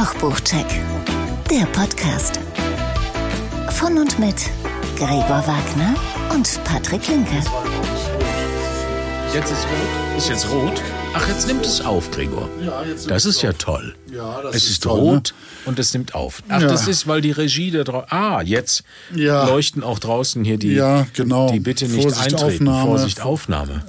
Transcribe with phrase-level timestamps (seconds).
[0.00, 0.64] Kochbuchcheck,
[1.50, 2.40] der Podcast.
[3.72, 4.34] Von und mit
[4.96, 5.94] Gregor Wagner
[6.32, 7.34] und Patrick Linke.
[9.34, 10.16] Jetzt ist rot.
[10.16, 10.82] Ist jetzt rot?
[11.12, 12.48] Ach, jetzt nimmt es auf, Gregor.
[12.64, 13.58] Ja, jetzt nimmt das ist ja auf.
[13.58, 13.94] toll.
[14.10, 15.34] Ja, das es ist ist, toll, rot
[15.66, 16.42] und es nimmt auf.
[16.48, 16.68] Ach, Ja.
[16.68, 18.04] das ist, weil die Regie da drauf.
[18.08, 19.44] Ah, jetzt Ja.
[19.48, 20.72] leuchten auch draußen hier die.
[20.72, 21.50] Ja, genau.
[21.50, 22.68] Die bitte nicht Vorsicht, eintreten.
[22.68, 22.86] Aufnahme.
[22.86, 23.84] Vorsicht, Aufnahme.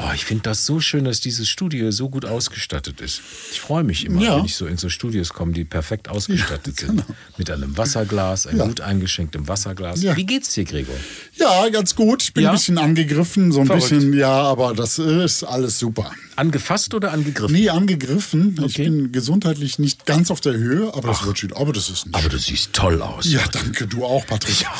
[0.00, 3.20] Boah, ich finde das so schön, dass dieses Studio so gut ausgestattet ist.
[3.52, 4.36] Ich freue mich immer, Ja.
[4.38, 7.04] wenn ich so in so Studios komme, die perfekt ausgestattet sind.
[7.36, 8.66] Mit einem Wasserglas, einem Ja.
[8.66, 10.02] gut eingeschenktem Wasserglas.
[10.02, 10.16] Ja.
[10.16, 10.94] Wie geht's dir, Gregor?
[11.36, 12.22] Ja, ganz gut.
[12.22, 12.50] Ich bin Ja?
[12.50, 13.90] ein bisschen angegriffen, so ein Verrückt.
[13.90, 16.10] bisschen, ja, aber das ist alles super.
[16.36, 17.54] Angefasst oder angegriffen?
[17.54, 18.54] Nie angegriffen.
[18.60, 18.84] Ich Okay.
[18.84, 21.52] bin gesundheitlich nicht ganz auf der Höhe, aber das wird schon.
[21.52, 22.14] Aber das ist nicht.
[22.14, 23.26] Aber du siehst toll aus.
[23.30, 24.62] ja, danke, du auch, Patrick.
[24.62, 24.72] Ja.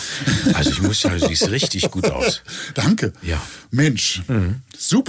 [0.54, 2.40] Also ich muss sagen, du siehst richtig gut aus.
[2.72, 3.12] Danke.
[3.22, 3.36] Ja.
[3.36, 3.76] Mhm.
[3.76, 4.22] Mensch,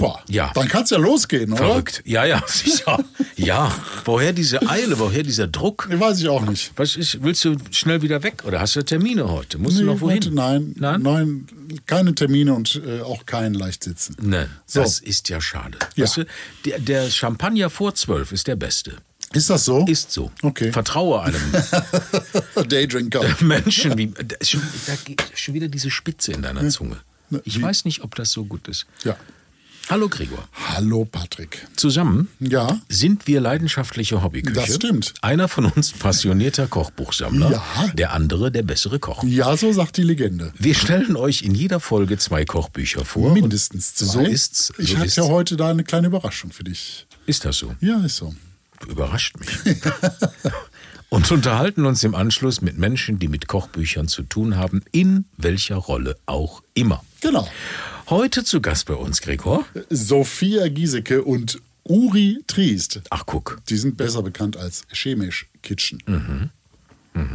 [0.02, 0.22] super.
[0.28, 0.50] Ja.
[0.54, 1.64] Dann kann es ja losgehen, oder?
[1.64, 2.02] Verrückt.
[2.04, 3.02] Ja, ja, sicher.
[3.36, 3.74] Ja.
[4.04, 5.86] Woher diese Eile, woher dieser Druck?
[5.90, 6.72] Nee, weiß ich auch nicht.
[6.76, 9.58] Was ist, willst du schnell wieder weg oder hast du Termine heute?
[9.58, 10.16] Musst du Nee, noch wohin?
[10.16, 11.02] heute nein, Nein?
[11.02, 11.46] nein,
[11.86, 14.16] keine Termine und äh, auch kein Leichtsitzen.
[14.20, 14.80] Nein, So.
[14.80, 15.78] das ist ja schade.
[15.96, 16.04] Ja.
[16.04, 16.26] Weißt du,
[16.64, 18.96] der, der Champagner vor zwölf ist der beste.
[19.32, 19.86] Ist das so?
[19.86, 20.30] Ist so.
[20.42, 20.72] Okay.
[20.72, 21.40] Vertraue einem
[22.68, 23.22] Daydrinker.
[23.40, 24.08] Menschen wie.
[24.08, 26.98] Da, schon, da geht schon wieder diese Spitze in deiner Zunge.
[27.44, 28.84] Ich weiß nicht, ob das so gut ist.
[29.04, 29.16] Ja.
[29.90, 30.48] Hallo Gregor.
[30.70, 31.66] Hallo, Patrick.
[31.76, 32.80] Zusammen Ja.
[32.88, 34.54] sind wir leidenschaftliche Hobbyköche.
[34.54, 35.12] Das stimmt.
[35.20, 37.88] Einer von uns passionierter Kochbuchsammler, Ja.
[37.92, 39.22] der andere der bessere Koch.
[39.24, 40.52] Ja, so sagt die Legende.
[40.58, 43.32] Wir stellen euch in jeder Folge zwei Kochbücher vor.
[43.34, 44.06] Mindestens zwei.
[44.06, 44.66] So ist's.
[44.68, 47.06] So Ich hatte ja heute da eine kleine Überraschung für dich.
[47.26, 47.74] Ist das so?
[47.80, 48.34] Ja, ist so.
[48.80, 49.48] Du überrascht mich.
[51.10, 55.76] Und unterhalten uns im Anschluss mit Menschen, die mit Kochbüchern zu tun haben, in welcher
[55.76, 57.04] Rolle auch immer.
[57.20, 57.46] Genau.
[58.12, 59.64] Heute zu Gast bei uns, Gregor.
[59.88, 63.00] Sophia Giesecke und Uri Triest.
[63.08, 63.62] Ach, guck.
[63.70, 66.50] Die sind besser bekannt als Chemisch Kitchen.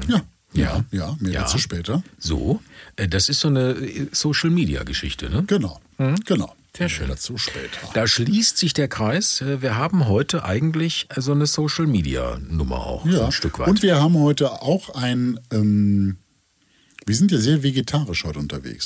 [0.07, 0.21] Ja.
[0.53, 1.29] Ja, ja, mehr Mhm.
[1.31, 1.41] Ja.
[1.41, 2.03] dazu später.
[2.19, 2.61] So,
[2.95, 5.43] äh, das ist so eine äh, Social-Media-Geschichte, ne?
[5.47, 5.81] Genau.
[6.25, 6.55] Genau.
[6.77, 7.07] Sehr schön.
[7.07, 7.79] Mehr dazu später.
[7.95, 9.41] Da schließt sich der Kreis.
[9.41, 13.25] Äh, Wir haben heute eigentlich so eine Social-Media-Nummer auch, so Ja.
[13.25, 13.67] ein Stück weit.
[13.67, 15.39] Und wir haben heute auch ein.
[15.51, 16.17] Ähm,
[17.07, 18.85] wir sind ja sehr vegetarisch heute unterwegs.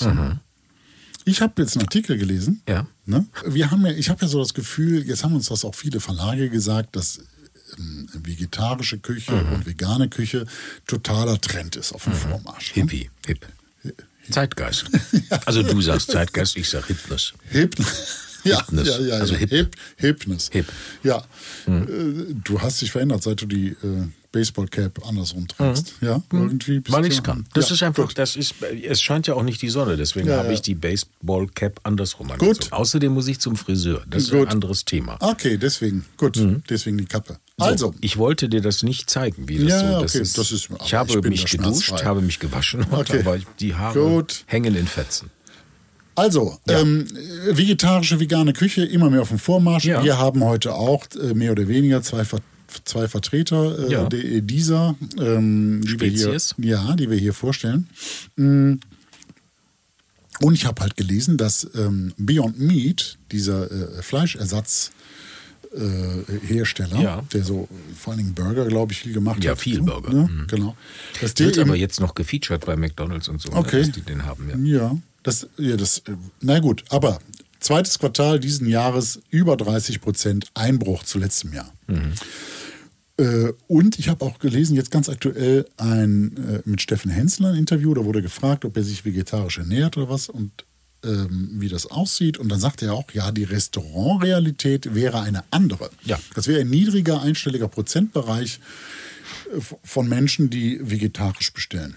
[1.25, 2.61] Ich habe jetzt einen Artikel gelesen.
[2.67, 2.73] Mhm.
[2.73, 2.87] Ja.
[3.05, 3.25] Ne?
[3.45, 5.99] Wir haben ja, ich habe ja so das Gefühl, jetzt haben uns das auch viele
[5.99, 7.19] Verlage gesagt, dass
[7.77, 9.53] ähm, vegetarische Küche Mhm.
[9.53, 10.45] und vegane Küche
[10.87, 12.75] totaler Trend ist auf dem Vormarsch.
[12.75, 12.81] ne?
[12.83, 13.45] Hippie, hip.
[14.29, 14.85] Zeitgeist.
[15.45, 17.33] Also du sagst Zeitgeist, ich sag Hypnos.
[17.49, 17.75] Hip
[18.43, 18.87] ja, Hipness.
[18.87, 19.39] ja, ja, Also ja.
[19.47, 19.75] hip.
[19.97, 20.25] Hip.
[20.51, 20.65] Hip.
[21.03, 21.23] Ja.
[21.67, 23.75] Äh, Du hast dich verändert, seit du die äh,
[24.31, 25.95] Baseballcap andersrum trägst.
[25.99, 26.79] Ja, irgendwie.
[26.79, 27.45] bist Weil ich es kann.
[27.53, 28.17] Das ja, ist einfach, gut.
[28.17, 31.81] das ist, es scheint ja auch nicht die Sonne, deswegen Ja, habe ich die Baseball-Cap
[31.83, 32.71] andersrum angezogen.
[32.71, 34.03] Außerdem muss ich zum Friseur.
[34.09, 34.47] Das ist Gut.
[34.47, 35.17] ein anderes Thema.
[35.19, 36.05] Okay, deswegen.
[36.17, 37.37] Gut, deswegen die Kappe.
[37.57, 37.93] Also, Mhm.
[37.93, 40.37] So, ich wollte dir das nicht zeigen, wie das Ja, so okay, ist.
[40.37, 43.19] das ist- ich habe ich mich geduscht, habe mich gewaschen, Okay.
[43.19, 44.43] aber die Haare Gut.
[44.47, 45.29] hängen in Fetzen.
[46.21, 47.05] Also ähm,
[47.51, 49.85] vegetarische, vegane Küche immer mehr auf dem Vormarsch.
[49.85, 50.03] Ja.
[50.03, 52.23] Wir haben heute auch äh, mehr oder weniger zwei,
[52.85, 54.05] zwei Vertreter äh, Ja.
[54.07, 56.55] de- dieser ähm, die wir hier, Spezies.
[56.57, 57.87] ja, die wir hier vorstellen.
[58.35, 58.73] Mm.
[60.39, 64.91] Und ich habe halt gelesen, dass ähm, Beyond Meat, dieser äh, Fleischersatz
[65.75, 66.63] äh,
[67.01, 67.21] Ja.
[67.31, 67.67] der so
[67.97, 69.59] vor allen Dingen Burger, glaube ich, viel gemacht Ja, hat.
[69.61, 70.11] viel so, Burger.
[70.13, 70.29] Ne?
[70.31, 70.47] Mhm.
[70.47, 70.75] Genau.
[71.21, 73.79] Die Wird aber jetzt noch gefeatured bei McDonalds und so, ne, Okay.
[73.81, 74.49] dass die den haben.
[74.65, 74.79] Ja.
[74.79, 77.19] ja, das, ja, das, äh, na gut, aber
[77.59, 81.71] zweites Quartal diesen Jahres über 30 Prozent Einbruch zu letztem Jahr.
[83.17, 87.57] Äh, und ich habe auch gelesen, jetzt ganz aktuell ein äh, mit Steffen Hensler ein
[87.57, 90.65] Interview, da wurde gefragt, ob er sich vegetarisch ernährt oder was und
[91.03, 92.37] ähm, wie das aussieht.
[92.37, 95.89] Und dann sagte er auch, ja, die Restaurantrealität wäre eine andere.
[96.03, 96.19] Ja.
[96.35, 98.59] Das wäre ein niedriger, einstelliger Prozentbereich
[99.83, 101.95] von Menschen, die vegetarisch bestellen.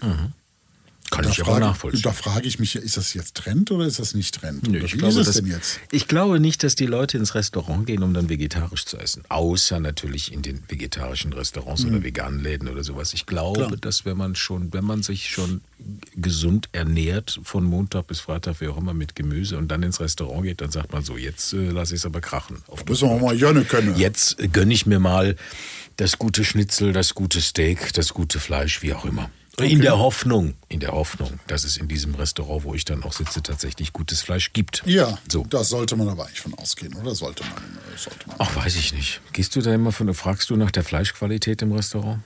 [1.15, 2.01] Kann Da ich aber frage, nachvollziehen.
[2.03, 4.67] da frage ich mich, ist das jetzt Trend oder ist das nicht Trend?
[4.67, 5.79] Ich, wie glaube, ist es denn jetzt?
[5.91, 9.23] ich glaube nicht, dass die Leute ins Restaurant gehen, um dann vegetarisch zu essen.
[9.29, 13.13] Außer natürlich in den vegetarischen Restaurants oder veganen Läden oder sowas.
[13.13, 13.67] Ich glaube, Mhm.
[13.67, 13.77] Klar.
[13.81, 15.61] dass wenn man schon, wenn man sich schon
[16.15, 20.43] gesund ernährt, von Montag bis Freitag, wie auch immer, mit Gemüse und dann ins Restaurant
[20.43, 22.57] geht, dann sagt man so, jetzt äh, lasse ich es aber krachen.
[22.67, 23.95] Auf Müssen wir mal Jönne können.
[23.97, 25.35] Jetzt äh, gönne ich mir mal
[25.97, 29.29] das gute Schnitzel, das gute Steak, das gute Fleisch, wie auch immer.
[29.61, 33.13] In der Hoffnung, in der Hoffnung, dass es in diesem Restaurant, wo ich dann auch
[33.13, 34.83] sitze, tatsächlich gutes Fleisch gibt.
[34.85, 35.45] Ja, So.
[35.49, 37.15] das sollte man aber eigentlich von ausgehen, oder?
[37.15, 37.53] Sollte man.
[37.53, 38.35] äh, Sollte man.
[38.39, 39.21] Ach, weiß ich nicht.
[39.33, 42.19] Gehst du da immer von, fragst du nach der Fleischqualität im Restaurant?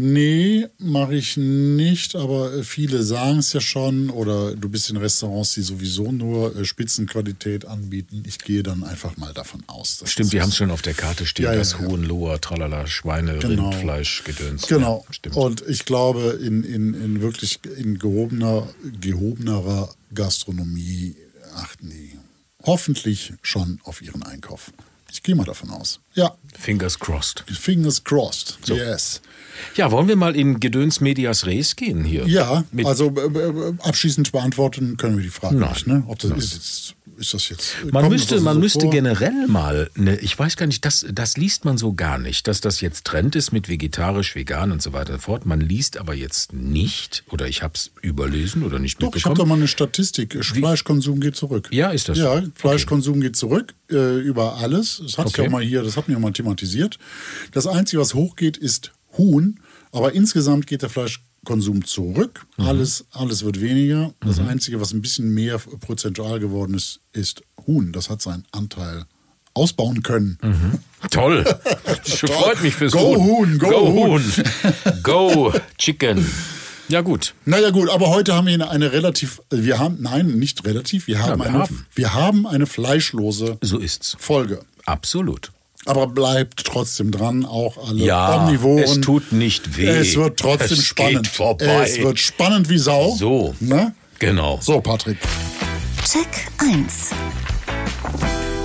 [0.00, 4.10] Nee, mache ich nicht, aber äh, viele sagen es ja schon.
[4.10, 8.22] Oder du bist in Restaurants, die sowieso nur äh, Spitzenqualität anbieten.
[8.24, 9.98] Ich gehe dann einfach mal davon aus.
[9.98, 11.46] dass Stimmt, die haben es schon auf der Karte stehen.
[11.46, 11.80] Ja, das ja.
[11.80, 13.70] Hohenloher, Tralala, Schweine, Genau.
[13.70, 14.68] Rindfleisch, Gedöns.
[14.68, 15.04] Genau.
[15.08, 15.34] Ja, stimmt.
[15.36, 18.68] Und ich glaube, in, in, in wirklich in gehobener,
[19.00, 21.16] gehobenerer Gastronomie
[21.56, 22.12] achten die
[22.64, 24.70] hoffentlich schon auf ihren Einkauf.
[25.10, 26.00] Ich gehe mal davon aus.
[26.14, 27.42] Ja, Fingers crossed.
[27.48, 28.58] fingers crossed.
[28.66, 29.22] Yes.
[29.76, 32.26] Ja, wollen wir mal in Gedöns Medias Res gehen hier?
[32.26, 35.70] Ja, Mit, also äh, äh, abschließend beantworten können wir die Frage Nein.
[35.72, 35.86] nicht.
[35.86, 36.04] Ne?
[36.06, 37.74] Ob das ist, jetzt- ist das jetzt.
[37.90, 38.90] man kommt müsste, man so müsste vor?
[38.90, 42.60] generell mal, ne, ich weiß gar nicht, das, das liest man so gar nicht, dass
[42.60, 45.44] das jetzt Trend ist mit vegetarisch, vegan und so weiter und so fort.
[45.44, 49.34] Man liest aber jetzt nicht, oder ich habe es überlesen oder nicht Doch, ich habe
[49.34, 49.48] da mitbekommen.
[49.48, 50.38] mal eine Statistik.
[50.44, 51.68] Fleischkonsum geht zurück.
[51.72, 52.40] Ja, ist das Ja?
[52.54, 54.98] Fleischkonsum geht zurück äh, über alles.
[55.02, 55.46] Das ich Okay.
[55.48, 56.98] auch mal hier, das hatten wir mal thematisiert.
[57.52, 59.60] Das Einzige, was hochgeht, ist Huhn.
[59.92, 62.46] Aber insgesamt geht der Fleischkonsum zurück.
[62.56, 62.66] Mhm.
[62.66, 64.12] Alles, alles wird weniger.
[64.20, 67.92] Das Einzige, was ein bisschen mehr prozentual geworden ist, ist Huhn.
[67.92, 69.04] Das hat seinen Anteil
[69.54, 70.38] ausbauen können.
[71.10, 71.44] Toll.
[72.04, 74.22] Freut mich fürs Go Huhn, go Huhn.
[75.02, 76.24] Go Chicken.
[76.88, 77.34] Ja, gut.
[77.44, 81.18] Naja gut, aber heute haben wir eine, eine relativ, wir haben, nein, nicht relativ, wir
[81.20, 81.86] haben, wir eine, haben.
[81.94, 84.16] wir haben eine fleischlose So ist's.
[84.18, 84.60] Folge.
[84.86, 85.52] Absolut.
[85.88, 88.78] Aber bleibt trotzdem dran, auch alle Ja, Omnivoren.
[88.84, 89.86] es tut nicht weh.
[89.86, 91.22] Es wird trotzdem Es spannend.
[91.24, 91.82] geht vorbei.
[91.88, 93.14] Es wird spannend wie Sau.
[93.16, 93.54] So.
[93.60, 93.94] Ne?
[94.18, 94.58] Genau.
[94.60, 95.16] So, Patrick.
[96.04, 97.10] Check 1.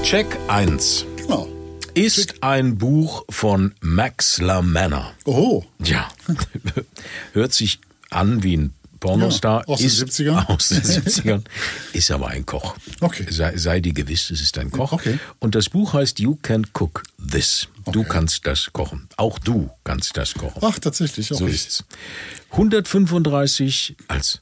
[0.04, 1.48] Check 1 Genau.
[1.94, 5.14] ist ein Buch von Max LaManna.
[5.24, 6.10] Oh, Ja,
[7.34, 7.80] hört sich
[8.10, 8.74] an wie ein
[9.04, 9.62] Pornostar.
[9.68, 10.48] Ja, aus den ist 70ern.
[10.48, 11.44] Aus den 70ern.
[11.92, 12.76] Ist aber ein Koch.
[13.02, 13.26] Okay.
[13.30, 14.94] Sei, sei dir gewiss, es ist ein Koch.
[14.94, 15.20] Okay.
[15.40, 17.68] Und das Buch heißt You Can Cook This.
[17.92, 18.10] Du Okay.
[18.10, 19.10] kannst das kochen.
[19.18, 20.62] Auch du kannst das kochen.
[20.62, 21.34] ach, tatsächlich.
[21.34, 21.56] Auch so ich.
[21.56, 21.84] ist's.
[22.52, 24.40] 135 als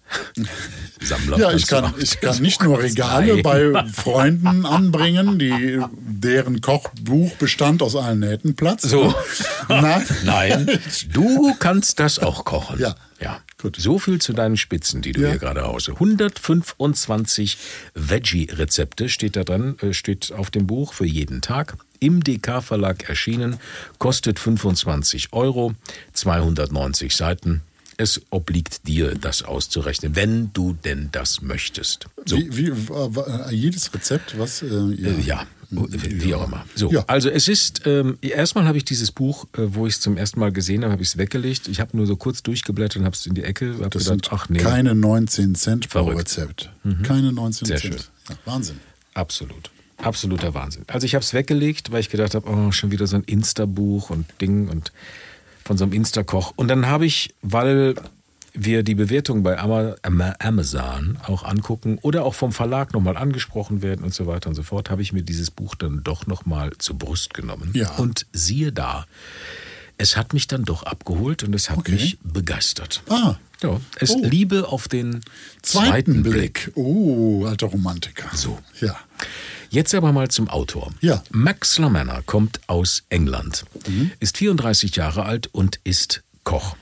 [1.01, 1.39] Sammler.
[1.39, 7.31] Ja, ich du kann, ich kann nicht nur Regale bei Freunden anbringen, die, deren Kochbuch
[7.37, 8.83] bestand aus allen Nähten Platz.
[8.83, 9.13] So.
[9.69, 10.05] Nein.
[10.23, 10.79] Nein,
[11.11, 12.79] du kannst das auch kochen.
[12.79, 12.95] Ja.
[13.19, 13.39] Ja.
[13.61, 13.77] Gut.
[13.79, 15.29] So viel zu deinen Spitzen, die du Ja.
[15.29, 15.93] hier gerade hause.
[15.99, 17.57] 125
[17.93, 21.77] Veggie-Rezepte steht da dran, äh, steht auf dem Buch für jeden Tag.
[21.99, 23.57] Im DK-Verlag erschienen,
[23.99, 25.73] kostet 25 Euro,
[26.13, 27.61] 290 Seiten.
[27.97, 32.07] Es obliegt dir, das auszurechnen, wenn du denn das möchtest.
[32.25, 32.37] So.
[32.37, 34.63] Wie, wie, jedes Rezept, was?
[34.63, 35.09] Äh, ja.
[35.09, 36.65] Äh, Ja, wie auch immer.
[36.75, 37.03] So, Ja.
[37.07, 40.39] also es ist, ähm, erstmal habe ich dieses Buch, äh, wo ich es zum ersten
[40.39, 41.67] Mal gesehen habe, habe ich es weggelegt.
[41.67, 44.29] Ich habe nur so kurz durchgeblättert und habe es in die Ecke, habe Das gedacht,
[44.31, 46.19] ach nee, keine 19 Cent pro Verrückt.
[46.19, 46.69] Rezept.
[47.03, 47.93] Keine 19 Sehr Cent.
[47.95, 48.03] schön.
[48.29, 48.79] Ja, Wahnsinn.
[49.13, 49.71] absolut.
[49.97, 50.83] Absoluter Wahnsinn.
[50.87, 54.09] Also ich habe es weggelegt, weil ich gedacht habe, oh, schon wieder so ein Insta-Buch
[54.09, 54.91] und Ding und
[55.63, 56.53] von so einem Insta-Koch.
[56.55, 57.93] Und dann habe ich, weil
[58.53, 63.81] wir die Bewertung bei Ama- Ama- Amazon auch angucken oder auch vom Verlag nochmal angesprochen
[63.81, 66.71] werden und so weiter und so fort, habe ich mir dieses Buch dann doch nochmal
[66.77, 67.71] zur Brust genommen.
[67.73, 67.91] Ja.
[67.95, 69.05] Und siehe da,
[69.97, 71.93] es hat mich dann doch abgeholt und es hat Okay.
[71.93, 73.03] mich begeistert.
[73.09, 73.35] Ah.
[73.63, 74.21] Ja, es Oh.
[74.23, 75.21] Liebe auf den
[75.61, 76.71] Zweiten, Blick.
[76.73, 78.35] Oh, alter Romantiker.
[78.35, 78.57] So.
[78.79, 78.97] Ja.
[79.69, 80.91] Jetzt aber mal zum Autor.
[80.99, 81.17] Ja.
[81.31, 81.43] Mhm.
[81.43, 83.65] Max LaManna kommt aus England,
[84.19, 86.75] ist 34 Jahre alt und ist Koch.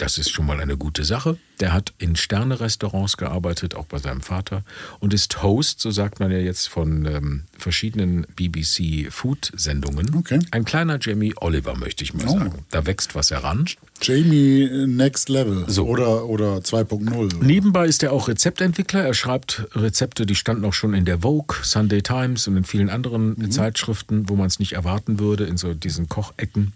[0.00, 1.36] Das ist schon mal eine gute Sache.
[1.60, 4.64] Der hat in Sterne-Restaurants gearbeitet, auch bei seinem Vater,
[4.98, 10.14] und ist Host, so sagt man ja jetzt, von ähm, verschiedenen BBC-Food-Sendungen.
[10.14, 10.38] Okay.
[10.52, 12.38] Ein kleiner Jamie Oliver, möchte ich mal Oh.
[12.38, 12.64] sagen.
[12.70, 13.66] Da wächst was heran.
[14.00, 15.64] Jamie äh, Next Level.
[15.68, 15.86] So.
[15.86, 17.44] Oder, oder 2.0.
[17.44, 19.04] Nebenbei ist er auch Rezeptentwickler.
[19.04, 22.88] Er schreibt Rezepte, die standen auch schon in der Vogue, Sunday Times und in vielen
[22.88, 26.72] anderen Zeitschriften, wo man es nicht erwarten würde, in so diesen Kochecken.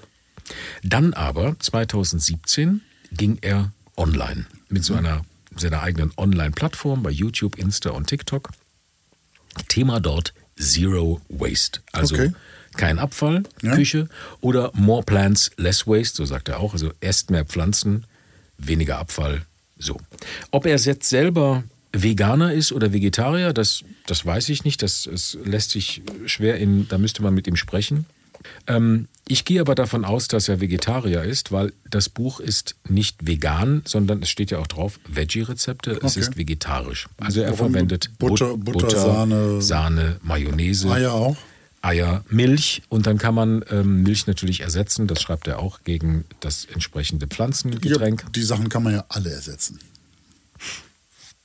[0.83, 2.83] Dann aber, 2017,
[3.17, 5.25] ging er online mit so einer
[5.57, 8.51] seiner eigenen Online-Plattform bei YouTube, Insta und TikTok.
[9.69, 11.81] Thema dort Zero Waste.
[11.93, 12.33] Also Okay.
[12.77, 13.75] kein Abfall, Ja.
[13.77, 14.09] Küche
[14.41, 16.73] oder More Plants, Less Waste, so sagt er auch.
[16.73, 18.05] Also esst mehr Pflanzen,
[18.59, 19.43] weniger Abfall.
[19.79, 20.01] So.
[20.51, 24.83] Ob er jetzt selber Veganer ist oder Vegetarier, das, das weiß ich nicht.
[24.83, 28.07] Das, es lässt sich schwer in, da müsste man mit ihm sprechen.
[28.67, 33.27] Ähm, ich gehe aber davon aus, dass er Vegetarier ist, weil das Buch ist nicht
[33.27, 35.93] vegan, sondern es steht ja auch drauf Veggie-Rezepte.
[35.93, 36.21] Es Okay.
[36.21, 37.09] ist vegetarisch.
[37.19, 41.37] Also er Warum verwendet Butter- But- Butter, Sahne- Sahne, Mayonnaise, Eier auch?
[41.81, 46.25] Eier, Milch und dann kann man ähm, Milch natürlich ersetzen, das schreibt er auch, gegen
[46.41, 48.23] das entsprechende Pflanzengetränk.
[48.23, 49.79] Ja, die Sachen kann man ja alle ersetzen.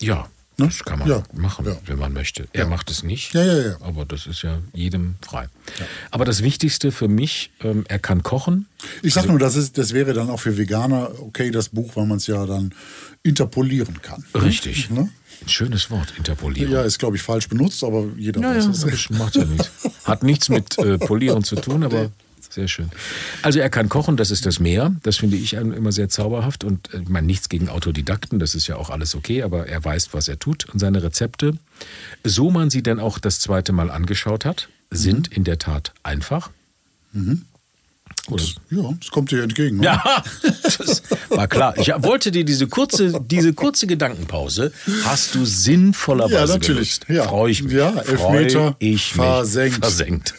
[0.02, 0.66] Ja, Ne?
[0.68, 1.24] Das kann man Ja.
[1.34, 1.76] machen, Ja.
[1.86, 2.48] wenn man möchte.
[2.54, 3.34] Er macht es nicht.
[3.34, 3.78] Ja, ja, ja.
[3.82, 5.48] Aber das ist ja jedem frei.
[6.12, 8.68] Aber das Wichtigste für mich, ähm, er kann kochen.
[9.02, 12.06] Ich sag nur, das, ist, das wäre dann auch für Veganer okay, das Buch, weil
[12.06, 12.74] man es ja dann
[13.24, 14.24] interpolieren kann.
[14.36, 14.90] Richtig.
[14.90, 15.10] Ne?
[15.42, 16.72] Ein schönes Wort, interpolieren.
[16.72, 18.82] Ja, ist, glaube ich, falsch benutzt, aber jeder Ja, weiß ja, es.
[18.82, 19.70] das macht ja nichts.
[20.04, 22.12] Hat nichts mit äh, Polieren zu tun, aber
[22.50, 22.90] sehr schön.
[23.42, 24.96] Also er kann kochen, das ist das Meer.
[25.04, 26.64] Das finde ich immer sehr zauberhaft.
[26.64, 29.84] Und äh, ich meine, nichts gegen Autodidakten, das ist ja auch alles okay, aber er
[29.84, 30.66] weiß, was er tut.
[30.66, 31.58] Und seine Rezepte,
[32.24, 36.50] so man sie dann auch das zweite Mal angeschaut hat, sind in der Tat einfach.
[38.32, 39.78] Oder Ja, das kommt dir entgegen.
[39.78, 39.86] ne?
[39.86, 40.24] ja,
[40.64, 41.78] das war klar.
[41.78, 44.72] Ich wollte dir diese kurze, diese kurze Gedankenpause
[45.04, 47.00] hast du sinnvollerweise Ja, natürlich.
[47.02, 47.06] genutzt.
[47.10, 47.28] Ja.
[47.28, 47.74] Freue ich mich.
[47.74, 49.80] Ja, Elfmeter ich versenkt.
[49.80, 50.34] Versenkt.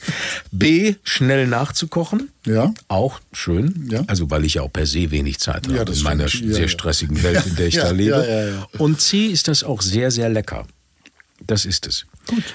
[0.52, 2.30] B, schnell nachzukochen.
[2.47, 2.73] Ja.
[2.88, 3.88] Auch schön.
[3.90, 4.02] Ja.
[4.06, 6.26] Also, weil ich ja auch per se wenig Zeit habe Ja, das in meiner.
[6.26, 8.11] Ja, sehr stressigen Welt, in der ich da lebe.
[8.11, 8.66] ja, ja, ja.
[8.78, 10.66] Und C ist das auch sehr, sehr lecker.
[11.47, 12.06] Das ist es.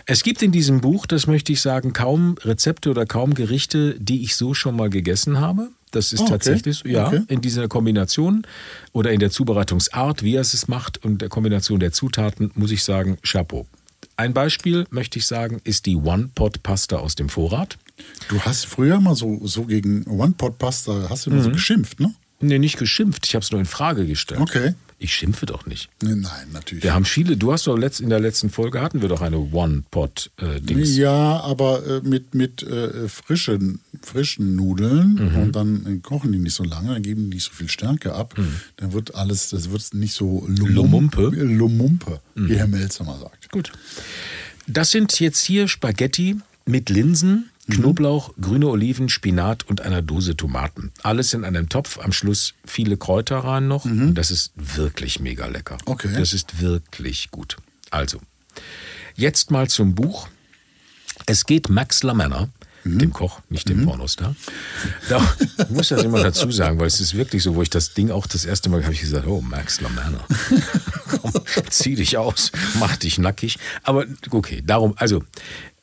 [0.06, 4.24] Es gibt in diesem Buch, das möchte ich sagen, kaum Rezepte oder kaum Gerichte, die
[4.24, 5.70] ich so schon mal gegessen habe.
[5.92, 6.32] Das ist Ah, okay.
[6.34, 7.22] tatsächlich so, ja, Okay.
[7.28, 8.46] in dieser Kombination
[8.92, 12.84] oder in der Zubereitungsart, wie er es macht und der Kombination der Zutaten, muss ich
[12.84, 13.66] sagen, Chapeau.
[14.18, 17.78] Ein Beispiel, möchte ich sagen, ist die One-Pot-Pasta aus dem Vorrat.
[18.28, 21.44] Du hast früher mal so, so gegen One-Pot-Pasta, hast du immer Mhm.
[21.46, 22.14] so geschimpft, ne?
[22.42, 24.42] Nee, nicht geschimpft, ich habe es nur in Frage gestellt.
[24.42, 24.74] Okay.
[24.98, 25.90] Ich schimpfe doch nicht.
[26.02, 26.24] Nein,
[26.54, 26.84] natürlich.
[26.84, 29.38] Wir haben viele, du hast doch letzt, in der letzten Folge hatten wir doch eine
[29.38, 30.96] One-Pot-Dings.
[30.98, 35.38] Ja, aber äh, mit, mit äh, frischen, frischen Nudeln Mhm.
[35.42, 38.14] und dann äh, kochen die nicht so lange, dann geben die nicht so viel Stärke
[38.14, 38.36] ab.
[38.78, 40.76] Dann wird alles, das wird nicht so lumum- Mhm.
[40.76, 41.32] Lumumpe?
[41.32, 41.58] Mhm.
[41.58, 43.52] Lumumpe, wie Herr Melzer mal sagt.
[43.52, 43.72] Gut.
[44.68, 50.92] Das sind jetzt hier Spaghetti mit Linsen, Knoblauch, grüne Oliven, Spinat und einer Dose Tomaten.
[51.02, 53.86] Alles in einem Topf, am Schluss viele Kräuter rein noch.
[53.86, 55.78] Und das ist wirklich mega lecker.
[55.86, 56.10] Okay.
[56.16, 57.58] Das ist wirklich gut.
[57.90, 58.20] Also,
[59.16, 60.28] jetzt mal zum Buch.
[61.26, 62.50] Es geht Max Lamanna,
[62.86, 64.36] dem Koch, nicht dem Pornostar.
[65.10, 67.94] Da, ich muss das immer dazu sagen, weil es ist wirklich so, wo ich das
[67.94, 70.24] Ding auch das erste Mal habe ich gesagt, oh, Max Lamanna.
[71.10, 71.34] Komm,
[71.70, 73.58] zieh dich aus, mach dich nackig.
[73.82, 75.24] Aber okay, darum, also,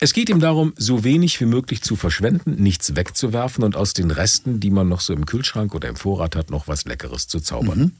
[0.02, 4.10] es geht ihm darum, so wenig wie möglich zu verschwenden, nichts wegzuwerfen und aus den
[4.10, 7.38] Resten, die man noch so im Kühlschrank oder im Vorrat hat, noch was Leckeres zu
[7.38, 7.92] zaubern.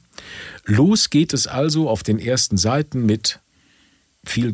[0.65, 3.39] Los geht es also auf den ersten Seiten mit
[4.25, 4.53] viel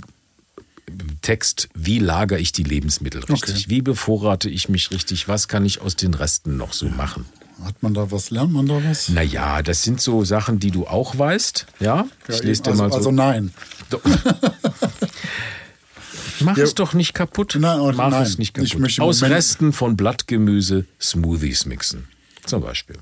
[1.23, 3.55] Text, wie lagere ich die Lebensmittel richtig?
[3.55, 3.65] Okay.
[3.67, 5.27] Wie bevorrate ich mich richtig?
[5.27, 7.25] Was kann ich aus den Resten noch so machen?
[7.63, 9.09] Hat man da was, lernt man da was?
[9.09, 11.65] Naja, das sind so Sachen, die du auch weißt.
[11.79, 12.97] Ja, ich lese dir also, mal so.
[12.97, 13.53] also nein.
[16.41, 16.63] Mach Ja.
[16.63, 17.55] es doch nicht kaputt.
[17.59, 18.23] Nein, oh, Mach nein.
[18.23, 18.99] es nicht Ich kaputt.
[18.99, 22.07] Aus Moment- Resten von Blattgemüse Smoothies mixen.
[22.45, 22.97] Zum Beispiel.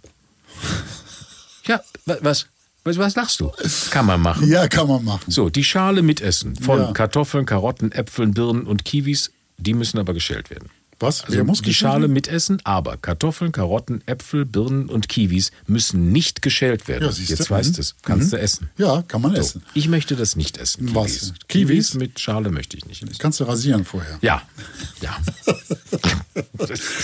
[1.65, 2.47] Ja, wa- was?
[2.83, 3.51] Was, was lachst du?
[3.91, 4.47] Kann man machen.
[4.47, 5.29] Ja, kann man machen.
[5.29, 6.91] So, die Schale mitessen von Ja.
[6.93, 10.69] Kartoffeln, Karotten, Äpfeln, Birnen und Kiwis, die müssen aber geschält werden.
[10.99, 11.21] Was?
[11.25, 12.13] Also Wer muss die Schale werden?
[12.13, 17.03] mitessen, aber Kartoffeln, Karotten, Äpfel, Birnen und Kiwis müssen nicht geschält werden.
[17.03, 17.33] Ja, siehst du.
[17.35, 17.75] Jetzt weißt Mhm.
[17.75, 17.95] du es.
[18.01, 18.31] Kannst Mhm.
[18.31, 18.69] du essen.
[18.77, 19.63] Ja, kann man So, essen.
[19.75, 20.95] ich möchte das nicht essen.
[20.95, 21.11] Was?
[21.11, 21.33] Kiwis.
[21.47, 21.93] Kiwis?
[21.93, 23.15] mit Schale möchte ich nicht essen.
[23.19, 24.17] Kannst du rasieren vorher.
[24.21, 24.41] Ja,
[25.01, 25.15] ja.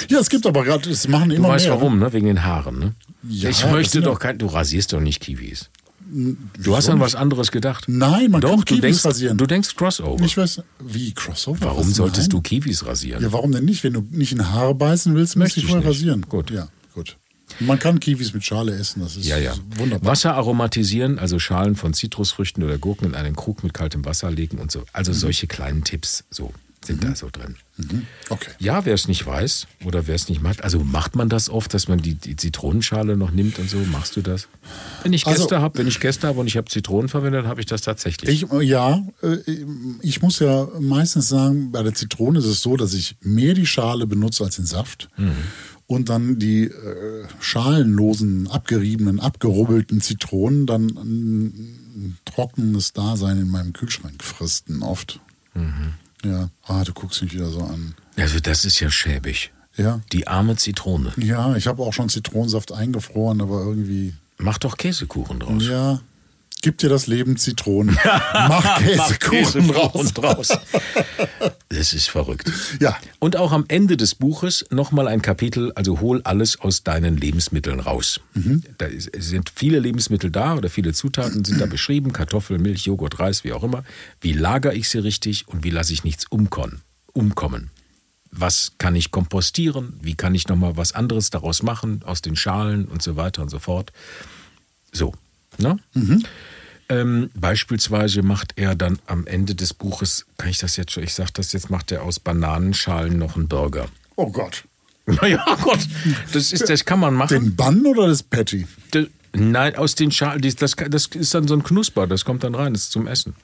[0.10, 1.76] Ja, es gibt aber gerade, es machen Du immer weißt mehr.
[1.76, 2.12] warum, ne?
[2.14, 2.94] Wegen den Haaren, ne?
[3.28, 4.38] Ja, ich möchte doch kein.
[4.38, 5.70] Du rasierst doch nicht Kiwis.
[6.62, 7.86] Du hast an was anderes gedacht.
[7.88, 9.38] Nein, man doch, kann du Kiwis denkst, rasieren.
[9.38, 10.24] Du denkst Crossover.
[10.24, 11.62] Ich weiß, wie Crossover?
[11.66, 11.96] Warum Was?
[11.96, 12.30] solltest Nein.
[12.30, 13.24] du Kiwis rasieren?
[13.24, 13.84] Ja, warum denn nicht?
[13.84, 15.98] Wenn du nicht in Haare beißen willst, musst Möchte du ich vorher nicht.
[16.00, 16.22] rasieren.
[16.30, 16.52] Gut.
[16.52, 17.18] Ja, gut.
[17.60, 19.54] Man kann Kiwis mit Schale essen, das ist Ja, ja.
[19.78, 20.12] wunderbar.
[20.12, 24.58] Wasser aromatisieren, also Schalen von Zitrusfrüchten oder Gurken in einen Krug mit kaltem Wasser legen
[24.60, 24.84] und so.
[24.94, 26.52] Also solche kleinen Tipps so
[26.86, 27.56] sind da so drin.
[27.78, 28.06] Mhm.
[28.30, 28.52] Okay.
[28.60, 31.74] Ja, wer es nicht weiß oder wer es nicht macht, also macht man das oft,
[31.74, 33.78] dass man die, die Zitronenschale noch nimmt und so?
[33.92, 34.48] Machst du das?
[35.02, 37.60] Wenn ich Also- Gäste habe, wenn ich Gäste habe und ich habe Zitronen verwendet, habe
[37.62, 38.44] ich das tatsächlich.
[38.44, 39.38] Ich, äh, ja, äh,
[40.02, 43.66] ich muss ja meistens sagen, bei der Zitrone ist es so, dass ich mehr die
[43.66, 45.10] Schale benutze als den Saft.
[45.18, 45.32] Mhm.
[45.86, 54.24] Und dann die äh, schalenlosen, abgeriebenen, abgerubbelten Zitronen dann ein trockenes Dasein in meinem Kühlschrank
[54.24, 55.20] fristen oft.
[55.54, 55.94] Mhm.
[56.24, 57.96] Ja, ah, du guckst mich wieder so an.
[58.18, 59.52] also das ist ja schäbig.
[59.76, 61.14] Ja, Die arme Zitrone.
[61.18, 65.64] ja, ich habe auch schon Zitronensaft eingefroren, aber irgendwie, Mach doch Käsekuchen draus.
[65.68, 66.00] ja,
[66.64, 67.96] gib dir das Leben Zitronen.
[68.34, 70.14] Mach Käsekuchen raus.
[70.14, 70.48] draus.
[71.70, 72.52] Das ist verrückt.
[72.80, 77.18] Ja, Und auch am Ende des Buches nochmal ein Kapitel, also hol alles aus deinen
[77.18, 78.20] Lebensmitteln raus.
[78.80, 82.86] Da ist- es sind viele Lebensmittel da oder viele Zutaten sind da beschrieben, Kartoffeln, Milch,
[82.86, 83.84] Joghurt, Reis, wie auch immer.
[84.22, 86.82] Wie lagere ich sie richtig und wie lasse ich nichts umkommen?
[87.14, 87.70] umkommen?
[88.32, 90.00] Was kann ich kompostieren?
[90.02, 93.50] Wie kann ich nochmal was anderes daraus machen, aus den Schalen und so weiter und
[93.50, 93.92] so fort?
[94.92, 95.14] So,
[95.60, 95.78] ne?
[96.90, 101.14] Ähm, beispielsweise macht er dann am Ende des Buches, kann ich das jetzt schon, ich
[101.14, 103.88] sag das jetzt, macht er aus Bananenschalen noch einen Burger.
[104.16, 104.66] Oh Gott.
[105.06, 105.80] Naja, Gott,
[106.32, 107.34] das, ist, das kann man machen.
[107.38, 108.66] Den Bun oder das Patty?
[108.94, 112.56] D- Nein, aus den Schalen, das, das ist dann so ein Knusper, das kommt dann
[112.56, 113.36] rein, das ist zum Essen.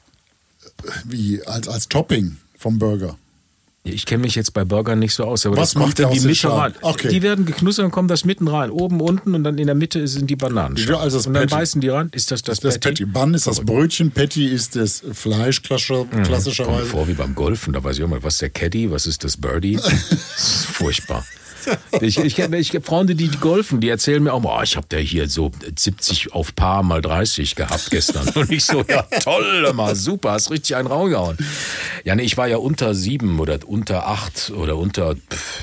[1.03, 1.41] Wie?
[1.45, 3.17] Als, als Topping vom Burger.
[3.93, 6.07] Ich kenne mich jetzt bei Burgern nicht so aus, aber Was das kommt macht der
[6.09, 6.73] dann die rein.
[6.81, 7.07] Okay.
[7.09, 8.69] Die werden geknuspert und kommen das mitten rein.
[8.71, 10.75] Oben, unten und dann in der Mitte sind die Bananen.
[10.77, 11.55] Ja, also das und dann Patty.
[11.55, 12.09] beißen die rein.
[12.13, 13.05] Ist das das, Das, das Patty.
[13.05, 16.85] Bun ist das Brötchen, Patty ist das Fleisch klassischer- Kommt mir klassischerweise.
[16.85, 19.23] vor wie beim Golfen, da weiß ich auch mal, was ist der Caddy, was ist
[19.23, 19.77] das Birdie?
[20.39, 21.25] Das ist furchtbar.
[22.01, 24.97] Ich, ich, ich, ich Freunde, die golfen, die erzählen mir auch oh, ich habe da
[24.97, 28.27] hier so 70 auf Paar mal 30 gehabt gestern.
[28.29, 31.37] Und ich so, ja toll, mal super, hast richtig einen rausgehauen.
[32.03, 35.15] Ja, nee, ich war ja unter sieben oder unter acht oder unter.
[35.15, 35.61] Pff,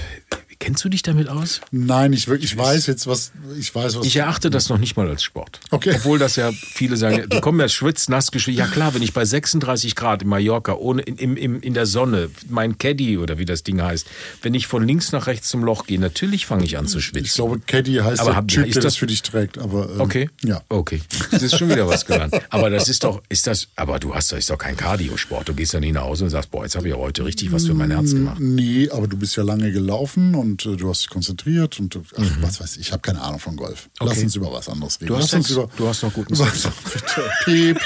[0.59, 1.61] kennst du dich damit aus?
[1.71, 3.33] Nein, ich, wirklich- ich weiß jetzt, was.
[3.59, 4.07] Ich weiß, was.
[4.07, 5.61] Ich erachte das noch nicht mal als Sport.
[5.71, 5.93] Okay.
[5.97, 8.59] Obwohl das ja viele sagen, die kommen ja schwitznass geschwitzt.
[8.59, 12.31] Ja klar, wenn ich bei 36 Grad in Mallorca ohne in, in, in, der Sonne,
[12.49, 14.07] mein Caddy oder wie das Ding heißt,
[14.43, 17.05] wenn ich von links nach rechts zum Loch gehe, natürlich fange ich an zu ich
[17.07, 17.35] schwitzen.
[17.35, 19.59] glaube, Caddy heißt Aber der hab- Typ, der das das- für dich trägt.
[19.59, 20.31] Aber, ähm, Okay.
[20.45, 20.63] Ja.
[20.69, 21.01] Okay.
[21.31, 22.35] Das ist schon wieder was gelernt.
[22.51, 25.49] Aber das ist doch, ist das, aber du hast, ist doch kein Cardio-Sport.
[25.49, 27.53] Du gehst dann nie nach Hause und sagst, boah, jetzt habe ich ja heute richtig
[27.53, 28.39] was für mein Herz gemacht.
[28.41, 32.03] Nee, aber du bist ja lange gelaufen und äh, du hast dich konzentriert und du-
[32.15, 32.37] ach, Mhm.
[32.41, 33.89] was weiß ich, ich habe keine Ahnung von Golf.
[34.01, 35.09] Lass uns über was anderes reden.
[35.09, 35.51] Du hast Sex.
[35.51, 35.69] über.
[35.77, 36.35] Du hast noch guten?
[36.35, 36.69] Sex.
[37.45, 37.79] Piep.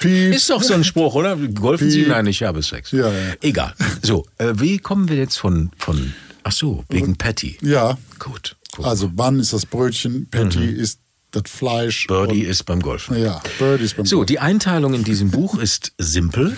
[0.00, 0.34] Piep.
[0.34, 1.36] Ist doch so ein Spruch, oder?
[1.36, 2.00] Golfen Sie?
[2.00, 2.08] Piep.
[2.08, 2.90] Nein, ich habe Sex.
[2.92, 3.34] Ja, ja.
[3.40, 3.74] Egal.
[4.02, 6.12] So, äh, wie kommen wir jetzt von, von,
[6.42, 7.58] ach so, wegen Patty.
[7.62, 8.56] Ja, Gut.
[8.72, 8.84] Gut.
[8.84, 11.00] also Bun ist das Brötchen, Patty ist
[11.30, 12.06] das Fleisch.
[12.08, 12.14] Mhm.
[12.14, 13.16] Birdie und, ist beim Golfen.
[13.22, 14.26] Ja, Birdie ist beim So, Golf.
[14.26, 16.56] die Einteilung in diesem Buch ist simpel.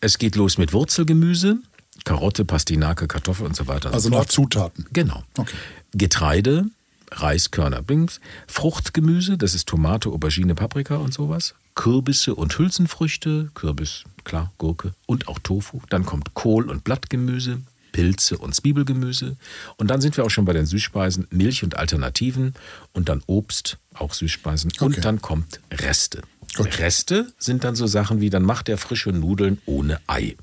[0.00, 1.58] Es geht los mit Wurzelgemüse,
[2.06, 3.92] Karotte, Pastinake, Kartoffel und so weiter.
[3.92, 4.26] Also so nach.
[4.26, 4.86] Zutaten.
[4.92, 5.24] Genau.
[5.36, 5.56] Okay.
[5.92, 6.66] Getreide,
[7.10, 11.54] Reiskörner, Bings, Fruchtgemüse, das ist Tomate, Aubergine, Paprika und sowas.
[11.74, 15.80] Kürbisse und Hülsenfrüchte, Kürbis, klar, Gurke und auch Tofu.
[15.90, 17.58] Dann kommt Kohl und Blattgemüse,
[17.90, 19.36] Pilze und Zwiebelgemüse.
[19.76, 22.54] Und dann sind wir auch schon bei den Süßspeisen, Milch und Alternativen
[22.92, 24.70] und dann Obst, auch Süßspeisen.
[24.76, 24.84] Okay.
[24.84, 26.22] Und dann kommt Reste.
[26.56, 26.78] Gut.
[26.78, 30.36] Reste sind dann so Sachen wie, dann macht er frische Nudeln ohne Ei.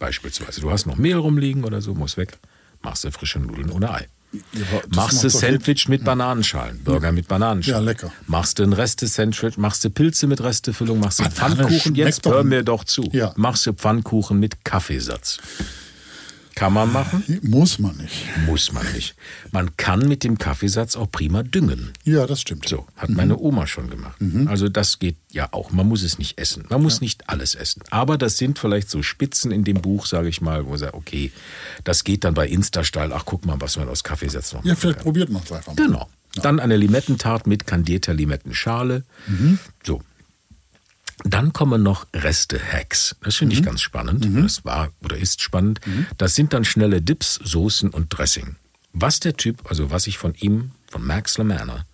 [0.00, 0.60] Beispielsweise.
[0.62, 2.38] Du hast noch Mehl rumliegen oder so, muss weg.
[2.82, 4.08] Machst du frische Nudeln ohne Ei.
[4.32, 4.40] Ja,
[4.94, 7.84] Machst du Sandwich mit Bananenschalen, Burger mit Bananenschalen.
[7.84, 8.12] Ja, lecker.
[8.26, 11.94] Machst du ein Reste-Sandwich, machst du Pilze mit Restefüllung, machst du Pfannkuchen.
[11.96, 13.08] Jetzt hör mir doch zu.
[13.12, 13.32] Ja.
[13.36, 15.38] Machst du Pfannkuchen mit Kaffeesatz.
[16.60, 17.24] Kann man machen?
[17.40, 18.26] Muss man nicht.
[18.44, 19.14] Muss man nicht.
[19.50, 21.94] Man kann mit dem Kaffeesatz auch prima düngen.
[22.04, 22.68] Ja, das stimmt.
[22.68, 24.18] So, hat meine Oma schon gemacht.
[24.44, 25.70] Also das geht ja auch.
[25.70, 26.66] Man muss es nicht essen.
[26.68, 27.82] Man muss nicht alles essen.
[27.88, 30.92] Aber das sind vielleicht so Spitzen in dem Buch, sage ich mal, wo er sagt,
[30.94, 31.32] okay,
[31.84, 33.14] das geht dann bei Insta-Style.
[33.14, 35.04] Ach, guck mal, was man aus Kaffeesatz noch Ja, vielleicht kann.
[35.04, 35.82] probiert man es einfach mal.
[35.82, 36.10] Genau.
[36.42, 39.04] Dann eine Limettentart mit kandierter Limettenschale.
[39.82, 40.02] So.
[41.24, 43.16] Dann kommen noch Reste-Hacks.
[43.22, 44.26] Das finde ich ganz spannend.
[44.42, 45.80] Das war oder ist spannend.
[46.18, 48.56] Das sind dann schnelle Dips, Soßen und Dressing.
[48.92, 51.84] Was der Typ, also was ich von ihm, von Max Lamanna,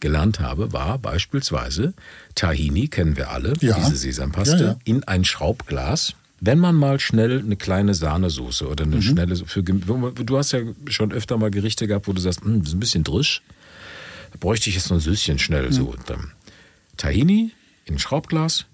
[0.00, 1.94] gelernt habe, war beispielsweise
[2.34, 3.76] Tahini, kennen wir alle, Ja.
[3.78, 4.76] diese Sesampaste, Ja, ja.
[4.84, 6.14] in ein Schraubglas.
[6.40, 11.12] Wenn man mal schnell eine kleine Sahnesoße oder eine schnelle, für, du hast ja schon
[11.12, 13.42] öfter mal Gerichte gehabt, wo du sagst, "Hm, das ist ein bisschen drisch,
[14.32, 15.72] da bräuchte ich jetzt noch ein Süßchen schnell.
[15.72, 15.86] So.
[15.86, 16.30] Und, ähm,
[16.98, 17.52] Tahini
[17.86, 18.66] in ein Schraubglas,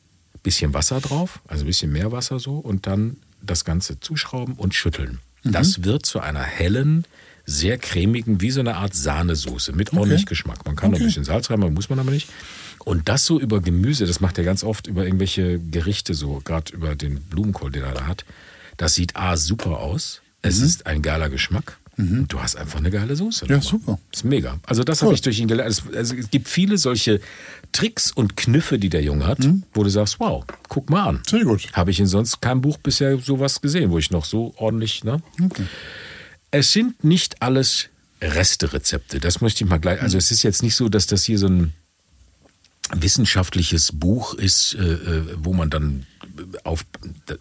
[0.43, 4.75] bisschen Wasser drauf, also ein bisschen mehr Wasser so, und dann das Ganze zuschrauben und
[4.75, 5.19] schütteln.
[5.45, 7.05] Das wird zu einer hellen,
[7.45, 10.65] sehr cremigen, wie so eine Art Sahnesoße mit ordentlich Geschmack.
[10.65, 11.07] Man kann noch ein Okay.
[11.07, 12.29] bisschen Salz rein, muss man aber nicht.
[12.85, 16.73] Und das so über Gemüse, das macht er ganz oft über irgendwelche Gerichte, so gerade
[16.73, 18.25] über den Blumenkohl, den er da hat.
[18.77, 20.23] Das sieht A super aus.
[20.43, 21.79] Es ist ein geiler Geschmack.
[21.99, 23.47] Und du hast einfach eine geile Soße.
[23.49, 23.99] Ja, super.
[24.13, 24.59] ist mega.
[24.65, 25.15] Also das habe Cool.
[25.15, 25.71] ich durch ihn gelernt.
[25.71, 27.21] Es, also es gibt viele solche
[27.73, 29.39] Tricks und Kniffe, die der Junge hat,
[29.73, 31.23] wo du sagst, wow, guck mal an.
[31.27, 31.73] Sehr gut.
[31.73, 35.23] Habe ich in sonst keinem Buch bisher sowas gesehen, wo ich noch so ordentlich, ne?
[36.51, 37.89] Es sind nicht alles
[38.21, 39.21] Resterezepte.
[39.21, 40.01] Das möchte ich mal gleich.
[40.03, 41.73] Also es ist jetzt nicht so, dass das hier so ein
[42.95, 46.07] wissenschaftliches Buch ist, äh, äh, wo man dann
[46.65, 46.85] auf.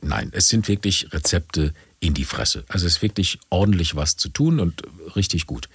[0.01, 2.63] Nein, es sind wirklich Rezepte in die Fresse.
[2.67, 4.81] Also es ist wirklich ordentlich was zu tun und
[5.15, 5.69] richtig gut.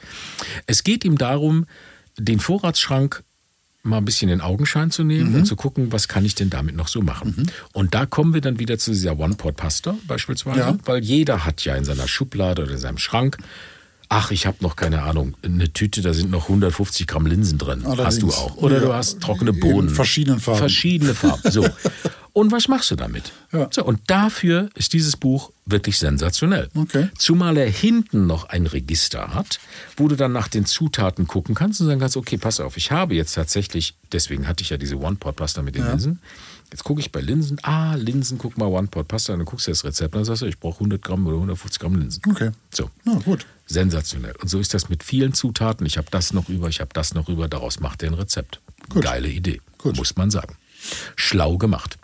[0.66, 1.66] Es geht ihm darum,
[2.19, 3.23] den Vorratsschrank
[3.87, 6.77] mal ein bisschen in Augenschein zu nehmen und zu gucken, was kann ich denn damit
[6.77, 7.51] noch so machen.
[7.72, 10.77] Und da kommen wir dann wieder zu dieser One-Pot-Pasta beispielsweise, Ja.
[10.85, 13.38] weil jeder hat ja in seiner Schublade oder in seinem Schrank,
[14.09, 17.83] ach, ich habe noch keine Ahnung, eine Tüte, da sind noch 150 Gramm Linsen drin.
[17.85, 18.18] Hast Allerdings.
[18.20, 18.57] du auch.
[18.57, 19.88] Oder du Ja, hast trockene in Bohnen.
[19.88, 20.59] verschiedenen Farben.
[20.59, 21.51] Verschiedene Farben.
[21.51, 21.66] So.
[22.37, 23.33] Und was machst du damit?
[23.51, 23.70] Ja.
[23.72, 26.68] So, und dafür ist dieses Buch wirklich sensationell.
[26.75, 27.09] Okay.
[27.16, 29.59] Zumal er hinten noch ein Register hat,
[29.96, 32.90] wo du dann nach den Zutaten gucken kannst und sagen kannst, okay, pass auf, ich
[32.90, 36.20] habe jetzt tatsächlich, deswegen hatte ich ja diese One-Pot-Pasta mit den Linsen,
[36.72, 37.59] Jetzt gucke ich bei Linsen.
[37.62, 39.37] Ah, Linsen, guck mal, One-Pot-Pasta.
[39.37, 40.16] Dann guckst du das Rezept.
[40.16, 42.22] Dann sagst du, ich brauche 100 Gramm oder 150 Gramm Linsen.
[42.29, 42.51] Okay.
[42.75, 42.90] So.
[43.05, 43.46] Na gut.
[43.66, 44.35] Sensationell.
[44.42, 45.87] Und so ist das mit vielen Zutaten.
[45.87, 47.46] Ich habe das noch über, ich habe das noch über.
[47.46, 48.61] Daraus macht er ein Rezept.
[48.88, 49.05] Gut.
[49.05, 49.61] Geile Idee.
[49.79, 49.96] Gut.
[49.96, 50.57] Muss man sagen.
[51.16, 51.99] Schlau gemacht.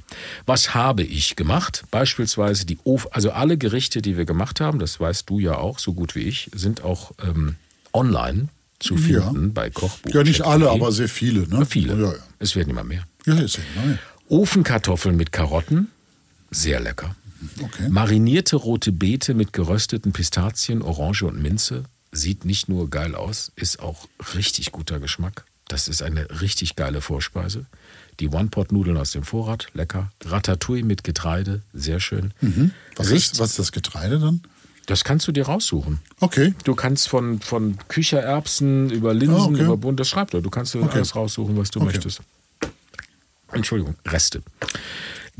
[0.46, 1.84] Was habe ich gemacht?
[1.90, 5.78] Beispielsweise die Of also alle Gerichte, die wir gemacht haben, das weißt du ja auch
[5.78, 7.56] so gut wie ich, sind auch ähm,
[7.92, 9.22] online zu Ja.
[9.22, 10.12] finden bei Kochbuch.
[10.12, 11.48] Ja, nicht alle, aber sehr viele.
[11.48, 11.64] Ne?
[11.66, 11.94] viele.
[12.00, 12.18] Ja, ja.
[12.38, 13.04] Es werden immer mehr.
[13.26, 13.96] Ja, ist ja neu.
[14.28, 15.88] Ofenkartoffeln mit Karotten,
[16.50, 17.14] sehr lecker.
[17.62, 17.88] Okay.
[17.88, 21.84] Marinierte rote Beete mit gerösteten Pistazien, Orange und Minze.
[22.12, 25.44] Sieht nicht nur geil aus, ist auch richtig guter Geschmack.
[25.68, 27.66] Das ist eine richtig geile Vorspeise.
[28.22, 30.12] Die One-Pot-Nudeln aus dem Vorrat, lecker.
[30.24, 32.32] Ratatouille mit Getreide, sehr schön.
[32.94, 34.42] Was Richt- ist, was ist das Getreide dann?
[34.86, 35.98] Das kannst du dir raussuchen.
[36.20, 36.54] Okay.
[36.62, 39.64] Du kannst von, von Küchererbsen über Linsen, Ah, okay.
[39.64, 40.40] über Bunt, das schreibt er.
[40.40, 40.94] Du kannst dir Okay.
[40.98, 41.86] alles raussuchen, was du Okay.
[41.94, 42.20] möchtest.
[43.50, 44.42] Entschuldigung, Reste.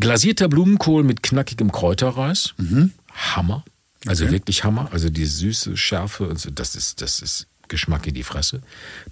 [0.01, 2.55] Glasierter Blumenkohl mit knackigem Kräuterreis.
[2.59, 2.93] Mhm.
[3.13, 3.65] Hammer.
[4.07, 4.89] Also wirklich Hammer.
[4.93, 8.61] Also die süße Schärfe und so, das ist, das ist Geschmack in die Fresse.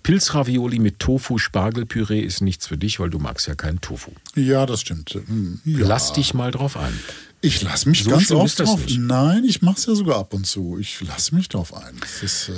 [0.03, 4.13] Pilzravioli mit Tofu, Spargelpüree ist nichts für dich, weil du magst ja keinen Tofu.
[4.37, 5.11] Ja, das stimmt.
[5.15, 5.87] Hm, Ja.
[5.87, 6.93] Lass dich mal drauf ein.
[7.41, 8.85] Ich lasse mich So ganz oft das drauf.
[8.85, 8.99] nicht.
[9.01, 10.77] Nein, ich mache es ja sogar ab und zu.
[10.79, 11.97] Ich lasse mich drauf ein.
[12.01, 12.53] Das ist, äh,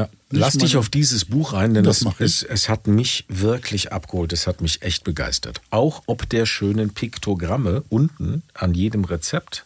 [0.00, 0.08] Ja.
[0.30, 2.08] Lass dich auf dieses Buch ein, denn Das ich.
[2.20, 4.32] es, es hat mich wirklich abgeholt.
[4.32, 5.60] Es hat mich echt begeistert.
[5.70, 9.64] Auch ob der schönen Piktogramme unten an jedem Rezept.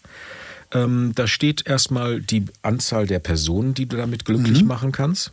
[0.72, 4.68] Ähm, da steht erstmal die Anzahl der Personen, die du damit glücklich Mhm.
[4.68, 5.32] machen kannst.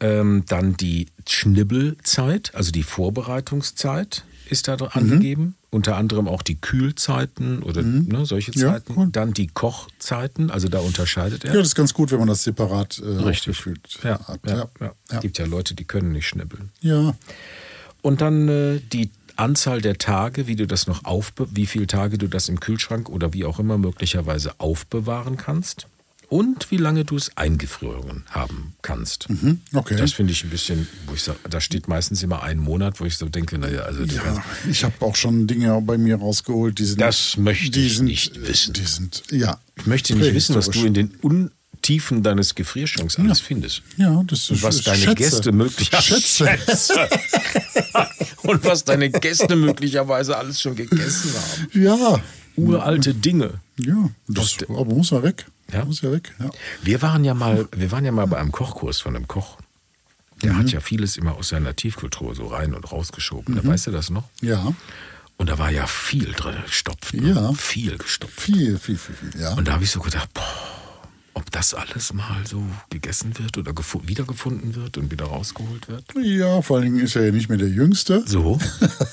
[0.00, 4.88] Ähm, dann die Schnibbelzeit, also die Vorbereitungszeit ist da Mhm.
[4.92, 5.54] angegeben.
[5.70, 8.94] Unter anderem auch die Kühlzeiten oder ne, solche Ja, Zeiten.
[8.96, 9.08] cool.
[9.12, 11.50] Dann die Kochzeiten, also da unterscheidet er.
[11.52, 13.60] ja, das ist ganz gut, wenn man das separat äh, Richtig.
[14.02, 14.40] Ja, hat.
[14.46, 14.68] ja, Ja.
[14.80, 14.92] ja.
[15.12, 15.20] Ja.
[15.20, 16.70] gibt ja Leute, die können nicht schnibbeln.
[16.80, 17.14] ja.
[18.00, 22.16] Und dann äh, die Anzahl der Tage, wie du das noch aufbe wie viele Tage
[22.16, 25.86] du das im Kühlschrank oder wie auch immer möglicherweise aufbewahren kannst.
[26.28, 29.30] Und wie lange du es eingefroren haben kannst.
[29.30, 29.96] Mhm, okay.
[29.96, 33.06] Das finde ich ein bisschen, wo ich sage, da steht meistens immer ein Monat, wo
[33.06, 36.84] ich so denke, naja, also Ja, ich habe auch schon Dinge bei mir rausgeholt, die
[36.84, 37.00] sind.
[37.00, 38.74] Das möchte ich sind, nicht wissen.
[38.74, 39.58] Die sind, ja.
[39.76, 43.80] ich möchte nicht wissen, was du in den Untiefen deines Gefrierschranks alles findest.
[43.96, 45.14] Ja, das Und ist was deine Schätze.
[45.14, 47.08] Gäste möglicherweise Schätze.
[48.42, 51.82] und was deine Gäste möglicherweise alles schon gegessen haben.
[51.82, 52.20] Ja,
[52.56, 53.60] Uralte Dinge.
[53.78, 54.10] ja.
[54.26, 55.46] Das, aber muss ja weg.
[55.72, 55.84] Ja?
[55.84, 56.34] Muss ja weg.
[56.38, 56.50] Ja.
[56.82, 59.58] Wir waren ja mal, wir waren ja mal bei einem Kochkurs von einem Koch.
[60.42, 60.58] Der Mhm.
[60.58, 63.56] hat ja vieles immer aus seiner Tiefkultur so rein und rausgeschoben.
[63.56, 64.24] Da weißt du das noch?
[64.40, 64.72] ja,
[65.36, 67.14] Und da war ja viel drin gestopft.
[67.14, 67.30] Ne?
[67.30, 67.52] Ja.
[67.52, 68.40] Viel gestopft.
[68.40, 69.40] viel, viel, viel, viel.
[69.40, 69.54] Ja.
[69.54, 70.42] Und da habe ich so gedacht, boah,
[71.34, 76.04] ob das alles mal so gegessen wird oder gefu- wiedergefunden wird und wieder rausgeholt wird.
[76.20, 78.24] ja, vor allen Dingen ist er ja nicht mehr der Jüngste.
[78.26, 78.58] So,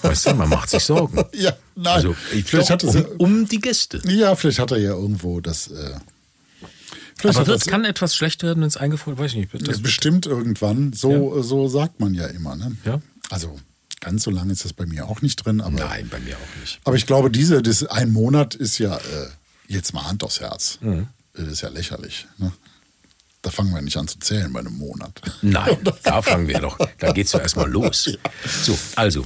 [0.01, 1.23] weißt du, man macht sich Sorgen.
[1.33, 1.93] Ja, nein.
[1.93, 4.01] Also, ich vielleicht doch, hat um, um die Gäste.
[4.05, 5.67] ja, vielleicht hat er ja irgendwo das.
[5.67, 5.95] Äh,
[7.17, 9.53] vielleicht Aber das, kann etwas schlecht werden, wenn es eingefroren Weiß ich nicht.
[9.53, 10.93] Wird das Das bestimmt irgendwann.
[10.93, 12.55] So, so sagt man ja immer.
[12.55, 12.75] Ne?
[12.85, 13.01] Ja.
[13.29, 13.59] Also
[14.01, 15.61] ganz so lange ist das bei mir auch nicht drin.
[15.61, 16.79] Aber, Nein, bei mir auch nicht.
[16.83, 19.27] aber ich glaube, diese, das ein Monat ist ja äh,
[19.67, 20.77] jetzt mal Hand aufs Herz.
[20.81, 21.07] Mhm.
[21.33, 22.27] Das ist ja lächerlich.
[22.37, 22.51] Ne?
[23.41, 25.21] Da fangen wir nicht an zu zählen bei einem Monat.
[25.41, 26.77] Nein, da fangen wir doch.
[26.99, 28.17] Da geht's ja erstmal los.
[28.63, 29.25] So, also.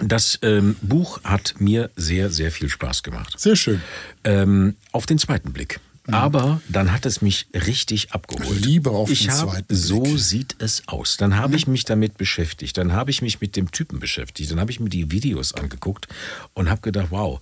[0.00, 3.38] Das ähm, Buch hat mir sehr, sehr viel Spaß gemacht.
[3.38, 3.80] Sehr schön.
[4.24, 5.78] Ähm, auf den zweiten Blick.
[6.12, 8.60] Aber dann hat es mich richtig abgeholt.
[8.64, 10.18] Liebe auf ich den hab, zweiten So Blick.
[10.18, 11.16] sieht es aus.
[11.16, 12.76] Dann habe ich mich damit beschäftigt.
[12.76, 14.50] Dann habe ich mich mit dem Typen beschäftigt.
[14.50, 16.08] Dann habe ich mir die Videos angeguckt
[16.52, 17.40] und habe gedacht, wow,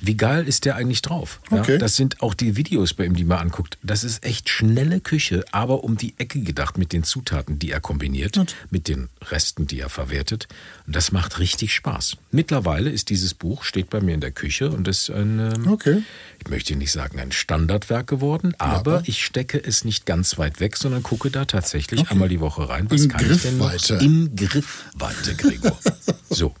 [0.00, 1.40] wie geil ist der eigentlich drauf?
[1.50, 1.78] Ja, Okay.
[1.78, 3.76] das sind auch die Videos bei ihm, die man anguckt.
[3.82, 7.80] Das ist echt schnelle Küche, aber um die Ecke gedacht mit den Zutaten, die er
[7.80, 8.38] kombiniert,
[8.70, 10.46] mit den Resten, die er verwertet.
[10.86, 12.16] Und das macht richtig Spaß.
[12.30, 16.02] Mittlerweile ist dieses Buch, steht bei mir in der Küche und ist ein, ähm, Okay.
[16.44, 20.76] ich möchte nicht sagen ein Standardwerk geworden, aber ich stecke es nicht ganz weit weg,
[20.76, 22.90] sondern gucke da tatsächlich einmal die Woche rein.
[22.90, 23.70] Was In kann ich denn noch?
[23.70, 24.04] Griffweite.
[24.04, 25.78] In Griffweite, Gregor.
[26.30, 26.54] so.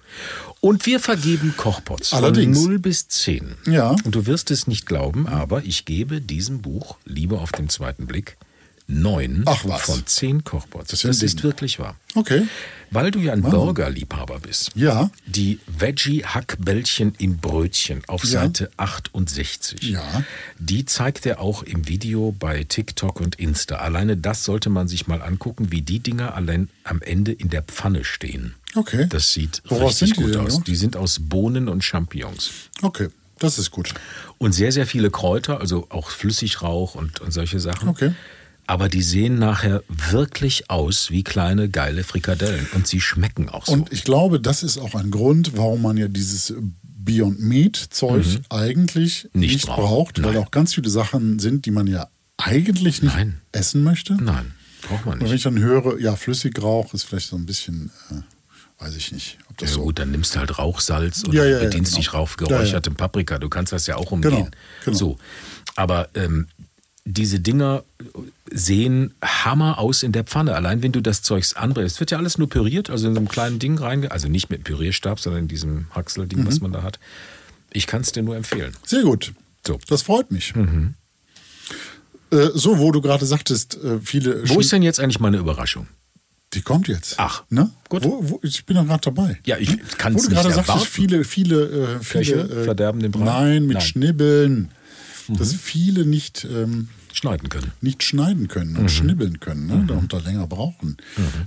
[0.60, 2.58] Und wir vergeben Kochpots Allerdings.
[2.58, 3.56] von 0 bis 10.
[3.66, 3.90] Ja.
[4.04, 8.06] Und du wirst es nicht glauben, aber ich gebe diesem Buch, Liebe auf den zweiten
[8.06, 8.36] Blick,
[8.88, 9.82] 9 Ach was.
[9.82, 10.90] von 10 Kochpots.
[10.90, 11.96] Das Das, ist ein ist wirklich wahr.
[12.14, 12.46] Okay.
[12.90, 14.70] Weil du ja ein Burgerliebhaber bist.
[14.76, 15.10] Ja.
[15.26, 18.42] Die Veggie-Hackbällchen im Brötchen auf Ja.
[18.42, 19.82] Seite 68.
[19.82, 20.22] Ja.
[20.58, 23.76] Die zeigt er auch im Video bei TikTok und Insta.
[23.76, 27.62] Alleine das sollte man sich mal angucken, wie die Dinger allein am Ende in der
[27.62, 28.54] Pfanne stehen.
[28.74, 29.06] Okay.
[29.08, 30.46] Das sieht Woraus richtig gut aus.
[30.52, 30.66] gemacht?
[30.66, 32.50] Die sind aus Bohnen und Champignons.
[32.82, 33.08] Okay.
[33.38, 33.92] Das ist gut.
[34.38, 37.88] Und sehr, sehr viele Kräuter, also auch Flüssigrauch und, und solche Sachen.
[37.88, 38.12] Okay.
[38.68, 43.72] Aber die sehen nachher wirklich aus wie kleine geile Frikadellen und sie schmecken auch so.
[43.72, 46.52] Und ich glaube, das ist auch ein Grund, warum man ja dieses
[46.82, 49.40] Beyond Meat Zeug eigentlich Mhm.
[49.40, 50.14] Nicht nicht, braucht.
[50.16, 53.40] braucht, weil auch ganz viele Sachen sind, die man ja eigentlich nicht Nein.
[53.52, 54.14] essen möchte.
[54.14, 54.52] Nein,
[54.82, 55.36] braucht man Und wenn nicht.
[55.36, 59.56] ich dann höre, ja, Flüssigrauch ist vielleicht so ein bisschen, äh, weiß ich nicht, ob
[59.58, 62.00] das Ja so gut, dann nimmst du halt Rauchsalz oder Ja, ja, bedienst genau.
[62.00, 63.38] dich rauf geräuchertem Paprika.
[63.38, 64.30] Du kannst das ja auch umgehen.
[64.32, 64.48] Genau,
[64.84, 64.96] genau.
[64.98, 65.18] So.
[65.76, 66.48] Aber ähm,
[67.08, 67.84] diese Dinger
[68.50, 70.54] sehen Hammer aus in der Pfanne.
[70.56, 71.94] Allein wenn du das Zeugs anbrätst.
[71.96, 74.10] Es wird ja alles nur püriert, also in so einem kleinen Ding reinge...
[74.10, 76.46] Also nicht mit Pürierstab, sondern in diesem Haxelding, Mhm.
[76.48, 76.98] was man da hat.
[77.72, 78.72] Ich kann es dir nur empfehlen.
[78.84, 79.32] Sehr gut.
[79.66, 79.78] So.
[79.88, 80.52] Das freut mich.
[82.32, 84.48] Äh, so, wo du gerade sagtest, äh, viele.
[84.48, 85.86] Wo ist denn jetzt eigentlich meine Überraschung?
[86.54, 87.14] Die kommt jetzt.
[87.18, 87.70] Ach, ne?
[87.88, 88.02] gut.
[88.04, 89.38] Wo, wo, ich bin doch gerade dabei.
[89.44, 89.80] Ja, ich Hm?
[89.98, 90.90] kann's Wo du nicht gerade sagtest, erwarten.
[90.90, 93.24] viele, viele, äh, viele Köche verderben den Brei?
[93.24, 94.70] Nein, mit Nein.
[95.28, 95.36] Mhm.
[95.38, 97.72] Dass viele nicht, ähm, Schneiden können.
[97.80, 98.78] nicht schneiden können Mhm.
[98.80, 99.92] und schnibbeln können ne?
[99.94, 100.98] und da länger brauchen.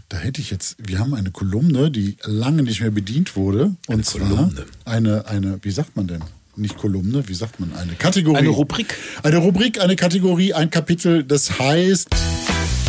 [0.10, 3.66] Da hätte ich jetzt, wir haben eine Kolumne, die lange nicht mehr bedient wurde.
[3.86, 4.66] Und Eine zwar Kolumne?
[4.86, 6.24] eine, eine, wie sagt man denn?
[6.56, 7.74] Nicht Kolumne, wie sagt man?
[7.74, 8.38] Eine Kategorie.
[8.38, 8.96] Eine Rubrik.
[9.24, 12.10] Eine Rubrik, eine Kategorie, ein Kapitel, das heißt,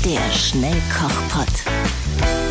[0.05, 1.80] Der Schnellkochpott.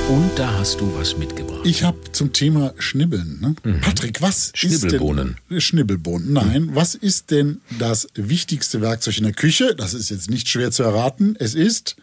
[0.10, 1.62] Und da hast du was mitgebracht.
[1.66, 3.40] ich habe zum Thema Schnibbeln.
[3.42, 3.80] Ne?
[3.80, 5.30] Patrick, was Schnibbelbohnen.
[5.30, 5.62] ist denn...
[5.62, 6.34] Schnibbelbohnen.
[6.34, 9.76] Nein, was ist denn das wichtigste Werkzeug in der Küche?
[9.76, 11.36] Das ist jetzt nicht schwer zu erraten.
[11.40, 11.96] Es ist...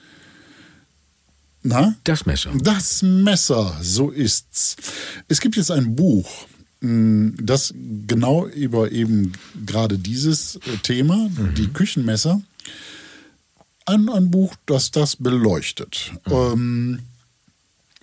[1.62, 1.96] Na?
[2.04, 2.52] Das Messer.
[2.62, 4.76] Das Messer, so ist's.
[5.26, 6.46] Es gibt jetzt ein Buch,
[6.80, 7.74] mh, das
[8.06, 9.32] genau über eben
[9.66, 12.40] gerade dieses äh, Thema, die Küchenmesser,
[13.84, 16.12] ein, ein Buch, das das beleuchtet.
[16.26, 17.00] Ähm,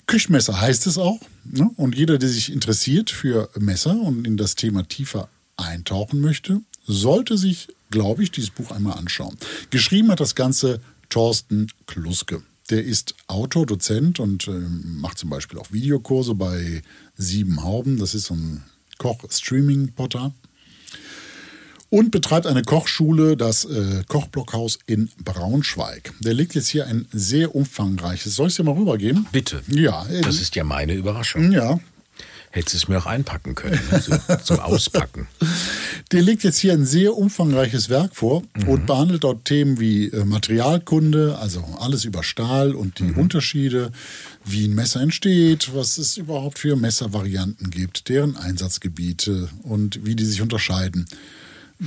[0.07, 1.19] Küchenmesser heißt es auch.
[1.45, 1.69] Ne?
[1.75, 7.37] Und jeder, der sich interessiert für Messer und in das Thema tiefer eintauchen möchte, sollte
[7.37, 9.37] sich, glaube ich, dieses Buch einmal anschauen.
[9.69, 12.41] Geschrieben hat das Ganze Thorsten Kluske.
[12.69, 16.81] Der ist Autor, Dozent und ähm, macht zum Beispiel auch Videokurse bei
[17.15, 17.97] Sieben Hauben.
[17.97, 18.63] Das ist so ein
[18.97, 20.31] Koch-Streaming-Portal.
[21.93, 26.11] Und betreibt eine Kochschule, das äh, Kochblockhaus in Braunschweig.
[26.21, 28.35] Der legt jetzt hier ein sehr umfangreiches.
[28.35, 29.27] Soll ich es dir mal rübergeben?
[29.31, 29.61] Bitte.
[29.67, 31.51] Ja, äh, Das ist ja meine Überraschung.
[31.51, 31.79] ja.
[32.49, 33.99] Hättest es mir auch einpacken können, ne?
[33.99, 35.27] so, zum Auspacken.
[36.11, 40.25] Der legt jetzt hier ein sehr umfangreiches Werk vor und behandelt dort Themen wie äh,
[40.25, 43.91] Materialkunde, also alles über Stahl und die Unterschiede,
[44.45, 50.25] wie ein Messer entsteht, was es überhaupt für Messervarianten gibt, deren Einsatzgebiete und wie die
[50.25, 51.05] sich unterscheiden.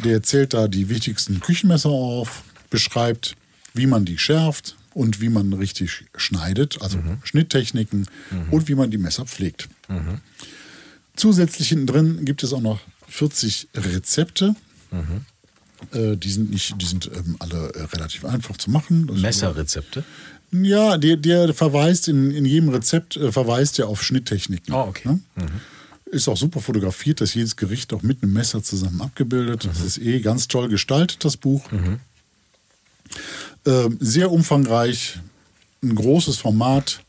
[0.05, 3.35] Der zählt da die wichtigsten Küchenmesser auf, beschreibt,
[3.75, 8.07] wie man die schärft und wie man richtig schneidet, also Schnitttechniken
[8.51, 9.69] und wie man die Messer pflegt.
[11.17, 14.55] Zusätzlich hinten drin gibt es auch noch 40 Rezepte.
[15.93, 19.07] Äh, die sind, nicht, die sind ähm, alle äh, relativ einfach zu machen.
[19.07, 20.05] Das- Messerrezepte.
[20.53, 24.73] Ja, der, der verweist in, in jedem Rezept äh, verweist ja auf Schnitttechniken.
[24.75, 25.09] Ah, okay.
[25.09, 25.21] Ne?
[26.07, 29.65] Ist auch super fotografiert, dass jedes Gericht auch mit einem Messer zusammen abgebildet.
[29.65, 31.69] Das ist eh ganz toll gestaltet, das Buch.
[33.65, 35.19] Ähm, sehr umfangreich,
[35.83, 37.03] ein großes Format.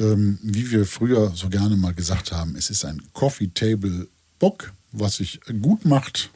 [0.00, 4.08] Ähm, wie wir früher so gerne mal gesagt haben, es ist ein Coffee Table
[4.40, 6.30] Book, was sich gut macht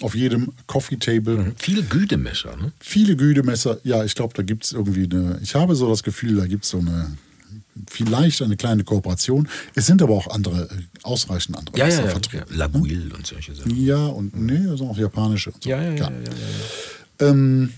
[0.00, 1.52] auf jedem Coffee Table.
[1.58, 2.72] Viele Güdemesser, ne?
[2.80, 6.36] Viele Güdemesser, ja, ich glaube, da gibt es irgendwie eine, ich habe so das Gefühl,
[6.36, 7.16] da gibt es so eine,
[7.90, 9.48] vielleicht eine kleine Kooperation.
[9.74, 12.10] Es sind aber auch andere, äh, ausreichend andere Ja, ja, Messer ja.
[12.10, 12.46] vertreten.
[12.50, 12.56] ja.
[12.56, 13.84] Laguil und solche Sachen.
[13.84, 15.50] Ja, und nee, das sind auch japanische.
[15.52, 15.70] Und so.
[15.70, 15.94] Ja, ja, ja.
[15.96, 16.16] Ja, ja,
[17.20, 17.28] ja.
[17.28, 17.72] Ähm,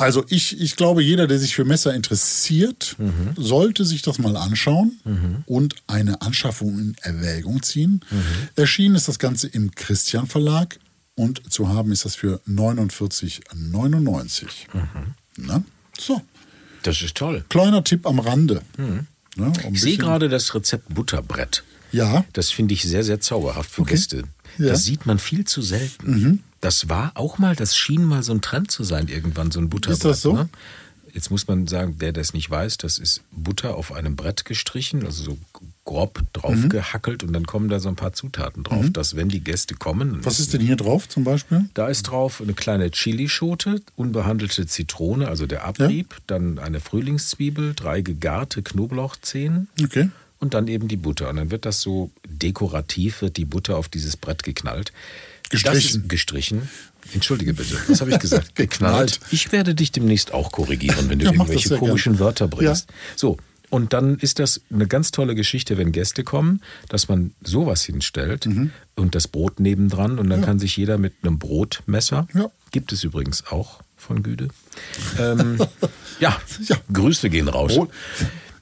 [0.00, 3.30] also ich, ich glaube, jeder, der sich für Messer interessiert, Mhm.
[3.36, 5.00] sollte sich das mal anschauen
[5.46, 8.00] und eine Anschaffung in Erwägung ziehen.
[8.10, 8.22] Mhm.
[8.54, 10.78] Erschienen ist das Ganze im Christian Verlag
[11.16, 14.68] und zu haben ist das für 49,99.
[15.36, 15.64] Na?
[15.98, 16.22] So,
[16.82, 17.44] Das ist toll.
[17.48, 18.62] kleiner Tipp am Rande.
[18.76, 19.74] Ne, um Mhm.
[19.74, 21.64] Ich sehe gerade das Rezept Butterbrett.
[21.92, 24.18] Ja, Das finde ich sehr, sehr zauberhaft für Gäste.
[24.18, 24.22] Ja.
[24.58, 24.68] Mhm.
[24.68, 26.42] Das sieht man viel zu selten.
[26.60, 29.68] Das war auch mal, das schien mal so ein Trend zu sein, irgendwann so ein
[29.68, 29.98] Butterbrett.
[29.98, 30.34] Ist das so?
[30.34, 30.48] Ne?
[31.12, 35.04] Jetzt muss man sagen, wer das nicht weiß, das ist Butter auf einem Brett gestrichen,
[35.04, 35.38] also so
[35.84, 36.68] grob drauf Mhm.
[36.68, 40.24] gehackelt und dann kommen da so ein paar Zutaten drauf, dass wenn die Gäste kommen,
[40.24, 41.68] was ist denn hier drauf zum Beispiel?
[41.74, 48.02] da ist drauf eine kleine Chilischote, unbehandelte Zitrone, also der Abrieb, dann eine Frühlingszwiebel, drei
[48.02, 50.10] gegarte Knoblauchzehen Okay.
[50.40, 51.30] und dann eben die Butter.
[51.30, 54.92] Und dann wird das so dekorativ, wird die Butter auf dieses Brett geknallt.
[55.50, 56.08] Gestrichen.
[56.08, 56.68] Gestrichen.
[57.14, 58.54] Entschuldige bitte, was habe ich gesagt?
[58.54, 59.20] Geknallt.
[59.30, 62.20] Ich werde dich demnächst auch korrigieren, wenn du Ja, irgendwelche komischen gern.
[62.20, 62.88] Wörter bringst.
[63.16, 63.38] So,
[63.70, 68.46] und dann ist das eine ganz tolle Geschichte, wenn Gäste kommen, dass man sowas hinstellt
[68.96, 72.50] und das Brot nebendran und dann kann sich jeder mit einem Brotmesser, Ja.
[72.70, 74.48] gibt es übrigens auch von Güde.
[75.18, 75.58] Ähm,
[76.20, 76.76] ja, Ja.
[76.92, 77.74] Grüße gehen raus.
[77.74, 77.90] Brot-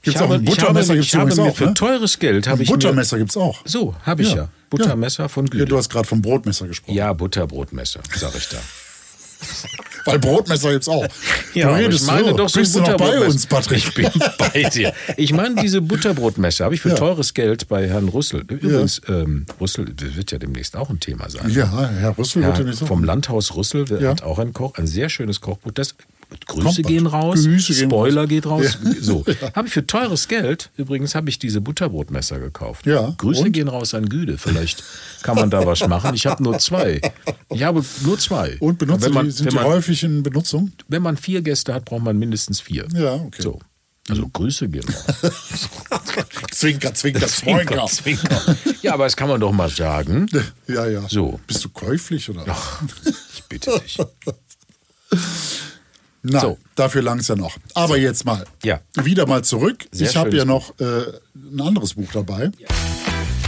[0.01, 1.73] Ich Gibt's auch habe, ein ich habe, Buttermesser ich habe mir auch, für ne?
[1.73, 3.61] teures Geld habe ich Buttermesser gibt es auch.
[3.65, 4.49] So, habe ich ja.
[4.69, 5.63] Buttermesser von Güde.
[5.63, 6.95] Ja, du hast gerade vom Brotmesser gesprochen.
[6.95, 8.57] Ja, Butterbrotmesser, sag ich da.
[10.05, 11.05] Weil Brotmesser es auch.
[11.53, 12.37] Ja, du redest ich meine so.
[12.37, 13.77] doch so Bist du noch bei uns, Patrick?
[13.79, 14.93] Ich bin bei dir.
[15.15, 16.95] Ich meine diese Butterbrotmesser habe ich für Ja.
[16.95, 18.41] teures Geld bei Herrn Rüssel.
[18.47, 21.49] Übrigens, ähm, Rüssel wird ja demnächst auch ein Thema sein.
[21.51, 22.85] Ja, Herr Rüssel wird ja Ja, nicht so.
[22.87, 24.09] vom Landhaus Rüssel Ja.
[24.11, 25.71] hat auch ein Koch, ein sehr schönes Kochbuch.
[25.71, 25.93] Das
[26.45, 28.29] Grüße Kommt gehen raus, Grüße Spoiler raus.
[28.29, 28.77] geht raus.
[28.83, 28.91] Ja.
[29.01, 30.71] So, habe ich für teures Geld.
[30.75, 32.85] Übrigens habe ich diese Butterbrotmesser gekauft.
[32.85, 33.51] Ja, Grüße und?
[33.53, 34.37] gehen raus an Güde.
[34.37, 34.83] Vielleicht
[35.23, 36.15] kann man da was machen.
[36.15, 37.01] Ich habe nur zwei.
[37.49, 38.57] Ich habe nur zwei.
[38.59, 40.71] Und benutzt wenn man, die, sind die man, häufig in Benutzung?
[40.89, 42.87] wenn man vier Gäste hat, braucht man mindestens vier.
[42.93, 43.41] Ja, okay.
[43.41, 43.59] So.
[44.09, 45.29] Also Grüße gehen raus.
[46.51, 47.87] Zwinker, zwinker, zwinker.
[47.87, 48.55] Zwinker.
[48.81, 50.27] Ja, aber das kann man doch mal sagen.
[50.67, 51.07] Ja, ja.
[51.09, 51.39] So.
[51.47, 52.45] Bist du käuflich oder?
[53.33, 53.97] Ich bitte dich.
[56.29, 56.57] Nein, So.
[56.75, 57.57] dafür lang es ja noch.
[57.73, 58.43] Aber jetzt mal.
[58.63, 58.81] Ja.
[58.95, 59.87] Wieder mal zurück.
[59.91, 61.03] Sehr ich habe ja noch äh,
[61.35, 62.51] ein anderes Buch dabei.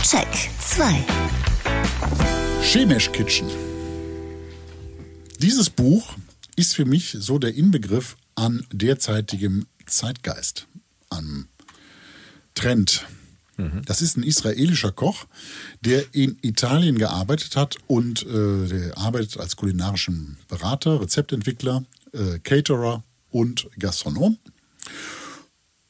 [0.03, 0.27] Check
[0.59, 1.05] 2.
[2.63, 3.47] Shemesh Kitchen.
[5.39, 6.15] Dieses Buch
[6.55, 10.67] ist für mich so der Inbegriff an derzeitigem Zeitgeist,
[11.09, 11.47] an
[12.55, 13.05] Trend.
[13.85, 15.25] Das ist ein israelischer Koch,
[15.81, 23.03] der in Italien gearbeitet hat und äh, der arbeitet als kulinarischen Berater, Rezeptentwickler, äh, Caterer
[23.31, 24.37] und Gastronom.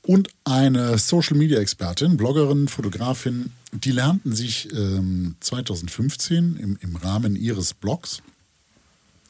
[0.02, 8.22] Und eine Social-Media-Expertin, Bloggerin, Fotografin, die lernten sich ähm, 2015 im, im Rahmen ihres Blogs,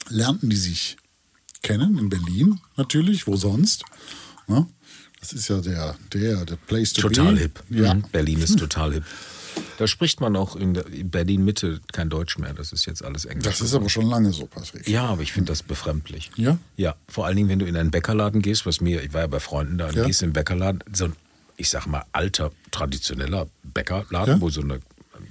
[0.08, 0.96] lernten die sich
[1.62, 3.84] kennen, in Berlin natürlich, wo sonst.
[4.48, 4.68] Ne?
[5.20, 7.40] Das ist ja der, der, der Place to Total be.
[7.42, 7.64] hip.
[7.70, 7.94] Ja.
[7.94, 8.04] Mhm.
[8.12, 9.04] Berlin ist total hip.
[9.80, 12.54] Da spricht man auch in, der- in Berlin Mitte kein Deutsch mehr.
[12.54, 13.46] Das ist jetzt alles Englisch.
[13.46, 14.86] Das ist aber schon lange so, Patrick.
[14.90, 16.32] ja, aber ich finde das befremdlich.
[16.36, 16.58] Ja?
[16.76, 19.28] Ja, vor allen Dingen, wenn du in einen Bäckerladen gehst, was mir, ich war ja
[19.28, 20.04] bei Freunden da, und Ja.
[20.06, 21.16] gehst in den Bäckerladen, so ein,
[21.56, 24.42] ich sag mal, alter, traditioneller Bäckerladen, Ja.
[24.42, 24.82] wo so eine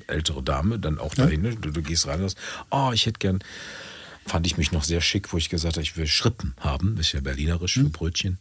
[0.07, 1.25] ältere Dame dann auch Ja.
[1.27, 2.39] dahin, du, du gehst rein und sagst,
[2.71, 3.41] oh, ich hätte gern,
[4.25, 7.09] fand ich mich noch sehr schick, wo ich gesagt habe, ich will Schrippen haben, das
[7.09, 7.85] ist ja berlinerisch Hm.
[7.85, 8.39] für Brötchen.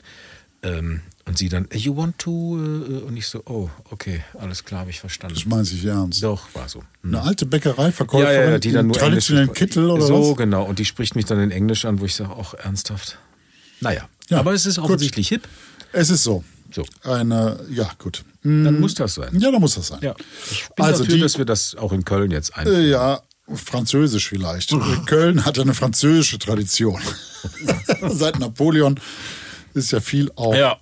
[0.63, 2.57] Ähm, und sie dann, you want to?
[2.57, 5.35] äh, Und ich so, oh, okay, alles klar, habe ich verstanden.
[5.35, 6.23] Das meint sich ernst.
[6.23, 6.79] Doch, war so.
[7.03, 7.13] Hm.
[7.15, 10.37] Eine alte Bäckereiverkäuferin Ja, ja, ja, die dann nur traditionellen Englisch Kittel oder so, was?
[10.37, 10.63] genau.
[10.63, 13.17] Und die spricht mich dann in Englisch an, wo ich sage, auch ernsthaft.
[13.81, 14.85] Naja, Ja, aber es ist gut.
[14.85, 15.47] offensichtlich hip.
[15.91, 16.43] Es ist so.
[16.71, 16.85] So.
[17.03, 18.23] Eine, ja, gut.
[18.43, 19.37] Dann muss das sein.
[19.39, 19.99] Ja, da muss das sein.
[20.01, 20.15] Ja.
[20.51, 22.81] Ich bin Also dafür, die- dass wir das auch in Köln jetzt einführen.
[22.81, 23.21] Äh, ja,
[23.53, 24.73] französisch vielleicht.
[25.05, 27.01] Köln hat eine französische Tradition.
[28.09, 28.99] Seit Napoleon
[29.73, 30.77] ist ja viel auch Ja.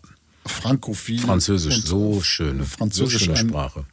[0.46, 1.20] frankophil.
[1.20, 2.64] Französisch, so schön.
[2.92, 3.86] So schöne ein- Sprache.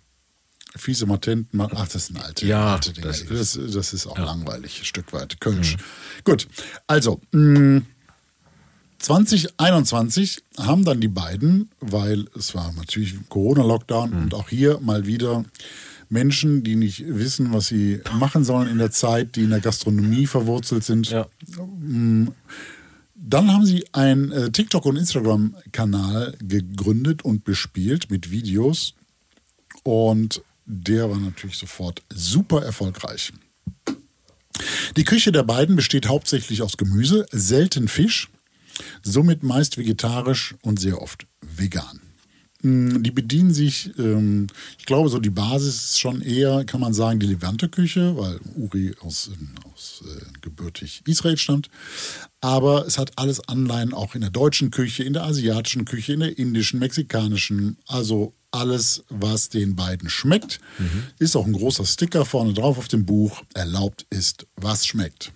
[0.75, 3.07] Fiese Matenten, ach, das sind alte, Ja, alte Dinge.
[3.09, 5.39] das Das, ist- das, ist auch langweilig, ein Stück weit.
[5.39, 5.77] Kölsch.
[6.25, 6.49] Gut,
[6.87, 7.83] also, mh,
[8.99, 15.45] 2021 haben dann die beiden, weil es war natürlich Corona-Lockdown und auch hier mal wieder
[16.09, 20.27] Menschen, die nicht wissen, was sie machen sollen in der Zeit, die in der Gastronomie
[20.27, 21.11] verwurzelt sind.
[21.11, 21.27] Ja.
[23.25, 28.95] Dann haben sie einen äh, TikTok- und Instagram-Kanal gegründet und bespielt mit Videos.
[29.85, 33.33] Und der war natürlich sofort super erfolgreich.
[34.97, 38.29] Die Küche der beiden besteht hauptsächlich aus Gemüse, selten Fisch,
[39.03, 42.02] somit meist vegetarisch und sehr oft vegan.
[42.63, 44.47] Mm, Die bedienen sich, ähm,
[44.79, 48.95] ich glaube, so die Basis ist schon eher, kann man sagen, die Levante-Küche, weil Uri
[49.01, 51.69] aus, ähm, aus äh, gebürtig Israel stammt.
[52.41, 56.21] Aber es hat alles Anleihen auch in der deutschen Küche, in der asiatischen Küche, in
[56.21, 60.61] der indischen, mexikanischen, also alles, was den beiden schmeckt.
[61.19, 63.43] Ist auch ein großer Sticker vorne drauf auf dem Buch.
[63.55, 65.33] Erlaubt ist, was schmeckt.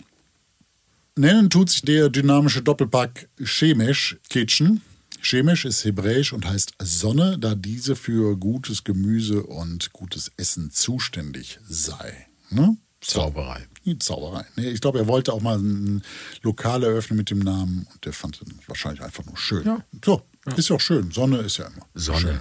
[1.16, 4.82] Nennen tut sich der dynamische Doppelpack Shemesh Kitchen.
[5.26, 11.58] Shemesh ist hebräisch und heißt Sonne, da diese für gutes Gemüse und gutes Essen zuständig
[11.68, 12.28] sei.
[12.50, 12.76] Ne?
[13.00, 13.66] Zauberei.
[13.84, 14.44] Die Zauberei.
[14.54, 16.04] Nee, ich glaube, er wollte auch mal ein
[16.42, 19.66] Lokal eröffnen mit dem Namen und der fand den wahrscheinlich einfach nur schön.
[19.66, 19.84] Ja.
[20.04, 20.22] So,
[20.54, 21.10] ist ja auch schön.
[21.10, 21.86] Sonne ist ja immer.
[21.94, 22.20] Sonne.
[22.20, 22.40] Schön.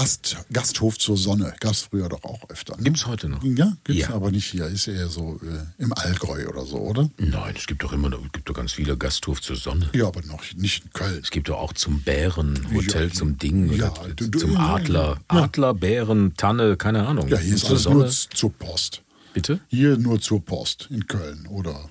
[0.00, 2.76] Gast, Gasthof zur Sonne gab es früher doch auch öfter.
[2.76, 2.82] Ne?
[2.84, 3.42] Gibt es heute noch?
[3.42, 4.10] Ja, gibt's Ja.
[4.14, 4.66] aber nicht hier.
[4.66, 7.08] Ist eher so äh, im Allgäu oder so, oder?
[7.16, 9.88] Nein, es gibt doch immer noch, es gibt doch ganz viele Gasthof zur Sonne.
[9.94, 11.20] Ja, aber noch nicht in Köln.
[11.22, 15.18] Es gibt doch auch zum Bären, Hotel Ja, zum Ding, ja, du- du- zum Adler.
[15.28, 17.28] Adler, Bären, Tanne, keine Ahnung.
[17.28, 17.96] Ja, hier ist alles Sonne.
[18.00, 19.02] nur zur Post.
[19.32, 19.60] Bitte?
[19.68, 21.88] Hier nur zur Post in Köln, oder?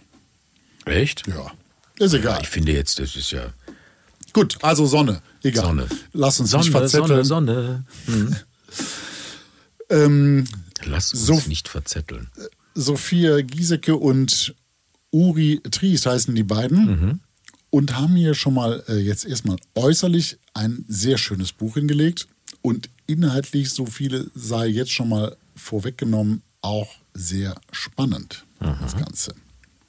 [0.86, 1.26] Echt?
[1.28, 1.52] Ja.
[1.98, 2.40] Ist egal.
[2.44, 3.54] Ich finde jetzt, das ist ja
[4.36, 5.22] Gut, also Sonne.
[5.44, 5.64] Egal.
[5.64, 5.88] Sonne.
[6.12, 7.24] Lass uns Sonne, nicht verzetteln.
[7.24, 8.36] Sonne, Sonne.
[9.90, 10.46] Ähm,
[10.84, 12.28] Lass uns So- nicht verzetteln.
[12.74, 14.54] Sophia Giesecke und
[15.12, 17.22] Uri Tries heißen die beiden
[17.70, 22.28] und haben hier schon mal äh, jetzt erstmal äußerlich ein sehr schönes Buch hingelegt
[22.62, 29.34] und inhaltlich, so viele sei jetzt schon mal vorweggenommen, auch sehr spannend, das Ganze.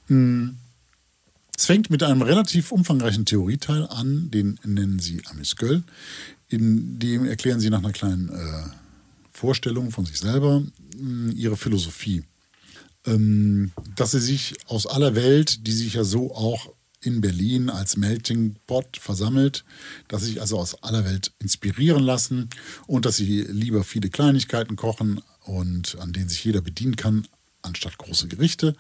[0.07, 0.57] Hm.
[1.57, 5.83] Es fängt mit einem relativ umfangreichen Theorieteil an, den nennen sie Amüsgöl.
[6.49, 8.69] In dem erklären sie nach einer kleinen äh,
[9.33, 10.63] Vorstellung von sich selber
[10.99, 12.25] mh, ihre Philosophie.
[13.07, 17.97] Ähm, dass sie sich aus aller Welt, die sich ja so auch in Berlin als
[17.97, 19.65] Melting Pot versammelt,
[20.09, 22.51] dass sie sich also aus aller Welt inspirieren lassen
[22.87, 27.27] und dass sie lieber viele Kleinigkeiten kochen und an denen sich jeder bedienen kann,
[27.63, 28.75] anstatt große Gerichte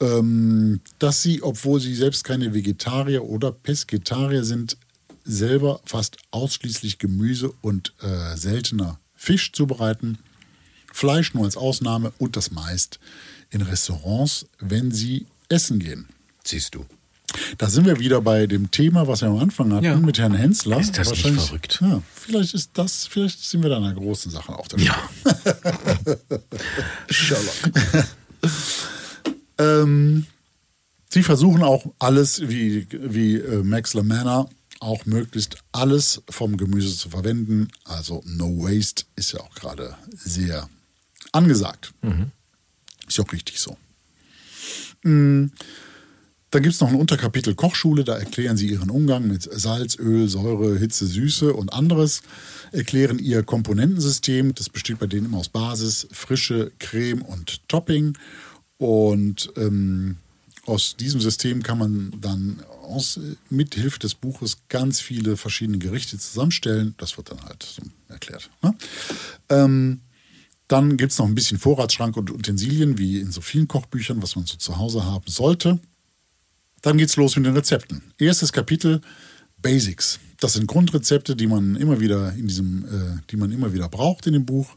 [0.00, 4.76] ähm, dass sie, obwohl sie selbst keine Vegetarier oder Pesketarier sind,
[5.24, 10.18] selber fast ausschließlich Gemüse und äh, seltener Fisch zubereiten.
[10.92, 13.00] Fleisch nur als Ausnahme und das meist
[13.50, 16.06] in Restaurants, wenn sie essen gehen.
[16.44, 16.84] Siehst du.
[17.58, 19.96] Da sind wir wieder bei dem Thema, was wir am Anfang hatten Ja.
[19.96, 20.78] mit Herrn Hensler.
[20.80, 21.78] Ist das nicht verrückt?
[21.82, 24.96] Ja, vielleicht ist das, vielleicht sind wir da einer großen Sache auf der Ja.
[27.10, 27.54] Sherlock.
[29.58, 30.26] Ähm,
[31.08, 34.48] sie versuchen auch alles, wie, wie äh, Max LaManna,
[34.80, 37.68] auch möglichst alles vom Gemüse zu verwenden.
[37.84, 40.68] Also No Waste ist ja auch gerade sehr
[41.32, 41.94] angesagt.
[43.08, 43.76] Ist ja auch richtig so.
[45.02, 45.46] Mm,
[46.50, 50.28] Dann gibt es noch ein Unterkapitel Kochschule, da erklären sie ihren Umgang mit Salz, Öl,
[50.28, 52.22] Säure, Hitze, Süße und anderes,
[52.72, 58.16] erklären ihr Komponentensystem, das besteht bei denen immer aus Basis, Frische, Creme und Topping.
[58.78, 60.16] Und ähm,
[60.66, 63.20] aus diesem System kann man dann aus,
[63.50, 66.94] mit Hilfe des Buches ganz viele verschiedene Gerichte zusammenstellen.
[66.98, 68.50] Das wird dann halt so erklärt.
[68.62, 68.74] Ne?
[69.48, 70.00] Ähm,
[70.68, 74.34] dann gibt es noch ein bisschen Vorratsschrank und Utensilien, wie in so vielen Kochbüchern, was
[74.34, 75.78] man so zu Hause haben sollte.
[76.82, 78.02] Dann geht's los mit den Rezepten.
[78.18, 79.00] Erstes Kapitel
[79.58, 80.18] Basics.
[80.40, 84.26] Das sind Grundrezepte, die man immer wieder in diesem, äh, die man immer wieder braucht
[84.26, 84.76] in dem Buch.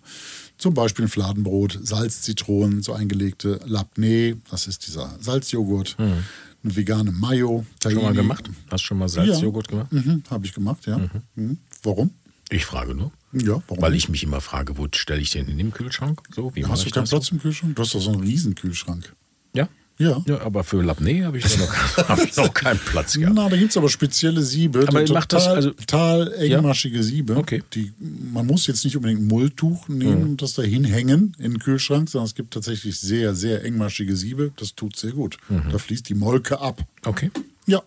[0.59, 7.11] Zum Beispiel ein Fladenbrot, Salz, Zitronen, so eingelegte Labneh, das ist dieser Salzjoghurt, eine vegane
[7.13, 8.15] Mayo, Schon mal Tahini.
[8.17, 8.49] gemacht?
[8.69, 9.91] Hast du schon mal Salzjoghurt gemacht?
[9.91, 10.99] Mhm, Habe ich gemacht, ja.
[11.35, 11.57] Mhm.
[11.81, 12.11] Warum?
[12.49, 13.11] Ich frage nur.
[13.31, 13.81] Ja, warum?
[13.81, 16.21] Weil ich mich immer frage, wo stelle ich den in den Kühlschrank?
[16.35, 17.05] So, wie mache Hast du keinen?
[17.07, 17.75] Platz im Kühlschrank?
[17.75, 19.15] Du hast doch so einen Riesenkühlschrank.
[19.55, 19.69] Ja?
[20.01, 20.23] Ja.
[20.27, 21.73] Ja, aber für Labneh habe ich, noch,
[22.07, 23.35] hab ich noch keinen Platz gehabt.
[23.35, 27.03] Na, da gibt es aber spezielle Siebe, Aber die macht das total, also- total engmaschige
[27.03, 27.35] Siebe.
[27.35, 27.61] Okay.
[27.73, 31.59] Die, man muss jetzt nicht unbedingt ein Mulltuch nehmen und das da hinhängen in den
[31.59, 34.51] Kühlschrank, sondern es gibt tatsächlich sehr, sehr engmaschige Siebe.
[34.55, 35.37] Das tut sehr gut.
[35.71, 36.81] Da fließt die Molke ab.
[37.03, 37.29] Okay.
[37.65, 37.81] Ja.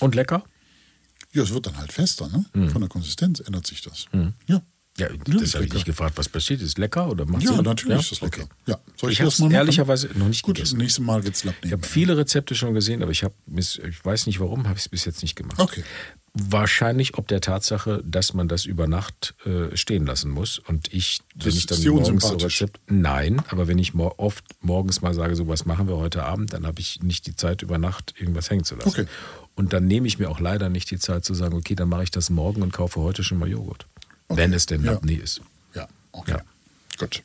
[0.00, 0.42] Und lecker?
[1.32, 2.44] Ja, es wird dann halt fester, ne?
[2.52, 2.70] Mhm.
[2.70, 4.04] Von der Konsistenz ändert sich das.
[4.46, 4.60] Ja.
[4.98, 6.60] Ja, das habe ich nicht gefragt, was passiert.
[6.60, 7.64] Ist lecker oder macht Ja, Sinn?
[7.64, 8.42] natürlich ist das lecker.
[8.42, 8.50] Okay.
[8.66, 8.78] Ja.
[8.96, 10.74] Soll ich, Ich das hab's mal ehrlicherweise noch nicht Gut, gegessen.
[10.76, 13.80] das nächste Mal wird's Lapp Ich habe viele Rezepte schon gesehen, aber ich habe, ich
[14.04, 15.58] weiß nicht warum, habe ich es bis jetzt nicht gemacht.
[15.58, 15.84] Okay.
[16.34, 20.58] Wahrscheinlich ob der Tatsache, dass man das über Nacht äh, stehen lassen muss.
[20.58, 22.34] Und ich, wenn Das ich dann ist morgens so.
[22.36, 26.24] Rezept, nein, aber wenn ich mor oft morgens mal sage, so was machen wir heute
[26.24, 28.88] Abend, dann habe ich nicht die Zeit über Nacht irgendwas hängen zu lassen.
[28.88, 29.06] Okay.
[29.56, 32.04] Und dann nehme ich mir auch leider nicht die Zeit zu sagen, okay, dann mache
[32.04, 33.86] ich das morgen und kaufe heute schon mal Joghurt.
[34.28, 34.92] Wenn es denn Ja.
[34.92, 35.40] Labneh ist.
[35.74, 36.32] Ja, okay.
[36.32, 36.42] Ja.
[36.98, 37.22] Gut.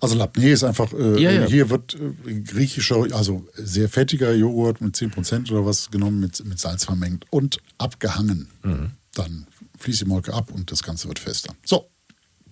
[0.00, 1.46] Also Labneh ist einfach, äh, Ja, ja.
[1.46, 6.58] hier wird äh, griechischer, also sehr fettiger Joghurt mit 10% oder was genommen, mit, mit
[6.58, 8.48] Salz vermengt und abgehangen.
[8.64, 8.90] Mhm.
[9.14, 9.46] Dann
[9.78, 11.54] fließt die Molke ab und das Ganze wird fester.
[11.64, 11.88] So,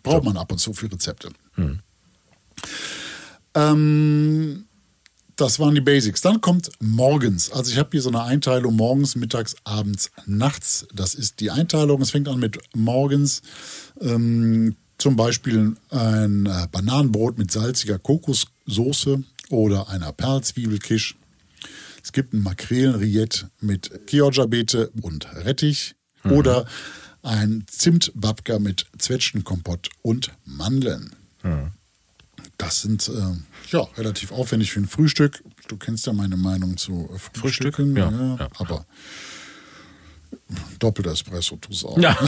[0.05, 1.31] braucht man ab und zu für Rezepte.
[1.57, 1.81] Mhm.
[3.55, 4.67] Ähm,
[5.41, 6.21] das waren die Basics.
[6.21, 7.51] Dann kommt morgens.
[7.51, 10.87] Also ich habe hier so eine Einteilung morgens, mittags, abends, nachts.
[10.95, 12.03] Das ist die Einteilung.
[12.03, 13.43] Es fängt an mit morgens.
[14.01, 21.17] Ähm, zum Beispiel ein äh, Bananenbrot mit salziger Kokossoße oder einer Perlzwiebelkisch.
[22.05, 26.67] Es gibt ein Makrelenriette mit Chioggia-Beete und Rettich oder
[27.23, 31.15] ein Zimtbabka mit Zwetschgenkompott und Mandeln.
[32.59, 33.37] Das sind äh,
[33.73, 35.43] ja relativ aufwendig für ein Frühstück.
[35.69, 38.49] Du kennst ja meine Meinung zu äh, Frühstücken, Ja, ja, ja.
[38.59, 38.85] aber
[40.79, 41.99] doppelter Espresso tust auch.
[41.99, 42.17] Ja.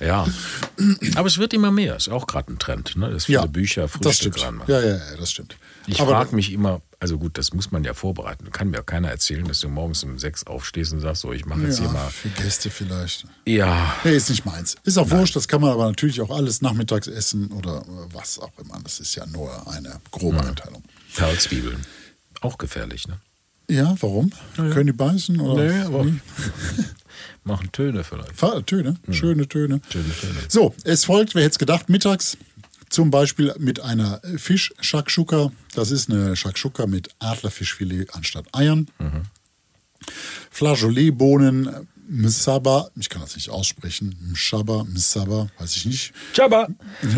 [0.00, 0.26] ja.
[1.16, 1.96] Aber es wird immer mehr.
[1.96, 3.10] Ist auch gerade ein Trend, ne?
[3.10, 4.46] dass viele Ja, Bücher das Frühstück stimmt.
[4.46, 4.72] ranmachen.
[4.72, 5.56] Ja, ja, ja, das stimmt.
[5.86, 8.50] Ich frage mich immer, also gut, das muss man ja vorbereiten.
[8.50, 11.44] Kann mir auch keiner erzählen, dass du morgens um sechs aufstehst und sagst, so, ich
[11.44, 12.08] mache jetzt hier ja, mal.
[12.10, 13.26] für Gäste vielleicht.
[13.46, 14.76] Ja, Nee, ist nicht meins.
[14.84, 18.38] Ist auch wurscht, das kann man aber natürlich auch alles nachmittags essen oder äh, was
[18.38, 18.78] auch immer.
[18.82, 20.82] Das ist ja nur eine grobe Einteilung.
[21.14, 21.84] Perlzwiebeln.
[22.40, 23.18] Auch gefährlich, ne?
[23.70, 24.30] Ja, warum?
[24.56, 25.40] Können die beißen?
[25.40, 25.64] Oder?
[25.64, 26.14] Nee, aber- Nee.
[27.44, 28.38] Machen Töne vielleicht.
[28.66, 29.80] Töne, schöne Töne.
[29.90, 30.38] Schöne Töne.
[30.48, 32.36] So, es folgt, wer hätte es gedacht, mittags
[32.94, 35.50] Zum Beispiel mit einer Fisch-Shakshuka.
[35.74, 38.86] Das ist eine Shakshuka mit Adlerfischfilet anstatt Eiern.
[40.52, 46.68] Flageolet-Bohnen, Msaba, ich kann das nicht aussprechen, Mshaba, Msaba, weiß ich nicht, Tschaba.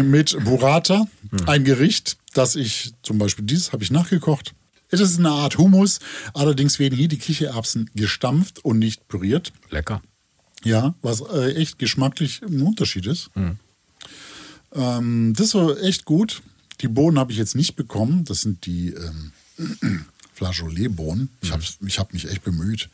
[0.02, 1.06] mit Burrata,
[1.44, 4.54] ein Gericht, das ich zum Beispiel dieses habe ich nachgekocht.
[4.88, 5.98] Es ist eine Art Hummus,
[6.32, 9.52] allerdings werden hier die Kichererbsen gestampft und nicht püriert.
[9.68, 10.00] Lecker.
[10.64, 13.28] Ja, was äh, echt geschmacklich ein Unterschied ist.
[14.76, 16.42] Ähm, das war echt gut.
[16.80, 18.24] Die Bohnen habe ich jetzt nicht bekommen.
[18.24, 19.32] Das sind die ähm,
[20.34, 21.30] Flageolet-Bohnen.
[21.40, 22.88] Ich habe ich hab mich echt bemüht.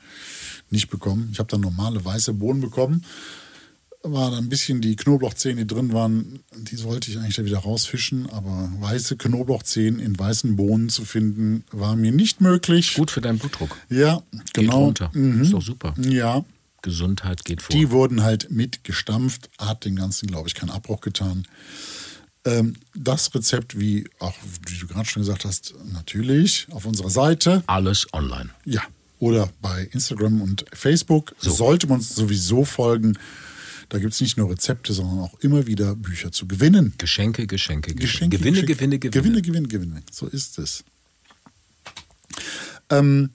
[0.71, 1.29] Nicht bekommen.
[1.33, 3.05] Ich habe dann normale weiße Bohnen bekommen.
[4.05, 7.59] War da ein bisschen die Knoblauchzehen, die drin waren, die sollte ich eigentlich da wieder
[7.59, 8.29] rausfischen.
[8.31, 12.95] Aber weiße Knoblauchzehen in weißen Bohnen zu finden, war mir nicht möglich.
[12.95, 13.77] Gut für deinen Blutdruck.
[13.91, 14.87] Ja, Geht genau.
[14.87, 15.11] runter.
[15.15, 15.43] Mhm.
[15.43, 15.95] Ist doch super.
[15.99, 16.45] Ja,
[16.83, 17.75] Gesundheit geht vor.
[17.75, 21.47] die wurden halt mitgestampft, hat den ganzen, glaube ich, keinen Abbruch getan.
[22.45, 24.35] Ähm, das Rezept, wie auch
[24.69, 27.63] wie du gerade schon gesagt hast, natürlich auf unserer Seite.
[27.67, 28.51] Alles online.
[28.65, 28.83] Ja.
[29.21, 33.17] Oder bei Instagram und Facebook sollte man uns sowieso folgen.
[33.89, 36.95] Da gibt es nicht nur Rezepte, sondern auch immer wieder Bücher zu gewinnen.
[36.99, 38.37] Geschenke, Geschenke, Geschenke.
[38.37, 38.99] Geschenke, Gewinne, Geschenke.
[38.99, 40.03] Gewinne, Gewinne, Gewinne, Gewinne, Gewinne.
[40.11, 40.83] So ist es.
[42.91, 43.31] Ähm,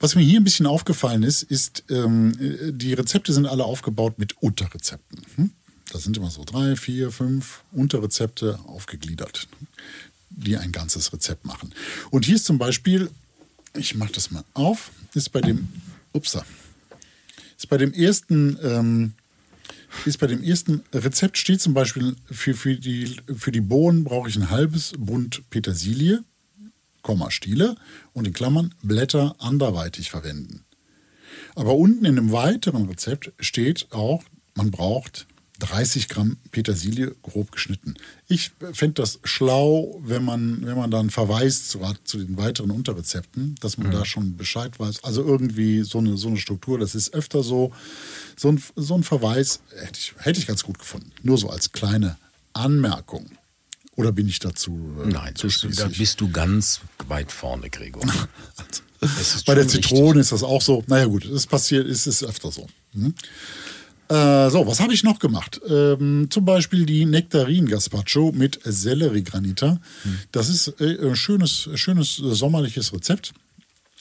[0.00, 4.18] was mir hier ein bisschen aufgefallen ist, ist, ähm, äh, die Rezepte sind alle aufgebaut
[4.18, 5.20] mit Unterrezepten.
[5.36, 5.50] Hm?
[5.92, 9.46] Da sind immer so drei, vier, fünf Unterrezepte aufgegliedert,
[10.30, 11.74] die ein ganzes Rezept machen.
[12.10, 13.10] Und hier ist zum Beispiel,
[13.76, 15.68] ich mache das mal auf, ist bei dem,
[16.12, 16.44] upsa,
[17.58, 19.12] ist bei dem ersten ähm,
[20.06, 24.28] ist bei dem ersten Rezept steht zum Beispiel für, für, die, für die Bohnen brauche
[24.28, 26.22] ich ein halbes Bund Petersilie,
[27.02, 27.76] Komma Stiele
[28.12, 30.64] und in Klammern Blätter anderweitig verwenden.
[31.54, 34.22] Aber unten in einem weiteren Rezept steht auch,
[34.54, 35.26] man braucht
[35.60, 37.94] 30 Gramm Petersilie grob geschnitten.
[38.28, 43.54] Ich fände das schlau, wenn man, wenn man dann verweist zu, zu den weiteren Unterrezepten,
[43.60, 45.04] dass man da schon Bescheid weiß.
[45.04, 47.72] Also irgendwie so eine, so eine Struktur, das ist öfter so.
[48.36, 51.12] So ein, so ein Verweis hätte ich, hätte ich ganz gut gefunden.
[51.22, 52.16] Nur so als kleine
[52.54, 53.30] Anmerkung.
[54.00, 58.02] Oder bin ich dazu äh, Nein, zu das, da bist du ganz weit vorne, Gregor.
[59.02, 59.88] Ist Bei der schon richtig.
[59.88, 60.84] Zitrone ist das auch so.
[60.86, 62.66] Naja gut, das passiert, ist es öfter so.
[62.92, 63.14] Hm?
[64.08, 65.60] Äh, so, was habe ich noch gemacht?
[65.68, 69.80] Ähm, zum Beispiel die Nektarin-Gazpacho mit Sellerie-Granita.
[70.32, 73.32] Das ist äh, ein schönes, schönes äh, sommerliches Rezept.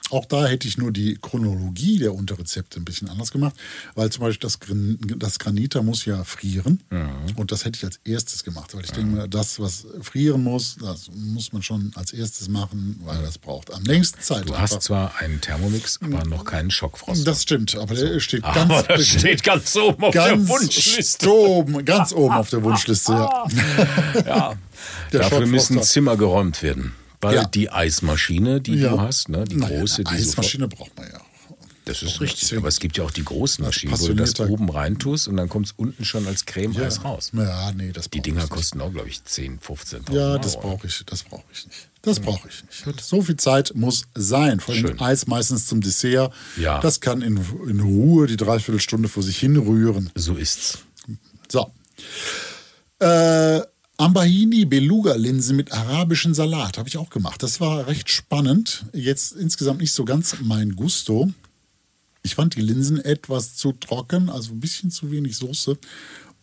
[0.09, 3.55] Auch da hätte ich nur die Chronologie der Unterrezepte ein bisschen anders gemacht,
[3.95, 6.81] weil zum Beispiel das, Gran das Granita muss ja frieren
[7.35, 10.77] und das hätte ich als erstes gemacht, weil ich denke mir, das, was frieren muss,
[10.81, 14.47] das muss man schon als erstes machen, weil das braucht am längsten Zeit.
[14.47, 14.75] Du einfach.
[14.75, 17.27] hast zwar einen Thermomix, aber noch keinen Schockfrost.
[17.27, 21.31] Das stimmt, aber der steht ganz, aber das steht ganz oben auf ganz der Wunschliste.
[21.31, 23.45] Oben, ganz oben auf der Wunschliste, ja.
[24.25, 24.53] Ja.
[25.11, 25.81] Der Dafür müssen.
[25.83, 26.93] Zimmer geräumt werden.
[27.21, 27.45] Weil Ja.
[27.45, 28.91] die Eismaschine, die ja.
[28.91, 31.17] du hast, ne, die Naja, große, eine die Eismaschine braucht man ja.
[31.19, 31.25] auch.
[31.85, 32.55] Das ist richtig.
[32.55, 35.49] Aber es gibt ja auch die großen Maschinen, wo du das oben reintust und dann
[35.49, 37.31] kommt es unten schon als Creme-Eis raus.
[37.33, 38.51] Ja, nee, das Die Dinger ich nicht.
[38.53, 41.89] kosten auch, glaube ich, 10, 15 Ja, das brauche ich, das brauche ich nicht.
[42.03, 43.01] Das brauche ich nicht.
[43.03, 44.59] So viel Zeit muss sein.
[44.59, 44.99] Vor allem Schön.
[45.01, 46.31] Eis meistens zum Dessert.
[46.57, 46.79] Ja.
[46.79, 50.11] Das kann in, in Ruhe die Dreiviertelstunde vor sich hinrühren.
[50.13, 50.77] So ist's.
[51.51, 51.71] So.
[52.99, 53.61] Äh,
[53.99, 57.43] Ambahini Beluga Linsen mit arabischem Salat habe ich auch gemacht.
[57.43, 58.85] Das war recht spannend.
[58.93, 61.29] Jetzt insgesamt nicht so ganz mein Gusto.
[62.23, 65.77] Ich fand die Linsen etwas zu trocken, also ein bisschen zu wenig Soße.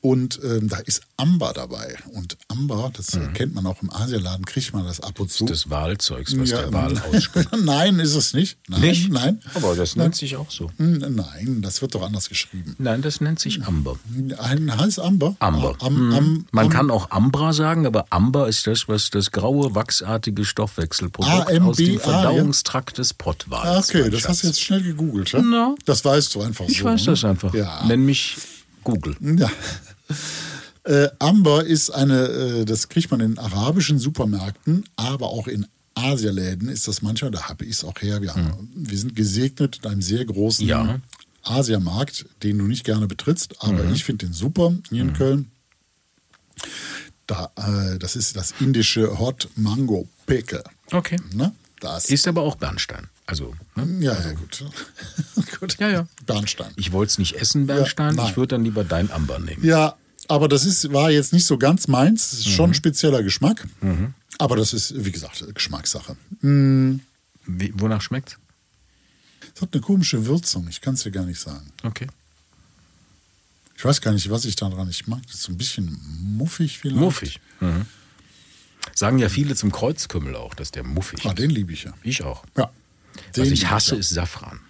[0.00, 1.96] Und ähm, da ist Amber dabei.
[2.12, 5.46] Und Amber, das äh, kennt man auch im Asialaden, kriegt man das ab und zu.
[5.46, 7.48] Das Wahlzeugs, was Ja, der Wal ausspuckt.
[7.64, 8.58] nein, ist es nicht.
[8.68, 9.10] Nein, Nicht?
[9.10, 9.40] nein.
[9.54, 10.70] Aber das nennt sich auch so.
[10.78, 12.76] Nein, das wird doch anders geschrieben.
[12.78, 13.98] Nein, das nennt sich Amber.
[14.38, 15.36] Ein heißt Amber.
[15.40, 15.76] Amber.
[15.80, 19.30] Ah, Am, am, Man am, kann auch Ambra sagen, aber Amber ist das, was das
[19.32, 22.00] graue, wachsartige Stoffwechselprodukt aus dem ja.
[22.00, 23.88] Verdauungstrakt des Ah, Pottwals.
[23.88, 25.40] Okay, mein das hast du jetzt schnell gegoogelt, ja?
[25.42, 25.74] Na.
[25.84, 26.84] Das weißt du einfach Ich so.
[26.84, 27.12] weiß ne?
[27.12, 27.52] das einfach.
[27.54, 27.84] Ja.
[27.86, 28.36] Nenn mich
[28.86, 29.16] Google.
[29.38, 29.50] ja.
[30.84, 36.68] Äh, Amber ist eine, äh, das kriegt man in arabischen Supermärkten, aber auch in Asialäden
[36.68, 38.22] ist das manchmal, da habe ich es auch her.
[38.22, 40.64] Wir, haben, wir sind gesegnet mit einem sehr großen.
[40.66, 41.00] Ja.
[41.42, 43.94] Asiamarkt, den du nicht gerne betrittst, aber Mhm.
[43.94, 45.50] ich finde den super hier in Köln.
[47.26, 50.62] Da, äh, das ist das indische Hot Mango Pickle.
[50.92, 51.16] Okay.
[51.34, 51.52] Ne?
[51.80, 53.08] Das Ist aber auch Bernstein.
[53.26, 54.04] Also, ne?
[54.04, 54.64] ja, ja, gut.
[55.60, 55.76] gut.
[55.80, 56.06] Ja, ja.
[56.26, 56.72] Bernstein.
[56.76, 58.16] ich wollte es nicht essen, Bernstein.
[58.16, 59.64] Ja, ich würde dann lieber dein Amber nehmen.
[59.64, 59.96] Ja,
[60.28, 62.30] aber das ist, war jetzt nicht so ganz meins.
[62.30, 62.50] Das ist Mhm.
[62.52, 63.66] schon ein spezieller Geschmack.
[64.38, 66.16] Aber das ist, wie gesagt, Geschmackssache.
[66.40, 68.36] Wie, wonach schmeckt's?
[69.54, 71.72] Es hat eine komische Würzung, ich kann es dir gar nicht sagen.
[71.82, 72.06] Okay.
[73.78, 75.20] Ich weiß gar nicht, was ich daran nicht mag.
[75.26, 75.98] Das ist so ein bisschen
[76.36, 77.00] muffig vielleicht.
[77.00, 77.40] Muffig.
[77.60, 77.86] Mhm.
[78.94, 81.38] Sagen ja viele zum Kreuzkümmel auch, dass der muffig Ah, ist.
[81.38, 81.92] den liebe ich ja.
[82.02, 82.44] Ich auch.
[82.56, 82.70] Ja.
[83.36, 84.00] Was ich hasse, ja.
[84.00, 84.60] ist Safran.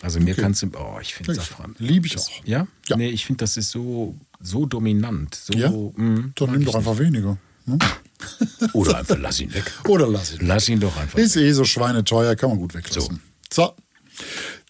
[0.00, 0.40] Also mir Okay.
[0.42, 1.34] kannst du, oh, ich finde?
[1.34, 1.76] Safran.
[1.78, 2.44] Liebe ich Das- auch.
[2.44, 2.66] Ja?
[2.88, 2.96] Ja.
[2.96, 5.34] Nee, ich finde, das ist so, so dominant.
[5.34, 5.70] So, Ja?
[5.70, 7.38] mm, Dann nimm doch einfach weniger.
[7.66, 7.78] Ne?
[7.78, 8.74] nicht.
[8.74, 9.70] Oder einfach lass ihn weg.
[9.88, 10.46] Oder lass ihn.
[10.46, 13.20] Lass ihn doch einfach Ist eh so schweineteuer, kann man gut weglassen.
[13.52, 13.74] So.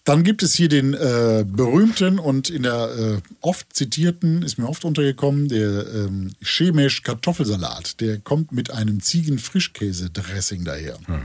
[0.05, 4.67] Dann gibt es hier den äh, berühmten und in der äh, oft zitierten, ist mir
[4.67, 8.01] oft untergekommen, der ähm, chemisch Kartoffelsalat.
[8.01, 10.97] Der kommt mit einem Ziegen-Frischkäse-Dressing daher.
[11.07, 11.21] Mhm.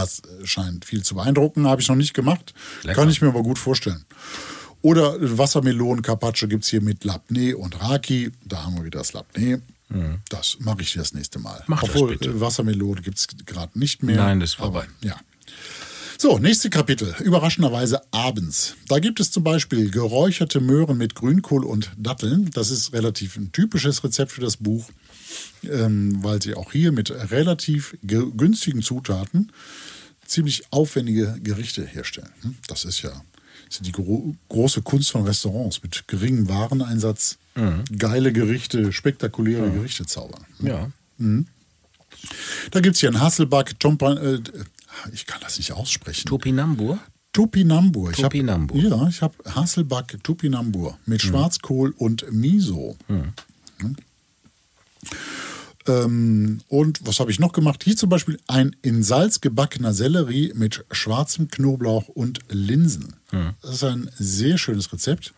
[0.00, 2.54] Das äh, scheint viel zu beeindrucken, habe ich noch nicht gemacht.
[2.82, 3.00] Lecker.
[3.00, 4.04] Kann ich mir aber gut vorstellen.
[4.82, 8.32] Oder Wassermelonen Carpaccio gibt es hier mit Labneh und Raki.
[8.44, 9.58] Da haben wir wieder das Labneh.
[10.28, 11.58] Das mache ich das nächste Mal.
[11.58, 11.64] Mhm.
[11.66, 12.30] Mach das Obwohl, bitte.
[12.30, 14.16] äh, Wassermelone gibt es gerade nicht mehr.
[14.16, 14.84] Nein, das ist vorbei.
[14.84, 15.16] Aber, ja.
[16.22, 17.14] So, nächste Kapitel.
[17.20, 18.76] Überraschenderweise abends.
[18.88, 22.50] Da gibt es zum Beispiel geräucherte Möhren mit Grünkohl und Datteln.
[22.52, 24.90] Das ist relativ ein typisches Rezept für das Buch,
[25.62, 29.50] ähm, weil sie auch hier mit relativ ge- günstigen Zutaten
[30.26, 32.28] ziemlich aufwendige Gerichte herstellen.
[32.42, 32.56] Hm?
[32.66, 33.12] Das ist ja
[33.68, 37.38] das ist die gro große Kunst von Restaurants mit geringem Wareneinsatz,
[37.96, 40.44] geile Gerichte, spektakuläre Gerichte zaubern.
[40.58, 40.90] Ja.
[42.70, 44.40] Da gibt es hier einen Hasselback, Tompa, äh,
[45.12, 46.28] ich kann das nicht aussprechen.
[46.28, 46.98] Topinambur?
[47.32, 48.10] Tupinambur.
[48.10, 48.34] Ich hab-.
[48.34, 52.96] Ja, ich habe Hasselback Tupinambur mit Schwarzkohl und Miso.
[53.06, 53.32] Hm.
[55.86, 57.84] Ähm, und was habe ich noch gemacht?
[57.84, 63.14] Hier zum Beispiel ein in Salz gebackener Sellerie mit schwarzem Knoblauch und Linsen.
[63.62, 65.32] Das ist ein sehr schönes Rezept.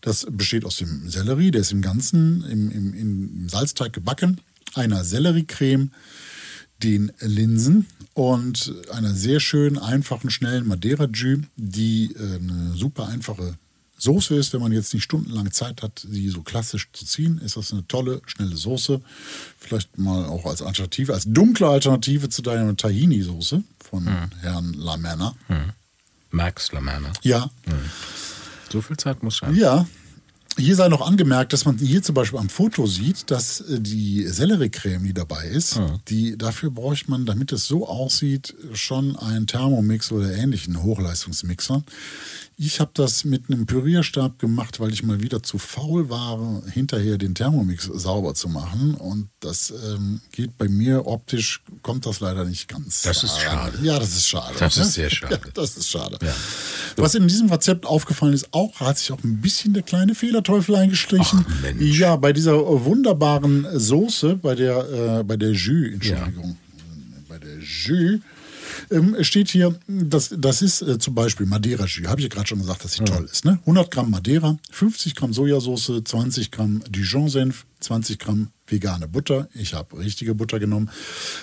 [0.00, 4.40] Das besteht aus dem Sellerie, der ist im Ganzen im, im, im Salzteig gebacken,
[4.74, 5.90] einer Selleriecreme,
[6.82, 7.86] den Linsen
[8.16, 13.58] und einer sehr schönen, einfachen, schnellen Madeira-Jus, die äh, eine super einfache
[13.98, 14.54] Soße ist.
[14.54, 17.86] Wenn man jetzt nicht stundenlang Zeit hat, sie so klassisch zu ziehen, ist das eine
[17.86, 19.02] tolle, schnelle Soße.
[19.58, 24.08] Vielleicht mal auch als Alternative, als dunkle Alternative zu deiner Tahini-Soße von
[24.40, 25.34] Herrn Lamerna.
[26.30, 27.12] Max Lamanna.
[27.22, 27.50] Ja,
[28.72, 29.54] So viel Zeit muss sein.
[29.54, 29.86] ja.
[30.58, 34.26] Hier sei noch angemerkt, dass man hier zum Beispiel am Foto sieht, dass äh, die
[34.26, 35.78] Selleriecreme, die dabei ist,
[36.08, 41.82] die dafür bräuchte man, damit es so aussieht, schon einen Thermomix oder ähnlichen Hochleistungsmixer.
[42.58, 47.18] Ich habe das mit einem Pürierstab gemacht, weil ich mal wieder zu faul war, hinterher
[47.18, 48.94] den Thermomix sauber zu machen.
[48.94, 53.02] Und das ähm, geht bei mir optisch, kommt das leider nicht ganz.
[53.02, 53.78] Das ist schade.
[53.82, 54.54] Ja, das ist schade.
[54.58, 55.34] Das ist sehr schade.
[55.34, 56.18] Ja, das ist schade.
[56.22, 56.34] Ja.
[56.96, 60.76] Was in diesem Rezept aufgefallen ist, auch hat sich auch ein bisschen der kleine Fehlerteufel
[60.76, 61.44] eingeschlichen.
[61.46, 61.98] Ach, Mensch.
[61.98, 66.56] Ja, bei dieser wunderbaren Soße, bei der, äh, bei der Jus, Entschuldigung,
[67.28, 68.20] bei der Jus,
[68.90, 72.08] ähm, steht hier, das, das ist äh, zum Beispiel Madeira-Jus.
[72.08, 73.44] Habe ich ja gerade schon gesagt, dass sie toll ist.
[73.44, 73.58] Ne?
[73.60, 79.48] 100 Gramm Madeira, 50 Gramm Sojasauce, 20 Gramm Dijon-Senf, 20 Gramm vegane Butter.
[79.54, 80.90] Ich habe richtige Butter genommen.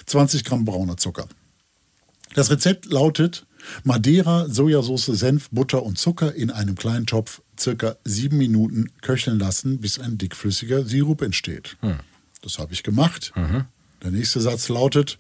[0.06, 1.28] 20 Gramm brauner Zucker.
[2.36, 3.46] Das Rezept lautet
[3.84, 9.80] Madeira, Sojasauce, Senf, Butter und Zucker in einem kleinen Topf circa sieben Minuten köcheln lassen,
[9.80, 11.78] bis ein dickflüssiger Sirup entsteht.
[12.42, 13.32] Das habe ich gemacht.
[14.04, 15.18] Der nächste Satz lautet,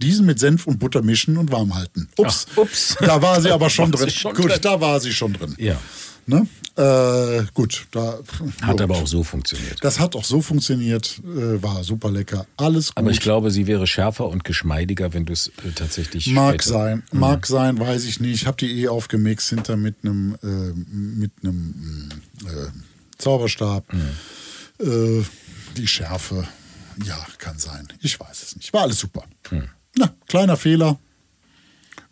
[0.00, 2.08] diesen mit Senf und Butter mischen und warm halten.
[2.16, 2.96] Ups, Ach, ups.
[3.00, 4.10] da war sie aber schon drin.
[4.10, 4.58] schon gut, drin.
[4.62, 5.54] da war sie schon drin.
[5.58, 5.80] Ja.
[6.26, 6.46] Ne?
[6.76, 8.18] Äh, gut, da
[8.60, 8.80] Hat gut.
[8.82, 9.78] aber auch so funktioniert.
[9.82, 12.98] Das hat auch so funktioniert, äh, war super lecker, alles gut.
[12.98, 16.78] Aber ich glaube, sie wäre schärfer und geschmeidiger, wenn du es äh, tatsächlich Mag später-
[16.78, 18.34] sein, mag sein, weiß ich nicht.
[18.42, 22.10] Ich habe die eh aufgemixt hinter mit einem äh, mit einem
[22.44, 22.46] äh,
[23.16, 23.84] Zauberstab.
[24.80, 25.22] Äh,
[25.78, 26.46] die Schärfe,
[27.04, 27.88] ja, kann sein.
[28.00, 28.72] Ich weiß es nicht.
[28.74, 29.24] War alles super.
[29.50, 29.62] Na,
[30.28, 30.98] kleiner Fehler.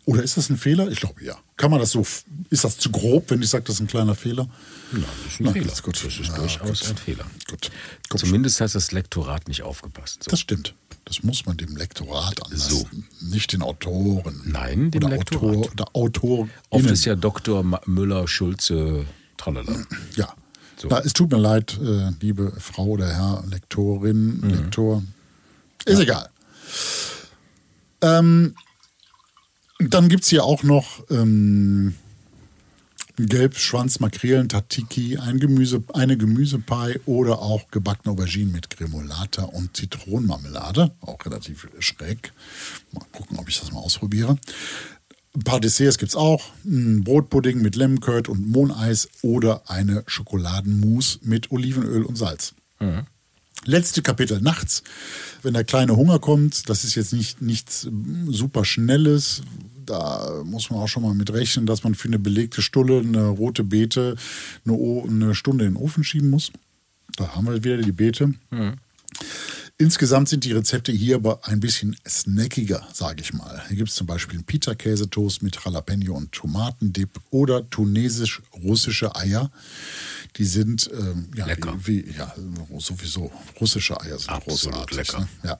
[0.05, 0.89] Oder ist das ein Fehler?
[0.89, 1.35] Ich glaube ja.
[1.57, 2.05] Kann man das so?
[2.49, 4.47] Ist das zu grob, wenn ich sage, das ist ein kleiner Fehler?
[4.93, 5.65] Nein, das ist ein Nein, Fehler.
[5.65, 5.95] das ist gut.
[5.97, 6.89] Das ist Ja, durchaus gut.
[6.89, 7.25] ein Fehler.
[7.49, 7.71] Gut.
[8.09, 8.27] Komm schon.
[8.29, 10.23] Zumindest hat das Lektorat nicht aufgepasst.
[10.23, 10.31] So.
[10.31, 10.75] Das stimmt.
[11.03, 13.05] Das muss man dem Lektorat anlassen.
[13.21, 14.41] Nicht den Autoren.
[14.45, 15.43] Nein, dem oder Lektorat.
[15.57, 16.49] Autor, oder Autor.
[16.69, 17.63] Oft ist ja Dr.
[17.85, 19.05] Müller, Schulze,
[19.37, 19.83] tralala.
[20.15, 20.33] Ja.
[20.77, 20.87] So.
[20.89, 25.01] Na, es tut mir leid, äh, liebe Frau oder Herr Lektorin, Lektor.
[25.85, 26.29] Ist egal.
[28.01, 28.55] Ähm,
[29.79, 31.95] dann gibt es hier auch noch ähm,
[33.17, 40.91] Gelbschwanz, Makrelen, Tatiki, ein Gemüse, eine Gemüsepie oder auch gebackene Auberginen mit Gremolata und Zitronenmarmelade.
[41.01, 42.31] Auch relativ schräg.
[42.91, 44.37] Mal gucken, ob ich das mal ausprobiere.
[45.35, 46.51] Ein paar Desserts gibt es auch.
[46.63, 52.53] Ein Brotpudding mit Lemon Curd und Mohneis oder eine Schokoladenmousse mit Olivenöl und Salz.
[53.65, 54.83] Letzte Kapitel nachts,
[55.41, 57.87] wenn der kleine Hunger kommt, das ist jetzt nicht nichts
[58.27, 59.41] super Schnelles.
[59.85, 63.27] Da muss man auch schon mal mit rechnen, dass man für eine belegte Stulle eine
[63.27, 64.15] rote Beete
[64.65, 66.51] eine, O- eine Stunde in den Ofen schieben muss.
[67.15, 68.33] Da haben wir wieder die Beete.
[69.79, 73.61] Insgesamt sind die Rezepte hier aber ein bisschen snackiger, sage ich mal.
[73.67, 79.51] Hier gibt es zum Beispiel einen Pita-Käsetoast mit Jalapeno und Tomatendip oder tunesisch-russische Eier.
[80.37, 81.75] Die sind ähm, ja, Lecker.
[81.85, 82.33] Wie, ja,
[82.79, 84.97] sowieso russische Eier sind Absolut großartig.
[84.97, 85.19] lecker.
[85.19, 85.27] Ne?
[85.43, 85.59] Ja.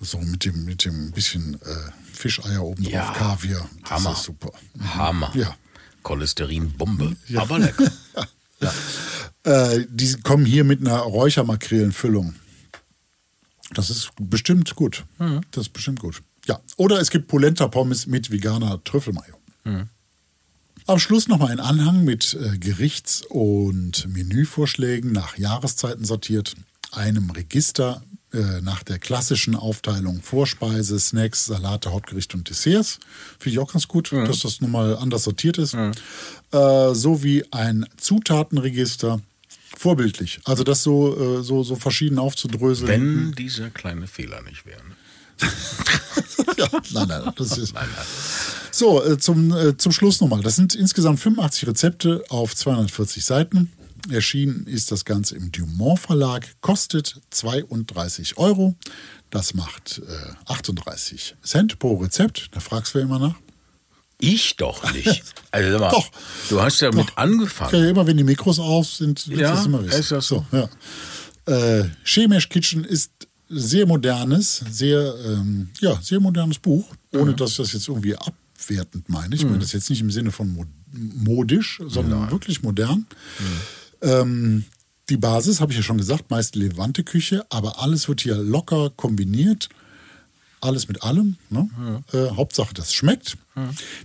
[0.00, 1.74] So mit dem, mit dem bisschen äh,
[2.12, 3.12] Fischeier oben drauf, Ja.
[3.12, 3.68] Kaviar.
[3.82, 4.12] Das Hammer.
[4.12, 4.52] ist super.
[4.78, 5.32] Hammer.
[5.34, 5.56] Ja.
[6.04, 7.16] Cholesterinbombe.
[7.34, 7.90] Aber lecker.
[9.44, 12.34] Äh, die kommen hier mit einer Räuchermakrelenfüllung.
[13.74, 15.04] Das ist bestimmt gut.
[15.50, 16.22] Das ist bestimmt gut.
[16.46, 16.60] Ja.
[16.76, 19.34] Oder es gibt Polenta-Pommes mit veganer Trüffelmayo.
[20.86, 26.54] Am Schluss nochmal ein Anhang mit äh, Gerichts- und Menüvorschlägen nach Jahreszeiten sortiert,
[26.92, 33.00] einem Register äh, nach der klassischen Aufteilung Vorspeise, Snacks, Salate, Hauptgerichte und Desserts.
[33.40, 35.74] Finde ich auch ganz gut, dass das nochmal anders sortiert ist.
[36.52, 39.20] Äh, sowie ein Zutatenregister.
[39.76, 40.40] Vorbildlich.
[40.44, 42.88] Also das so, äh, so, so verschieden aufzudröseln.
[42.88, 44.80] Wenn dieser kleine Fehler nicht wäre.
[46.56, 47.74] ja, nein, nein, das ist.
[48.70, 50.40] So, äh, zum, äh, zum Schluss nochmal.
[50.40, 53.70] Das sind insgesamt 85 Rezepte auf 240 Seiten.
[54.10, 58.76] Erschienen ist das Ganze im Dumont Verlag, kostet 32 Euro.
[59.28, 62.48] Das macht äh, 38 Cent pro Rezept.
[62.52, 63.36] Da fragst du ja immer nach.
[64.20, 65.22] Ich doch nicht.
[65.52, 66.10] Also mal, Doch.
[66.50, 67.82] du hast ja mit Ja, angefangen.
[67.88, 69.98] immer wenn die Mikros auf sind, willst Ja, das immer wissen.
[70.00, 70.44] ist das so?
[70.52, 70.68] ja.
[71.46, 73.10] äh, Shemesh Kitchen ist
[73.48, 77.36] sehr modernes, sehr, ähm, ja, sehr modernes Buch, ohne Mhm.
[77.36, 79.34] dass ich das jetzt irgendwie abwertend meine.
[79.34, 83.06] Ich meine das jetzt nicht im Sinne von mo modisch, sondern wirklich modern.
[83.38, 83.46] Mhm.
[84.02, 84.64] Ähm,
[85.08, 88.90] die Basis, habe ich ja schon gesagt, meist Levante Küche, aber alles wird hier locker
[88.90, 89.68] kombiniert.
[90.60, 91.36] Alles mit allem.
[91.50, 91.68] Ne?
[92.12, 93.36] Äh, Hauptsache, das schmeckt.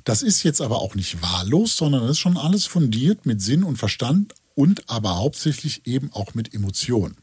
[0.03, 3.63] Das ist jetzt aber auch nicht wahllos, sondern das ist schon alles fundiert mit Sinn
[3.63, 7.15] und Verstand und aber hauptsächlich eben auch mit Emotion.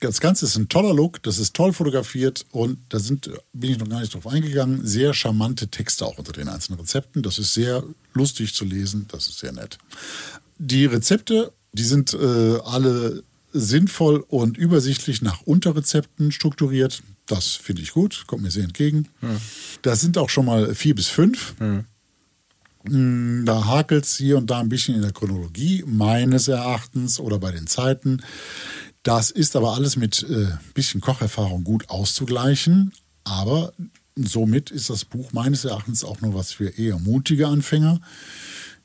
[0.00, 3.78] Das Ganze ist ein toller Look, das ist toll fotografiert und da sind, bin ich
[3.78, 7.22] noch gar nicht drauf eingegangen, sehr charmante Texte auch unter den einzelnen Rezepten.
[7.22, 9.78] Das ist sehr lustig zu lesen, das ist sehr nett.
[10.58, 13.22] Die Rezepte, die sind äh, alle
[13.52, 17.02] sinnvoll und übersichtlich nach Unterrezepten strukturiert.
[17.26, 19.08] Das finde ich gut, kommt mir sehr entgegen.
[19.82, 21.54] Das sind auch schon mal vier bis fünf.
[22.84, 27.38] Mm, Da hakelt es hier und da ein bisschen in der Chronologie, meines Erachtens, oder
[27.38, 28.22] bei den Zeiten.
[29.02, 32.92] Das ist aber alles mit äh, bisschen Kocherfahrung gut auszugleichen.
[33.24, 33.72] Aber
[34.16, 38.00] somit ist das Buch meines Erachtens auch nur was für eher mutige Anfänger.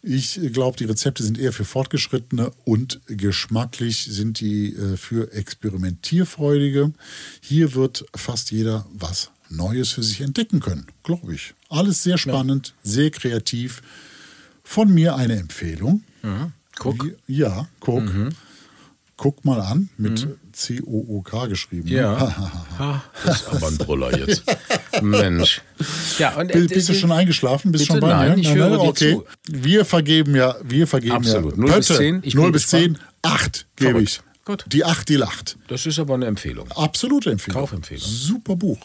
[0.02, 6.93] Ich glaube, die Rezepte sind eher für Fortgeschrittene und geschmacklich sind die äh, für Experimentierfreudige.
[7.41, 11.54] Hier wird fast jeder was Neues für sich entdecken können, glaube ich.
[11.70, 13.82] Alles sehr spannend, sehr kreativ.
[14.64, 16.04] Von mir eine Empfehlung.
[16.78, 17.04] Guck.
[17.04, 17.16] Mhm.
[17.28, 18.04] Wie- Ja, guck.
[19.22, 21.89] Guck mal an, mit C-O-O-K geschrieben.
[21.89, 21.95] ne?
[21.97, 23.03] Ja.
[23.26, 24.43] Das ist aber ein Brüller jetzt.
[25.01, 25.61] Mensch.
[26.17, 27.74] Ja, und Bist, bist du schon eingeschlafen?
[27.74, 28.41] Bist Bitte schon bei nein, mir?
[28.41, 29.15] ich höre dir okay.
[29.15, 29.26] zu.
[29.51, 31.57] Wir vergeben ja, wir vergeben Absolut.
[31.57, 31.59] ja.
[31.59, 31.99] 0 bis Pötte.
[31.99, 32.97] 10, ich 0 bin bis gespannt.
[33.24, 34.22] 10, 8 gebe ich.
[34.45, 34.65] Gut.
[34.70, 35.57] Die 8, die lacht.
[35.67, 36.72] Das ist aber eine Empfehlung.
[36.72, 37.59] Absolute Empfehlung.
[37.59, 38.03] Kaufempfehlung.
[38.07, 38.80] Super Buch.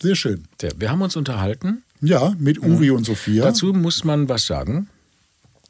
[0.00, 0.44] Sehr schön.
[0.62, 1.82] Ja, wir haben uns unterhalten.
[2.00, 3.44] Ja, mit Uri und Sophia.
[3.44, 4.88] Dazu muss man was sagen.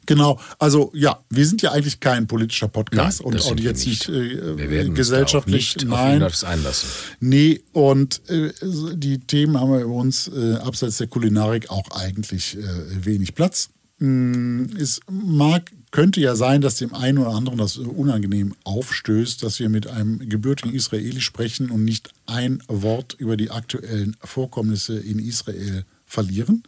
[0.05, 4.09] Genau, also ja, wir sind ja eigentlich kein politischer Podcast Nein, und auch jetzt nicht,
[4.09, 5.75] äh, Wir werden uns gesellschaftlich.
[5.75, 6.89] nicht nein, einlassen.
[7.19, 8.51] Nee, und äh,
[8.95, 12.61] die Themen haben wir uns äh, abseits der Kulinarik auch eigentlich äh,
[13.05, 13.69] wenig Platz.
[13.99, 19.41] Mm, Es mag, könnte ja sein, dass dem einen oder anderen das äh, unangenehm aufstößt,
[19.41, 24.97] dass wir mit einem gebürtigen Israeli sprechen und nicht ein Wort über die aktuellen Vorkommnisse
[24.99, 26.63] in Israel verlieren.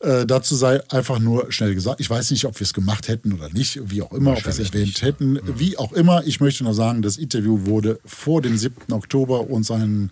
[0.00, 3.32] Äh, dazu sei einfach nur schnell gesagt, ich weiß nicht, ob wir es gemacht hätten
[3.32, 6.26] oder nicht, wie auch immer, ob wir es erwähnt nicht, hätten, wie auch immer.
[6.26, 8.92] Ich möchte nur sagen, das Interview wurde vor dem 7.
[8.92, 10.10] Oktober und seinen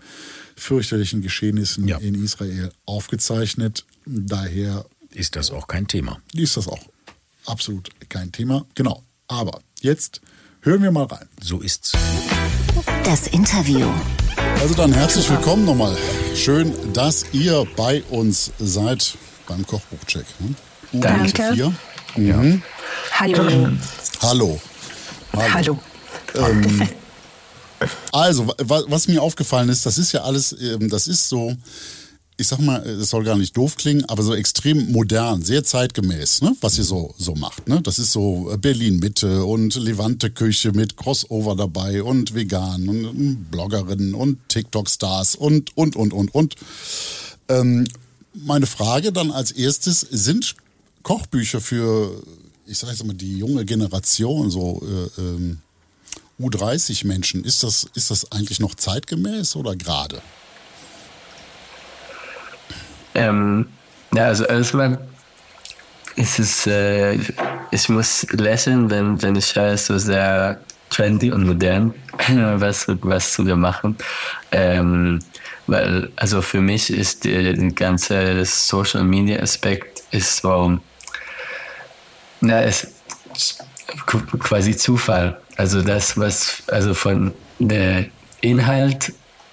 [0.57, 1.99] fürchterlichen Geschehnissen Ja.
[1.99, 3.85] in Israel aufgezeichnet.
[4.07, 6.19] Daher Ist das auch kein Thema.
[6.33, 6.81] ist das auch
[7.47, 8.65] absolut kein Thema.
[8.75, 9.03] Genau.
[9.29, 10.21] Aber jetzt
[10.63, 11.29] hören wir mal rein.
[11.43, 11.93] So ist's.
[13.05, 13.87] Das Interview.
[14.61, 15.97] Also dann herzlich willkommen nochmal.
[16.35, 19.17] Schön, dass ihr bei uns seid
[19.47, 20.27] beim Kochbuchcheck.
[20.41, 20.55] Ne?
[21.01, 21.49] Danke.
[21.49, 21.73] Sophia.
[23.13, 23.69] Hallo.
[24.21, 24.61] Hallo.
[25.33, 25.79] Hallo.
[28.13, 31.55] Also, wa- wa- was mir aufgefallen ist, das ist ja alles, ähm, das ist so
[32.37, 36.43] ich sag mal, es soll gar nicht doof klingen, aber so extrem modern, sehr zeitgemäß,
[36.43, 36.57] ne?
[36.61, 37.69] was ihr so, so macht.
[37.69, 37.81] Ne?
[37.81, 45.37] Das ist so Berlin-Mitte und Levante-Küche mit Crossover dabei und vegan und Bloggerinnen und TikTok-Stars
[45.37, 46.57] und, und, und, und, und.
[47.49, 47.87] Ähm,
[48.35, 50.55] meine Frage dann als erstes, sind
[51.03, 52.23] Kochbücher für,
[52.67, 55.59] ich sage jetzt mal, die junge Generation, so äh, ähm,
[56.41, 60.21] U30-Menschen, ist das, ist das eigentlich noch zeitgemäß oder gerade?
[63.15, 63.67] Ähm,
[64.13, 64.99] ja, also erstmal
[66.17, 67.19] ist es, äh,
[67.71, 70.61] ich muss lächeln, wenn, wenn ich höre, so sehr
[70.91, 71.95] trendy und modern,
[72.29, 73.97] was, was wir machen.
[74.51, 75.21] Ähm,
[75.67, 80.79] weil, also für mich ist der ganze Social Media Aspekt ist so,
[82.41, 82.89] es
[83.35, 83.65] ist
[84.39, 85.39] quasi Zufall.
[85.57, 88.07] Also das, was, also von der
[88.41, 89.13] Inhalt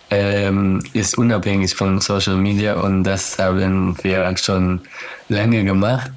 [0.09, 4.81] ähm, ist unabhängig von Social Media und das haben wir schon
[5.29, 6.11] lange gemacht.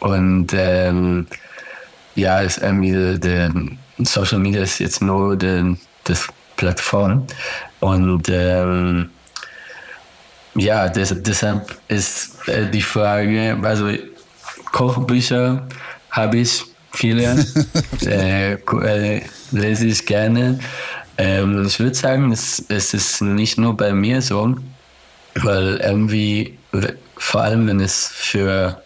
[0.00, 1.26] Und ähm,
[2.14, 3.52] ja, ist irgendwie der,
[3.98, 6.26] Social Media ist jetzt nur die, das
[6.56, 7.26] Plattform.
[7.80, 9.10] Und ähm,
[10.54, 13.90] ja, des, deshalb ist äh, die Frage, also
[14.72, 15.66] Kochbücher
[16.10, 17.44] habe ich viele,
[18.04, 19.22] äh, äh,
[19.52, 20.58] lese ich gerne.
[21.18, 24.56] Ähm, ich würde sagen, es, es ist nicht nur bei mir so,
[25.34, 26.58] weil irgendwie,
[27.16, 28.82] vor allem wenn es für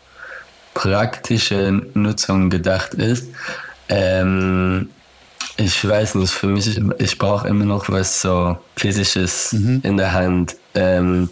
[0.74, 3.28] praktische Nutzung gedacht ist,
[3.88, 4.90] ähm,
[5.56, 9.80] ich weiß nicht, für mich, ich, ich brauche immer noch was so physisches mhm.
[9.82, 10.56] in der Hand.
[10.74, 11.28] Ähm,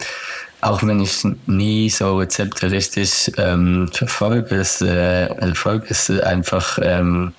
[0.61, 7.33] auch wenn ich nie so Rezepte richtig ähm, verfolge, ist, äh, Erfolg ist einfach, ähm,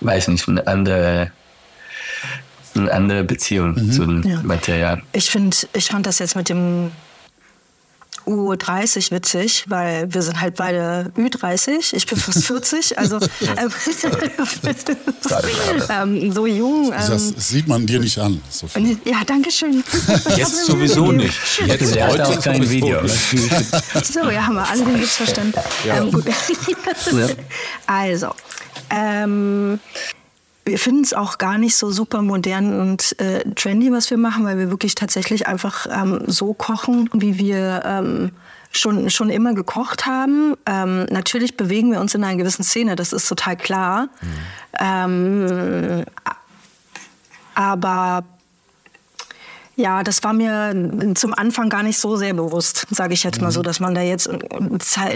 [0.00, 1.30] weiß nicht, eine andere
[2.76, 3.92] eine andere Beziehung mhm.
[3.92, 4.40] zum ja.
[4.42, 5.02] Material.
[5.12, 6.92] Ich finde, ich fand das jetzt mit dem
[8.26, 11.94] U30 witzig, weil wir sind halt beide Ü30.
[11.94, 13.16] Ich bin fast 40, also
[13.56, 13.72] ähm,
[15.88, 16.86] ähm, so jung.
[16.86, 18.40] Ähm, das sieht man dir nicht an.
[18.50, 18.98] Sophie.
[19.04, 19.82] Ja, danke schön.
[20.36, 21.34] Jetzt sowieso nicht.
[21.66, 23.00] Jetzt ja, heute auch kein Video.
[24.02, 25.54] so, ja, haben wir alle den Witz verstanden.
[25.84, 25.98] Ja.
[25.98, 26.24] Ähm, gut.
[27.86, 28.34] also,
[28.90, 29.80] ähm,
[30.64, 34.44] wir finden es auch gar nicht so super modern und äh, trendy, was wir machen,
[34.44, 38.32] weil wir wirklich tatsächlich einfach ähm, so kochen, wie wir ähm,
[38.70, 40.54] schon, schon immer gekocht haben.
[40.66, 44.08] Ähm, natürlich bewegen wir uns in einer gewissen Szene, das ist total klar.
[44.20, 44.28] Mhm.
[44.80, 46.04] Ähm,
[47.54, 48.24] aber
[49.76, 53.50] ja, das war mir zum Anfang gar nicht so sehr bewusst, sage ich jetzt mal
[53.50, 53.64] so, mhm.
[53.64, 54.28] dass man da jetzt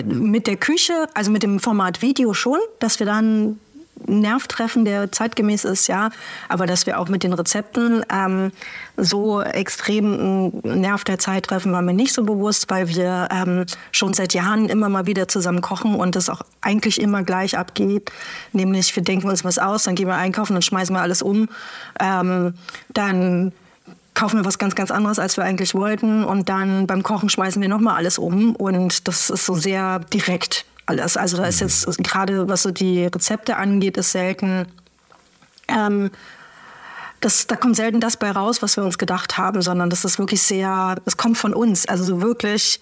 [0.06, 3.60] mit der Küche, also mit dem Format Video schon, dass wir dann
[4.06, 6.10] Nerv treffen, der zeitgemäß ist, ja.
[6.48, 8.52] Aber dass wir auch mit den Rezepten ähm,
[8.96, 14.12] so extrem Nerv der Zeit treffen, war mir nicht so bewusst, weil wir ähm, schon
[14.14, 18.10] seit Jahren immer mal wieder zusammen kochen und das auch eigentlich immer gleich abgeht.
[18.52, 21.48] Nämlich, wir denken uns was aus, dann gehen wir einkaufen, dann schmeißen wir alles um.
[22.00, 22.54] Ähm,
[22.92, 23.52] dann
[24.14, 26.24] kaufen wir was ganz, ganz anderes, als wir eigentlich wollten.
[26.24, 28.54] Und dann beim Kochen schmeißen wir nochmal alles um.
[28.56, 31.16] Und das ist so sehr direkt alles.
[31.16, 34.66] Also da ist jetzt gerade, was so die Rezepte angeht, ist selten.
[35.68, 36.10] Ähm,
[37.20, 40.18] das, da kommt selten das bei raus, was wir uns gedacht haben, sondern das ist
[40.18, 42.80] wirklich sehr, es kommt von uns, also so wirklich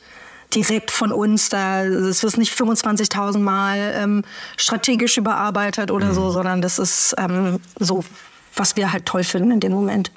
[0.53, 1.48] direkt von uns.
[1.48, 4.24] Da es wird nicht 25.000 Mal ähm,
[4.57, 6.14] strategisch überarbeitet oder mhm.
[6.14, 8.05] so, sondern das ist ähm, so
[8.55, 10.11] was wir halt toll finden in dem Moment.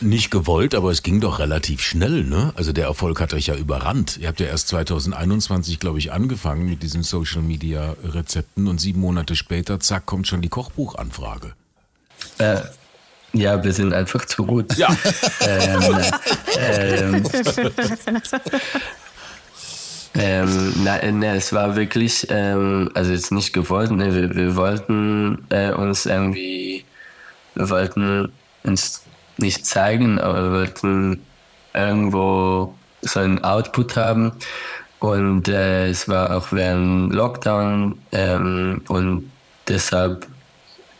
[0.00, 2.52] Nicht gewollt, aber es ging doch relativ schnell, ne?
[2.56, 4.16] Also der Erfolg hat euch ja überrannt.
[4.18, 9.00] Ihr habt ja erst 2021, glaube ich, angefangen mit diesen Social Media Rezepten und sieben
[9.00, 11.52] Monate später, zack, kommt schon die Kochbuchanfrage.
[12.38, 12.60] Äh,
[13.32, 14.76] ja, wir sind einfach zu gut.
[14.76, 14.96] Ja.
[15.40, 15.82] ähm,
[16.58, 17.22] ähm,
[20.14, 25.44] ähm, na, na, es war wirklich, ähm, also jetzt nicht gewollt, ne, wir, wir wollten
[25.50, 26.84] äh, uns irgendwie
[27.54, 28.32] wir wollten
[28.62, 29.02] uns
[29.40, 31.26] nicht zeigen, aber wir wollten
[31.74, 34.32] irgendwo so einen Output haben.
[34.98, 39.30] Und äh, es war auch während Lockdown ähm, und
[39.66, 40.26] deshalb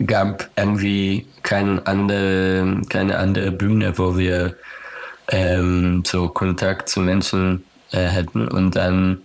[0.06, 4.56] gab irgendwie keine andere, keine andere Bühne, wo wir
[5.28, 8.48] ähm, so Kontakt zu Menschen äh, hätten.
[8.48, 9.20] Und dann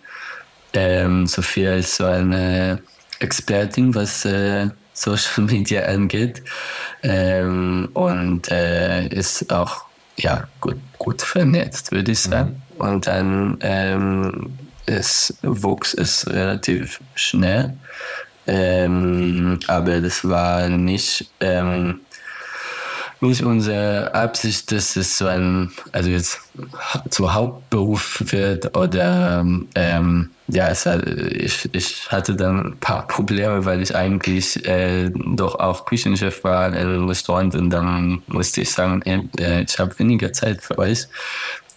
[0.74, 2.82] ähm, Sophia ist so eine
[3.20, 6.42] Expertin, was äh, Social Media angeht.
[7.04, 9.86] Ähm, und äh, ist auch
[10.18, 12.62] ja, gut, gut vernetzt, würde ich sagen.
[12.78, 12.82] Mhm.
[12.86, 17.78] Und dann ähm, es wuchs es relativ schnell.
[18.48, 22.02] Ähm, aber das war nicht, ähm,
[23.22, 26.42] nicht unsere Absicht, dass es so ein, also jetzt
[27.10, 29.44] zu Hauptberuf wird oder
[29.74, 35.10] ähm, ja, es hat, ich, ich hatte dann ein paar Probleme, weil ich eigentlich äh,
[35.10, 39.02] doch auch Küchenchef war in einem Restaurant und dann musste ich sagen,
[39.40, 41.08] äh, ich habe weniger Zeit für euch.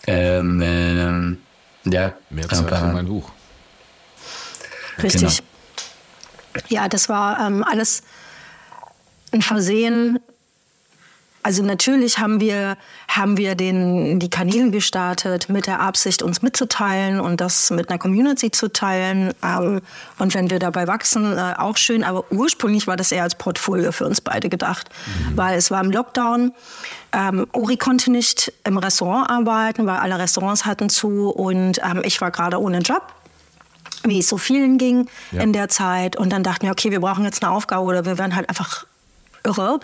[0.07, 3.31] Ähm, äh, ja, Mehr Zeit aber, für mein Buch.
[5.03, 5.43] Richtig.
[6.53, 6.67] Genau.
[6.69, 8.03] Ja, das war ähm, alles
[9.33, 10.19] ein Versehen
[11.43, 12.77] also natürlich haben wir,
[13.09, 17.99] haben wir den, die Kanäle gestartet mit der Absicht, uns mitzuteilen und das mit einer
[17.99, 19.33] Community zu teilen.
[19.43, 19.81] Ähm,
[20.19, 22.05] und wenn wir dabei wachsen, äh, auch schön.
[22.05, 25.37] Aber ursprünglich war das eher als Portfolio für uns beide gedacht, mhm.
[25.37, 26.53] weil es war im Lockdown.
[27.13, 32.21] Ähm, Uri konnte nicht im Restaurant arbeiten, weil alle Restaurants hatten zu und ähm, ich
[32.21, 33.15] war gerade ohne Job
[34.05, 35.43] wie es so vielen ging ja.
[35.43, 36.17] in der Zeit.
[36.17, 38.87] Und dann dachten wir, okay, wir brauchen jetzt eine Aufgabe oder wir werden halt einfach
[39.45, 39.81] irre.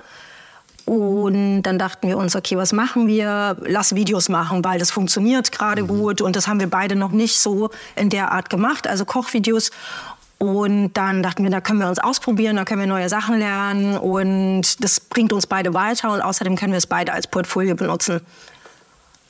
[0.86, 3.56] Und dann dachten wir uns, okay, was machen wir?
[3.66, 5.88] Lass Videos machen, weil das funktioniert gerade mhm.
[5.88, 6.20] gut.
[6.20, 9.70] Und das haben wir beide noch nicht so in der Art gemacht, also Kochvideos.
[10.38, 13.96] Und dann dachten wir, da können wir uns ausprobieren, da können wir neue Sachen lernen
[13.96, 18.20] und das bringt uns beide weiter und außerdem können wir es beide als Portfolio benutzen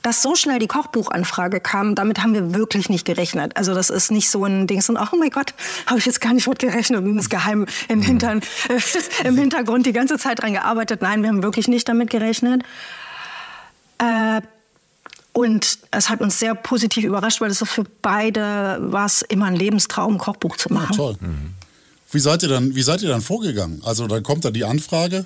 [0.05, 3.57] dass so schnell die Kochbuchanfrage kam, damit haben wir wirklich nicht gerechnet.
[3.57, 5.55] Also das ist nicht so ein Ding, so, oh mein Gott,
[5.87, 8.03] habe ich jetzt gar nicht mit gerechnet und ist geheim im, mhm.
[8.03, 8.79] Hintern, äh,
[9.27, 11.01] im Hintergrund die ganze Zeit dran gearbeitet.
[11.01, 12.61] Nein, wir haben wirklich nicht damit gerechnet.
[13.97, 14.41] Äh,
[15.33, 19.47] und es hat uns sehr positiv überrascht, weil es so für beide war es immer
[19.47, 20.91] ein Lebenstraum, ein Kochbuch zu machen.
[20.91, 21.17] Ja, toll.
[21.19, 21.55] Mhm.
[22.11, 23.81] Wie seid ihr dann, wie seid ihr dann vorgegangen?
[23.83, 25.25] Also dann kommt da die Anfrage.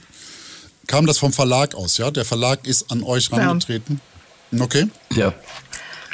[0.88, 2.12] Kam das vom Verlag aus, ja?
[2.12, 4.00] Der Verlag ist an euch herangetreten?
[4.02, 4.19] Ja.
[4.58, 4.90] Okay.
[5.12, 5.34] Ja.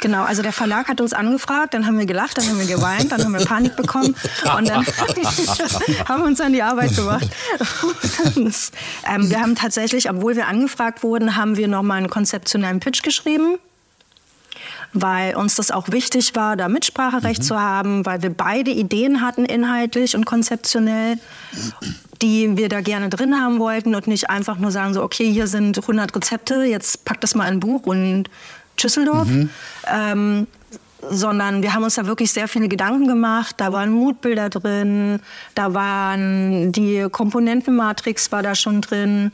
[0.00, 3.12] Genau, also der Verlag hat uns angefragt, dann haben wir gelacht, dann haben wir geweint,
[3.12, 4.14] dann haben wir Panik bekommen
[4.56, 4.86] und dann
[6.08, 7.26] haben wir uns an die Arbeit gemacht.
[8.36, 13.58] ähm, wir haben tatsächlich, obwohl wir angefragt wurden, haben wir nochmal einen konzeptionellen Pitch geschrieben
[14.92, 17.44] weil uns das auch wichtig war, da Mitspracherecht mhm.
[17.44, 21.18] zu haben, weil wir beide Ideen hatten, inhaltlich und konzeptionell,
[22.22, 25.46] die wir da gerne drin haben wollten und nicht einfach nur sagen, so, okay, hier
[25.46, 28.30] sind 100 Rezepte, jetzt pack das mal in ein Buch und
[28.78, 29.28] Schüsseldorf.
[29.28, 29.50] Mhm.
[29.86, 30.46] Ähm,
[31.08, 33.56] sondern wir haben uns da wirklich sehr viele Gedanken gemacht.
[33.58, 35.20] Da waren Mutbilder drin,
[35.54, 39.30] da waren die Komponentenmatrix war da schon drin.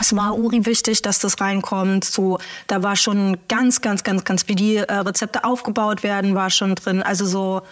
[0.00, 2.04] Es war Uri wichtig, dass das reinkommt.
[2.04, 6.50] So, da war schon ganz, ganz, ganz, ganz, wie die äh, Rezepte aufgebaut werden, war
[6.50, 7.02] schon drin.
[7.02, 7.62] Also so,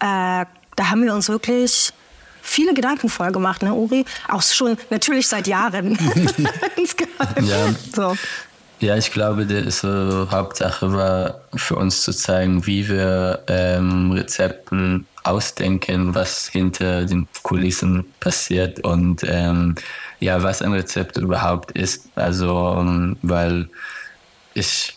[0.00, 0.44] äh,
[0.76, 1.92] da haben wir uns wirklich
[2.42, 4.04] viele Gedanken voll gemacht, ne, Uri?
[4.28, 5.98] Auch schon natürlich seit Jahren.
[7.42, 7.74] ja.
[7.94, 8.16] So.
[8.80, 15.06] Ja, ich glaube, die so Hauptsache war für uns zu zeigen, wie wir ähm, Rezepten
[15.22, 19.74] ausdenken, was hinter den Kulissen passiert und ähm,
[20.18, 22.08] ja, was ein Rezept überhaupt ist.
[22.14, 23.68] Also, ähm, weil
[24.54, 24.96] ich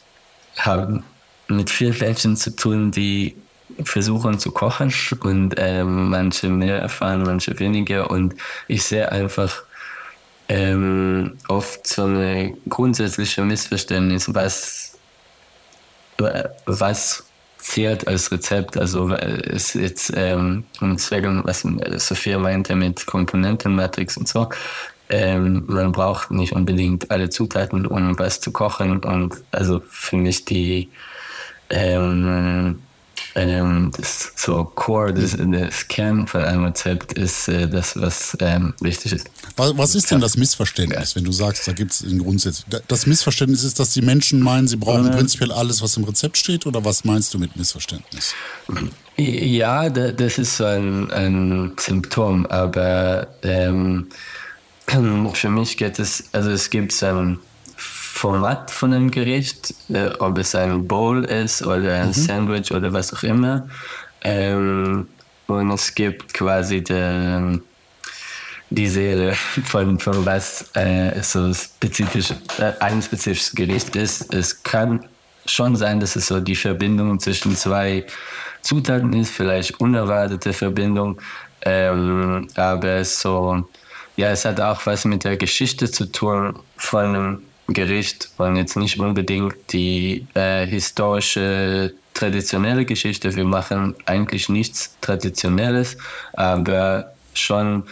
[0.58, 1.04] habe
[1.50, 3.36] mit vielen Menschen zu tun, die
[3.84, 8.10] versuchen zu kochen und ähm, manche mehr erfahren, manche weniger.
[8.10, 8.36] Und
[8.68, 9.64] ich sehe einfach
[10.50, 14.98] ähm, oft so eine grundsätzliche Missverständnis, was,
[16.66, 17.24] was
[17.58, 18.78] zählt als Rezept.
[18.78, 21.66] Also ist jetzt ähm, um Zwecken, was
[21.98, 24.50] Sophia meinte mit Komponentenmatrix und so.
[25.10, 29.00] Ähm, man braucht nicht unbedingt alle Zutaten, um was zu kochen.
[29.00, 30.90] Und also für mich die
[31.70, 32.82] ähm,
[33.36, 38.74] ähm, das so Core, das, das Kern von einem Rezept ist äh, das, was ähm,
[38.80, 39.30] wichtig ist.
[39.56, 42.64] Was, was ist denn das Missverständnis, wenn du sagst, da gibt es einen Grundsatz?
[42.88, 46.38] Das Missverständnis ist, dass die Menschen meinen, sie brauchen äh, prinzipiell alles, was im Rezept
[46.38, 48.34] steht, oder was meinst du mit Missverständnis?
[49.18, 54.10] Ja, das ist so ein, ein Symptom, aber ähm,
[55.34, 57.40] für mich geht es, also es gibt so ein
[58.14, 62.14] Format von einem Gericht, äh, ob es ein Bowl ist oder ein mhm.
[62.14, 63.68] Sandwich oder was auch immer.
[64.22, 65.08] Ähm,
[65.48, 67.60] und es gibt quasi die,
[68.70, 69.34] die Seele
[69.66, 74.32] von, von was äh, so spezifisch, äh, ein spezifisches Gericht ist.
[74.32, 75.04] Es kann
[75.48, 78.06] schon sein, dass es so die Verbindung zwischen zwei
[78.62, 81.20] Zutaten ist, vielleicht unerwartete Verbindung,
[81.64, 83.68] ähm, aber so,
[84.16, 88.76] ja, es hat auch was mit der Geschichte zu tun von einem Gericht und jetzt
[88.76, 93.36] nicht unbedingt die äh, historische traditionelle Geschichte.
[93.36, 95.98] Wir machen eigentlich nichts Traditionelles,
[96.34, 97.84] aber schon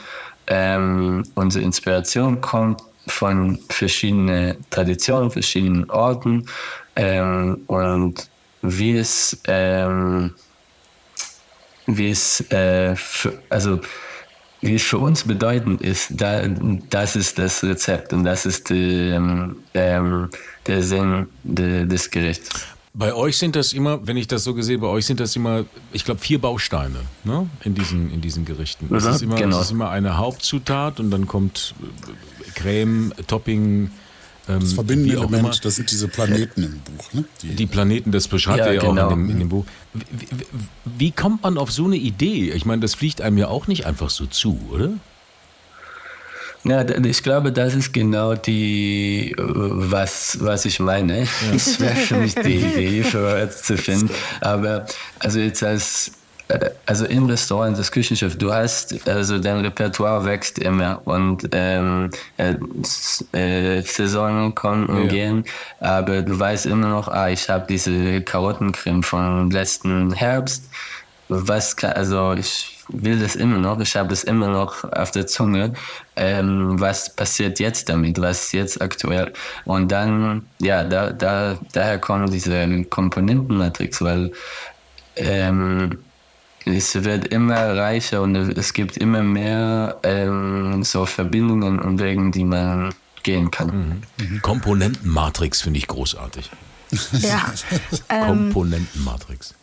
[0.47, 6.45] ähm, unsere Inspiration kommt von verschiedenen Traditionen, verschiedenen Orten
[6.95, 8.29] ähm, und
[8.61, 10.35] wie es, ähm,
[11.87, 13.79] wie es, äh, für, also
[14.61, 16.47] wie es für uns bedeutend ist, da,
[16.89, 20.29] das ist das Rezept und das ist ähm, ähm,
[20.67, 22.49] der Sinn de, des Gerichts.
[22.93, 25.63] Bei euch sind das immer, wenn ich das so gesehen, bei euch sind das immer,
[25.93, 27.49] ich glaube, vier Bausteine ne?
[27.63, 28.93] in, diesen, in diesen Gerichten.
[28.93, 29.57] Es ist, immer, genau.
[29.59, 33.91] es ist immer eine Hauptzutat und dann kommt äh, Creme, Topping,
[34.59, 37.13] das verbindende Element, das sind diese Planeten im Buch.
[37.13, 37.25] Ne?
[37.41, 39.07] Die, die, Planeten, das beschreibt ja, er ja genau.
[39.07, 39.65] auch in dem, in dem Buch.
[39.93, 40.45] Wie, wie,
[40.97, 42.51] wie, kommt man auf so eine Idee?
[42.51, 44.91] Ich meine, das fliegt einem ja auch nicht einfach so zu, oder?
[46.63, 51.27] Ja, ich glaube, das ist genau die, was, was ich meine.
[51.53, 54.11] Es wäre für mich die Idee, für zu finden.
[54.41, 54.85] Aber
[55.17, 56.11] also jetzt als
[56.85, 62.55] also im Restaurant, das Küchenschiff, du hast, also dein Repertoire wächst immer und ähm, äh,
[63.33, 65.07] äh, Saisonen kommen und ja.
[65.07, 65.45] gehen,
[65.79, 70.69] aber du weißt immer noch, ah, ich habe diese Karottencreme von letzten Herbst.
[71.29, 75.27] Was kann, also ich will das immer noch, ich habe das immer noch auf der
[75.27, 75.73] Zunge.
[76.17, 78.19] Ähm, was passiert jetzt damit?
[78.19, 79.31] Was ist jetzt aktuell?
[79.63, 84.33] Und dann, ja, da, da, daher kommt diese Komponentenmatrix, weil
[85.15, 85.99] ähm,
[86.65, 92.43] es wird immer reicher und es gibt immer mehr ähm, so Verbindungen und Wegen, die
[92.43, 92.93] man
[93.23, 94.03] gehen kann.
[94.17, 94.41] Mhm.
[94.41, 96.49] Komponentenmatrix finde ich großartig.
[97.13, 97.53] Ja.
[98.09, 99.53] Ähm, Komponentenmatrix.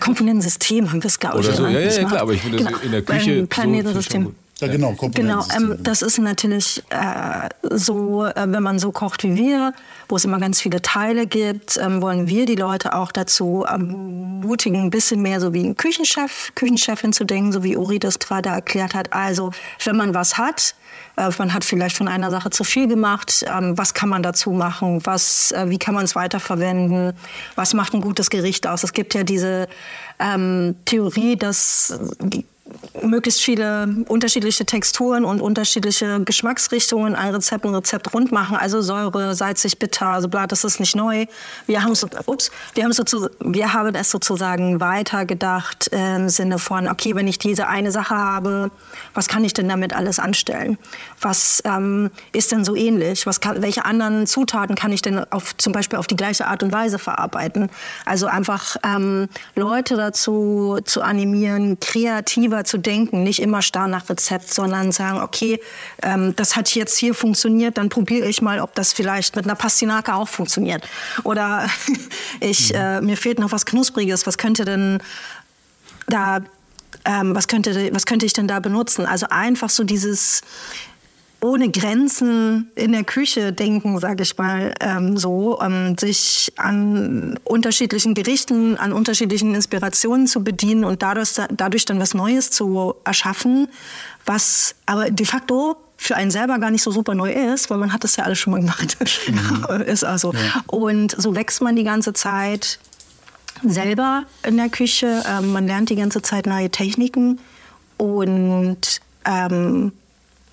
[0.00, 1.46] Komponentensystem haben wir es, glaube ich.
[1.46, 2.78] Oder so, ja, ja, ja, klar, aber ich finde das genau.
[2.80, 3.46] in der Küche.
[3.46, 4.24] Planetensystem.
[4.24, 9.22] So ja, genau, genau ähm, das ist natürlich äh, so, äh, wenn man so kocht
[9.22, 9.74] wie wir,
[10.08, 14.80] wo es immer ganz viele Teile gibt, ähm, wollen wir die Leute auch dazu ermutigen,
[14.80, 18.48] ein bisschen mehr so wie ein Küchenchef, Küchenchefin zu denken, so wie Uri das gerade
[18.48, 19.12] erklärt hat.
[19.12, 19.50] Also,
[19.84, 20.74] wenn man was hat,
[21.18, 24.52] äh, man hat vielleicht von einer Sache zu viel gemacht, ähm, was kann man dazu
[24.52, 27.12] machen, was, äh, wie kann man es weiterverwenden,
[27.56, 28.84] was macht ein gutes Gericht aus.
[28.84, 29.68] Es gibt ja diese
[30.18, 31.98] ähm, Theorie, dass
[33.02, 38.56] möglichst viele unterschiedliche Texturen und unterschiedliche Geschmacksrichtungen ein Rezept ein Rezept rund machen.
[38.56, 41.26] Also Säure, salzig, bitter, also bla, das ist nicht neu.
[41.66, 43.04] Wir haben, so, ups, wir haben, so,
[43.40, 48.70] wir haben es sozusagen weitergedacht im Sinne von, okay, wenn ich diese eine Sache habe,
[49.14, 50.78] was kann ich denn damit alles anstellen?
[51.20, 53.26] Was ähm, ist denn so ähnlich?
[53.26, 56.62] Was kann, welche anderen Zutaten kann ich denn auf, zum Beispiel auf die gleiche Art
[56.62, 57.70] und Weise verarbeiten?
[58.04, 64.08] Also einfach ähm, Leute dazu zu animieren, kreativer selber zu denken, nicht immer starr nach
[64.08, 65.60] Rezept, sondern sagen, okay,
[66.02, 69.54] ähm, das hat jetzt hier funktioniert, dann probiere ich mal, ob das vielleicht mit einer
[69.54, 70.86] Pastinake auch funktioniert.
[71.24, 71.68] Oder
[72.40, 72.78] ich, mhm.
[72.78, 75.02] äh, mir fehlt noch was Knuspriges, was könnte denn
[76.08, 76.40] da,
[77.04, 79.06] ähm, was könnte, was könnte ich denn da benutzen?
[79.06, 80.42] Also einfach so dieses
[81.46, 88.14] ohne Grenzen in der Küche denken, sage ich mal ähm, so, ähm, sich an unterschiedlichen
[88.14, 93.68] Gerichten, an unterschiedlichen Inspirationen zu bedienen und dadurch, dadurch dann was Neues zu erschaffen,
[94.24, 97.92] was aber de facto für einen selber gar nicht so super neu ist, weil man
[97.92, 98.98] hat das ja alles schon mal gemacht.
[99.28, 99.80] Mhm.
[99.86, 100.32] ist also.
[100.32, 100.62] Ja.
[100.66, 102.78] Und so wächst man die ganze Zeit
[103.62, 105.22] selber in der Küche.
[105.28, 107.40] Ähm, man lernt die ganze Zeit neue Techniken
[107.96, 109.92] und ähm,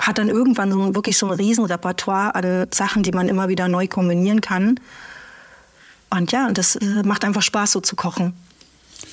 [0.08, 3.88] hat dann irgendwann so, wirklich so ein Riesenrepertoire an Sachen, die man immer wieder neu
[3.88, 4.80] kombinieren kann.
[6.10, 8.34] Und ja, das äh, macht einfach Spaß, so zu kochen.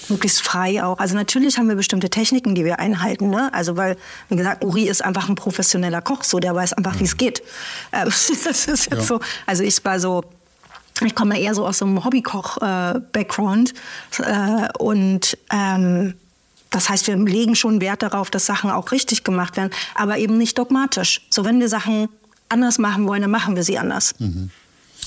[0.09, 0.99] Möglichst frei auch.
[0.99, 3.31] Also natürlich haben wir bestimmte Techniken, die wir einhalten.
[3.31, 3.53] Ne?
[3.55, 3.97] Also weil,
[4.29, 7.41] wie gesagt, Uri ist einfach ein professioneller Koch, so der weiß einfach, wie es geht.
[7.93, 9.01] Äh, das ist jetzt ja.
[9.01, 9.21] so.
[9.47, 10.25] Also ich war so
[11.03, 13.73] ich komme eher so aus so einem Hobbykoch-Background
[14.19, 16.15] äh, und ähm,
[16.71, 20.39] das heißt, wir legen schon Wert darauf, dass Sachen auch richtig gemacht werden, aber eben
[20.39, 21.21] nicht dogmatisch.
[21.31, 22.09] So, wenn wir Sachen
[22.49, 24.15] anders machen wollen, dann machen wir sie anders.
[24.19, 24.51] Mhm.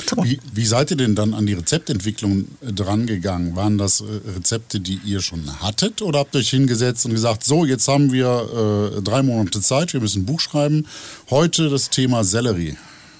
[0.09, 0.23] So.
[0.23, 3.55] Wie, wie, seid ihr denn dann an die Rezeptentwicklung äh, drangegangen?
[3.55, 4.05] Waren das äh,
[4.35, 8.11] Rezepte, die ihr schon hattet oder habt ihr euch hingesetzt und gesagt, so, jetzt haben
[8.11, 10.87] wir äh, drei Monate Zeit, wir müssen ein Buch schreiben.
[11.29, 12.75] Heute das Thema Sellerie.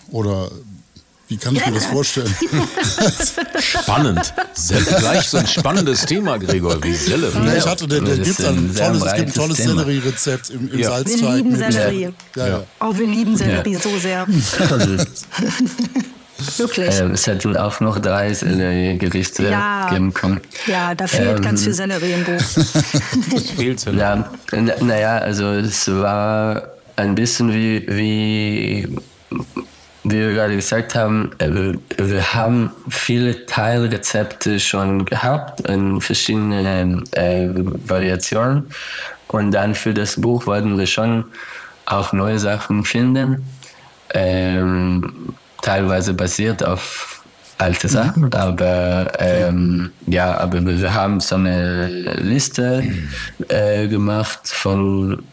[0.09, 0.49] Oder
[1.33, 2.29] wie kann ich mir das vorstellen?
[3.59, 4.33] Spannend.
[4.99, 7.47] Gleich so ein spannendes Thema, Gregor, wie Sellerie.
[7.47, 10.77] Ja, ich hatte, der, der gibt's ein, tolles, es gibt ein tolles Sellerie-Rezept im, im
[10.77, 10.89] ja.
[10.89, 11.21] Salzteig.
[11.21, 12.13] Wir lieben Sellerie.
[12.35, 12.63] Ja, ja.
[12.79, 14.27] Oh, wir lieben Sellerie so sehr.
[16.57, 16.99] Wirklich.
[16.99, 19.89] Äh, es hätten auch noch drei Sellerie-Gerichte ja.
[19.89, 20.39] geben können.
[20.67, 22.33] Ja, da fehlt ähm, ganz viel Sellerie im Buch.
[23.35, 24.23] Es fehlt Sellerie.
[24.51, 28.87] Ja, naja, also es war ein bisschen wie, wie
[30.03, 37.49] wie wir gerade gesagt haben, äh, wir haben viele Teilrezepte schon gehabt in verschiedenen äh,
[37.87, 38.67] Variationen.
[39.29, 41.25] Und dann für das Buch wollten wir schon
[41.85, 43.43] auch neue Sachen finden.
[44.13, 47.23] Ähm, teilweise basiert auf
[47.57, 48.33] alte Sachen, mhm.
[48.33, 52.83] aber ähm, ja, aber wir haben so eine Liste
[53.47, 55.23] äh, gemacht von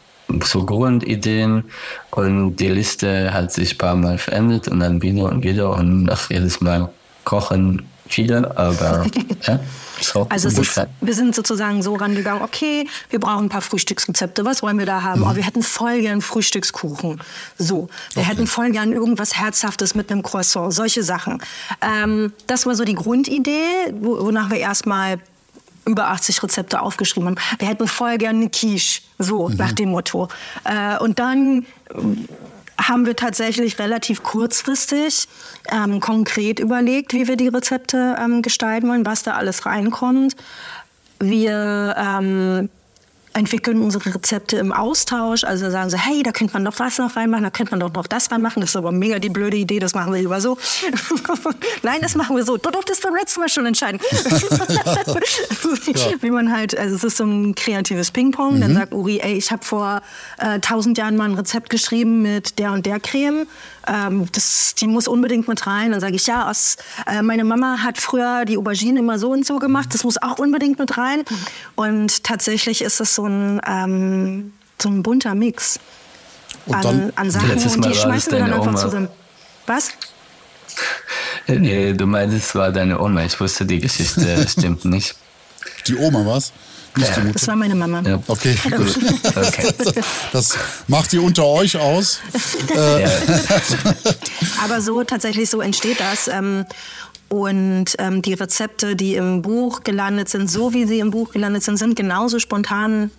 [0.44, 1.64] so Grundideen
[2.10, 6.04] und die Liste hat sich ein paar Mal verändert und dann wieder und wieder und
[6.04, 6.90] nach jedes Mal
[7.24, 9.06] kochen viele, aber
[9.46, 9.60] ja,
[10.00, 14.62] so Also ist, wir sind sozusagen so rangegangen, okay, wir brauchen ein paar Frühstücksrezepte, was
[14.64, 15.22] wollen wir da haben?
[15.22, 17.20] Oh, wir hätten voll gern Frühstückskuchen.
[17.56, 21.40] So, wir hätten voll gern irgendwas Herzhaftes mit einem Croissant, solche Sachen.
[21.82, 23.62] Ähm, das war so die Grundidee,
[24.00, 25.18] wo- wonach wir erstmal
[25.86, 27.36] über 80 Rezepte aufgeschrieben haben.
[27.58, 30.28] Wir hätten voll gern eine Quiche, so nach dem Motto.
[30.64, 31.66] Äh, und dann
[32.80, 35.28] haben wir tatsächlich relativ kurzfristig
[35.70, 40.36] ähm, konkret überlegt, wie wir die Rezepte ähm, gestalten wollen, was da alles reinkommt.
[41.18, 42.70] Wir ähm,
[43.32, 45.44] entwickeln unsere Rezepte im Austausch.
[45.44, 47.92] Also sagen so, hey, da könnte man doch was noch reinmachen, da könnte man doch
[47.92, 48.60] noch das reinmachen.
[48.60, 50.58] Das ist aber mega die blöde Idee, das machen wir lieber so.
[51.82, 52.56] Nein, das machen wir so.
[52.56, 54.00] Du durftest beim letzten Mal schon entscheiden.
[56.20, 58.60] Wie man halt, also es ist so ein kreatives Ping-Pong.
[58.60, 60.02] Dann sagt Uri, ey, ich habe vor
[60.38, 63.46] äh, tausend Jahren mal ein Rezept geschrieben mit der und der Creme.
[63.86, 65.92] Ähm, das, die muss unbedingt mit rein.
[65.92, 66.76] Dann sage ich, ja, aus,
[67.06, 69.88] äh, meine Mama hat früher die Aubergine immer so und so gemacht.
[69.94, 71.22] Das muss auch unbedingt mit rein.
[71.76, 75.78] Und tatsächlich ist es so ein, ähm, so ein bunter Mix
[76.66, 78.76] Und an, dann- an Sachen und die schmeißen wir dann einfach Oma.
[78.78, 79.08] zusammen.
[79.66, 79.90] Was?
[81.46, 83.24] Nee, du meinst, es war deine Oma.
[83.24, 85.16] Ich wusste, die Geschichte stimmt nicht.
[85.86, 86.52] Die Oma was?
[86.96, 88.02] Nicht die Das war meine Mama.
[88.08, 88.22] Ja.
[88.26, 88.98] Okay, gut.
[89.30, 89.72] Okay.
[90.32, 90.56] Das
[90.88, 92.20] macht ihr unter euch aus.
[92.74, 93.10] Ja.
[94.64, 96.28] Aber so tatsächlich so entsteht das.
[96.28, 96.64] Ähm,
[97.28, 101.62] und ähm, die Rezepte, die im Buch gelandet sind, so wie sie im Buch gelandet
[101.62, 103.10] sind, sind genauso spontan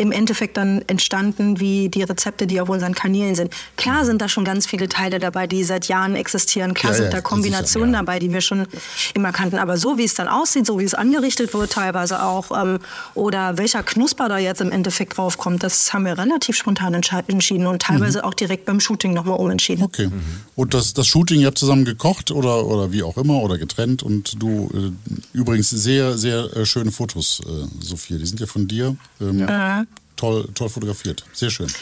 [0.00, 3.52] im Endeffekt dann entstanden wie die Rezepte, die auf unseren Kanälen sind.
[3.76, 6.72] Klar sind da schon ganz viele Teile dabei, die seit Jahren existieren.
[6.72, 7.98] Klar Ja, sind ja, da sicher, Kombinationen ja.
[7.98, 8.66] dabei, die wir schon
[9.12, 9.58] immer kannten.
[9.58, 12.78] Aber so wie es dann aussieht, so wie es angerichtet wird teilweise auch, ähm,
[13.14, 17.82] oder welcher Knusper da jetzt im Endeffekt draufkommt, das haben wir relativ spontan entschieden und
[17.82, 19.84] teilweise auch direkt beim Shooting nochmal umentschieden.
[19.84, 20.08] Okay.
[20.56, 24.02] Und das, das Shooting, ihr habt zusammen gekocht oder, oder wie auch immer oder getrennt
[24.02, 28.16] und du äh, übrigens sehr, sehr äh, schöne Fotos, äh, Sophia.
[28.16, 28.96] Die sind ja von dir.
[29.20, 29.46] Ähm,
[30.20, 31.24] Toll, toll fotografiert.
[31.32, 31.72] Sehr schön.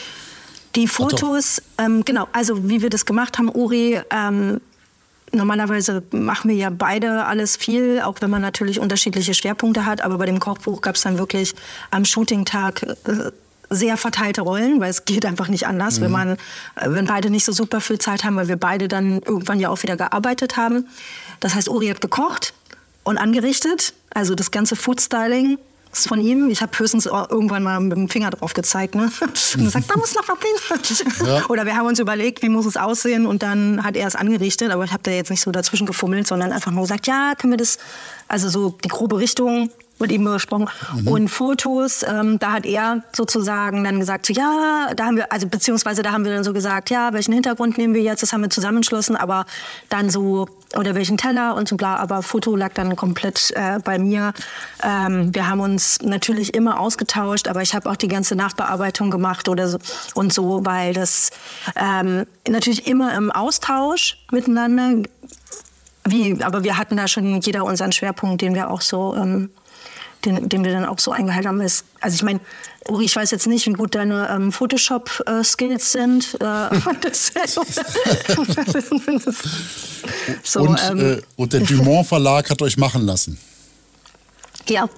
[0.75, 4.61] Die Fotos, ähm, genau, also wie wir das gemacht haben, Uri, ähm,
[5.33, 10.17] normalerweise machen wir ja beide alles viel, auch wenn man natürlich unterschiedliche Schwerpunkte hat, aber
[10.17, 11.53] bei dem Kochbuch gab es dann wirklich
[11.91, 13.31] am Shooting-Tag äh,
[13.69, 16.37] sehr verteilte Rollen, weil es geht einfach nicht anders, wenn man,
[16.77, 19.67] äh, wenn beide nicht so super viel Zeit haben, weil wir beide dann irgendwann ja
[19.67, 20.87] auch wieder gearbeitet haben.
[21.41, 22.53] Das heißt, Uri hat gekocht
[23.03, 26.49] und angerichtet, also das ganze Food-Styling ist von ihm.
[26.49, 28.95] Ich habe höchstens irgendwann mal mit dem Finger drauf gezeigt.
[28.95, 29.11] Ne?
[29.21, 31.27] Und er sagt, da muss noch was hin.
[31.27, 31.45] Ja.
[31.49, 34.71] Oder wir haben uns überlegt, wie muss es aussehen und dann hat er es angerichtet.
[34.71, 37.53] Aber ich habe da jetzt nicht so dazwischen gefummelt, sondern einfach nur gesagt, ja, können
[37.53, 37.77] wir das,
[38.27, 40.69] also so die grobe Richtung mit ihm besprochen.
[41.05, 45.47] Und Fotos, ähm, da hat er sozusagen dann gesagt, so, ja, da haben wir, also
[45.47, 48.41] beziehungsweise da haben wir dann so gesagt, ja, welchen Hintergrund nehmen wir jetzt, das haben
[48.41, 49.45] wir zusammenschlossen, aber
[49.89, 53.97] dann so, oder welchen Teller und so bla, aber Foto lag dann komplett äh, bei
[53.97, 54.33] mir.
[54.83, 59.49] Ähm, wir haben uns natürlich immer ausgetauscht, aber ich habe auch die ganze Nachbearbeitung gemacht
[59.49, 59.79] oder so
[60.13, 61.31] und so, weil das
[61.75, 65.03] ähm, natürlich immer im Austausch miteinander
[66.05, 69.51] wie, aber wir hatten da schon jeder unseren Schwerpunkt, den wir auch so, ähm,
[70.25, 71.61] den, den wir dann auch so eingehalten haben.
[71.61, 72.39] Ist, also ich meine,
[72.87, 76.35] Uri, ich weiß jetzt nicht, wie gut deine ähm, Photoshop-Skills sind.
[76.35, 76.37] Äh,
[77.01, 77.31] das,
[80.43, 83.37] so, und, ähm, äh, und der Dumont Verlag hat euch machen lassen.
[84.67, 84.89] ja,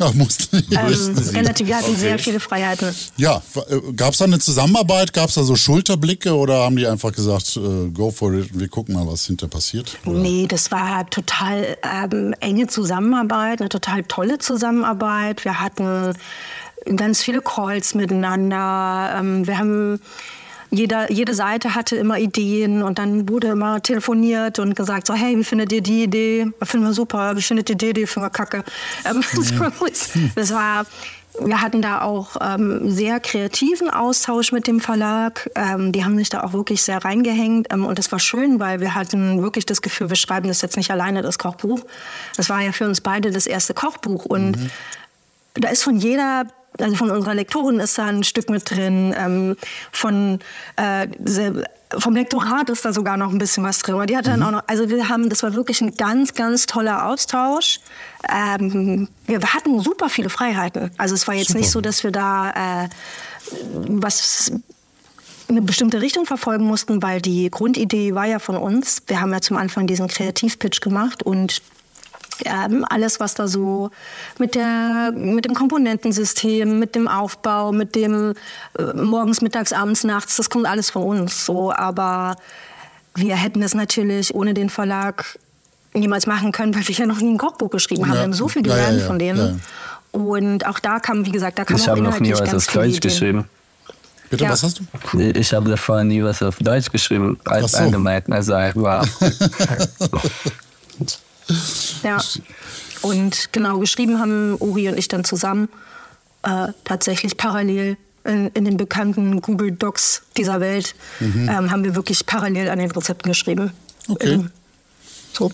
[0.00, 2.00] Ach, mussten ähm, relativ, wir hatten Okay.
[2.00, 2.94] sehr viele Freiheiten.
[3.16, 3.42] Ja,
[3.94, 5.12] gab es da eine Zusammenarbeit?
[5.12, 8.68] Gab es da so Schulterblicke oder haben die einfach gesagt, äh, go for it, wir
[8.68, 9.98] gucken mal, was hinter passiert?
[10.06, 10.18] Oder?
[10.18, 15.44] Nee, das war total ähm, enge Zusammenarbeit, eine total tolle Zusammenarbeit.
[15.44, 16.14] Wir hatten
[16.96, 19.14] ganz viele Calls miteinander.
[19.18, 20.00] Ähm, wir haben
[20.72, 25.36] jeder, jede Seite hatte immer Ideen und dann wurde immer telefoniert und gesagt so, hey,
[25.36, 26.48] wie findet ihr die Idee?
[26.62, 27.36] Finden wir super.
[27.36, 28.06] Wie findet ihr die Idee?
[28.06, 28.64] Finden wir kacke.
[29.04, 29.22] Ähm,
[30.34, 30.86] das war
[31.40, 35.50] wir hatten da auch ähm, sehr kreativen Austausch mit dem Verlag.
[35.54, 37.68] Ähm, die haben sich da auch wirklich sehr reingehängt.
[37.72, 40.76] Ähm, und das war schön, weil wir hatten wirklich das Gefühl, wir schreiben das jetzt
[40.76, 41.80] nicht alleine, das Kochbuch.
[42.36, 44.26] Das war ja für uns beide das erste Kochbuch.
[44.26, 44.58] Und
[45.54, 46.46] da ist von jeder,
[46.82, 49.56] also von unserer Lektorin ist da ein Stück mit drin, ähm,
[49.92, 50.38] von
[50.76, 51.08] äh,
[51.98, 53.94] vom Lektorat ist da sogar noch ein bisschen was drin.
[53.94, 56.66] Aber die hat dann auch noch, also wir haben, das war wirklich ein ganz, ganz
[56.66, 57.80] toller Austausch.
[58.30, 60.90] Ähm, wir hatten super viele Freiheiten.
[60.96, 62.88] Also es war jetzt nicht so, dass wir da äh,
[63.88, 64.52] was
[65.48, 69.02] eine bestimmte Richtung verfolgen mussten, weil die Grundidee war ja von uns.
[69.06, 71.60] Wir haben ja zum Anfang diesen Kreativpitch gemacht und
[72.44, 73.90] ähm, alles, was da so
[74.38, 78.34] mit, der, mit dem Komponentensystem, mit dem Aufbau, mit dem
[78.78, 81.44] äh, morgens, mittags, abends, nachts, das kommt alles von uns.
[81.46, 82.36] So, aber
[83.14, 85.38] wir hätten es natürlich ohne den Verlag
[85.94, 88.10] niemals machen können, weil wir ja noch nie ein Kochbuch geschrieben haben.
[88.12, 88.16] Ja.
[88.18, 89.38] Wir haben so viel Ja, ja, gelernt ja, von denen.
[90.14, 90.18] ja.
[90.20, 92.66] Und auch da kam, wie gesagt, da kam Ich auch habe noch nie was auf
[92.66, 93.46] Deutsch geschrieben.
[94.28, 94.50] Bitte, Ja.
[94.50, 95.18] was hast du?
[95.20, 97.78] Ich habe davor nie was auf Deutsch geschrieben, als so.
[97.78, 98.22] allgemein.
[98.32, 99.06] Also, wow.
[102.02, 102.22] Ja.
[103.02, 105.68] Und genau, geschrieben haben Uri und ich dann zusammen,
[106.42, 112.24] äh, tatsächlich parallel in, in den bekannten Google Docs dieser Welt, ähm, haben wir wirklich
[112.26, 113.72] parallel an den Rezepten geschrieben.
[114.08, 114.34] Okay.
[114.34, 114.50] Ähm,
[115.32, 115.52] so.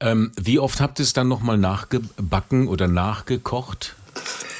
[0.00, 3.94] Ähm, wie oft habt ihr es dann nochmal nachgebacken oder nachgekocht?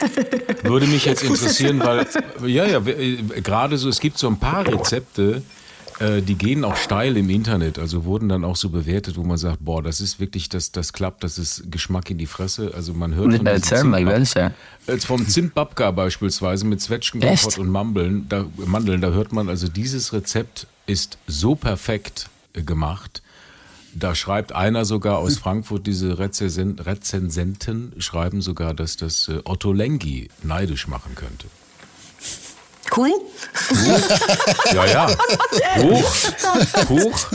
[0.63, 2.07] Würde mich jetzt interessieren, weil,
[2.47, 5.43] ja, ja, äh, gerade so, es gibt so ein paar Rezepte,
[6.01, 9.37] äh, die gehen auch steil im Internet, also wurden dann auch so bewertet, wo man
[9.37, 12.73] sagt, boah, das ist wirklich, das, das klappt, das ist Geschmack in die Fresse.
[12.75, 14.55] Also man hört von Erzähl mal, Zimbab- welche?
[14.87, 20.13] Äh, Vom Zimtbabka beispielsweise mit Zwetschgenkompott und Mandeln, da, Mandeln, da hört man, also dieses
[20.13, 23.23] Rezept ist so perfekt äh, gemacht.
[23.95, 29.73] Da schreibt einer sogar aus Frankfurt, diese Rezensen, Rezensenten schreiben sogar, dass das äh, Otto
[29.73, 31.47] Lengi neidisch machen könnte.
[32.95, 33.13] Cool.
[34.75, 35.09] Ja, ja.
[35.79, 36.15] Hoch,
[36.89, 37.27] hoch.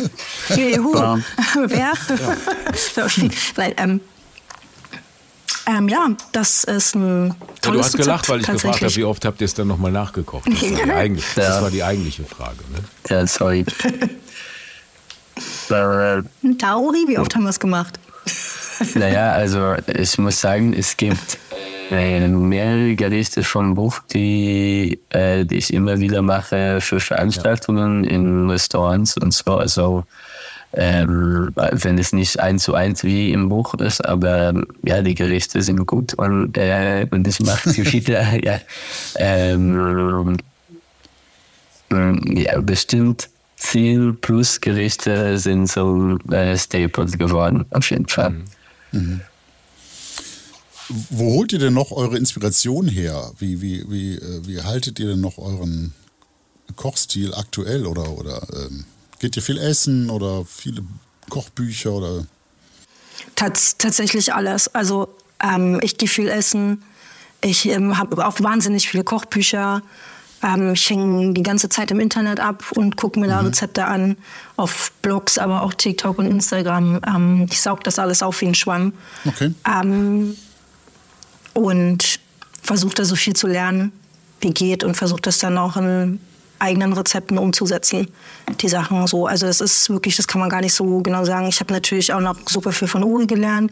[0.55, 0.91] Juhu.
[0.93, 1.23] Bam.
[1.67, 1.93] Wer?
[2.95, 3.01] So,
[3.55, 4.01] Weil, ähm,
[5.67, 8.95] ähm, ja, das ist ein Ja, tolles du hast gelacht, Rezept, weil ich gefragt habe,
[8.95, 10.47] wie oft habt ihr es dann nochmal nachgekocht?
[10.47, 11.61] Das war die, eigentlich, das Ja.
[11.61, 12.57] war die eigentliche Frage.
[12.71, 12.79] Ne?
[13.09, 13.65] Ja, sorry.
[15.69, 16.23] Äh,
[16.57, 17.99] Tauri, wie oft haben wir es gemacht?
[18.95, 21.37] Naja, also ich muss sagen, es gibt
[21.91, 28.49] äh, mehrere Gerichte vom Buch, die, äh, die ich immer wieder mache für Veranstaltungen in
[28.49, 29.55] Restaurants und so.
[29.55, 30.03] Also
[30.73, 34.53] ähm, wenn es nicht eins zu eins wie im Buch ist, aber
[34.83, 38.43] ja, die Gerichte sind gut und, äh, und ich mache sie wieder.
[38.43, 38.59] ja,
[39.15, 40.37] ähm,
[41.89, 48.35] ähm, ja, bestimmt zehn plus Gerichte sind so äh, Staples geworden, auf jeden Fall.
[50.89, 53.31] Wo holt ihr denn noch eure Inspiration her?
[53.39, 55.93] Wie, wie, wie, äh, wie haltet ihr denn noch euren
[56.75, 57.85] Kochstil aktuell?
[57.85, 58.85] Oder, oder ähm,
[59.19, 60.83] geht ihr viel essen oder viele
[61.29, 61.91] Kochbücher?
[61.91, 62.25] Oder?
[63.35, 64.73] Tats tatsächlich alles.
[64.73, 65.09] Also
[65.43, 66.83] ähm, ich gehe viel essen.
[67.41, 69.81] Ich ähm, habe auch wahnsinnig viele Kochbücher.
[70.41, 74.17] Ähm, ich hänge die ganze Zeit im Internet ab und gucke mir da Rezepte an.
[74.55, 77.01] Auf Blogs, aber auch TikTok und Instagram.
[77.05, 78.93] Ähm, ich saug das alles auf wie ein Schwamm.
[79.25, 79.53] Okay.
[79.65, 80.35] Ähm,
[81.57, 82.19] und
[82.61, 83.91] versuche da so viel zu lernen,
[84.41, 86.19] wie geht und versuche das dann auch in
[86.59, 88.07] eigenen Rezepten umzusetzen,
[88.61, 89.25] die Sachen so.
[89.25, 91.47] Also es ist wirklich, das kann man gar nicht so genau sagen.
[91.47, 93.71] Ich habe natürlich auch noch super viel von Uri gelernt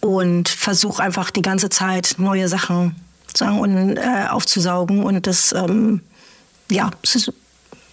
[0.00, 2.96] und versuche einfach die ganze Zeit neue Sachen
[3.36, 6.00] sagen, und, äh, aufzusaugen und das, ähm,
[6.70, 6.90] ja,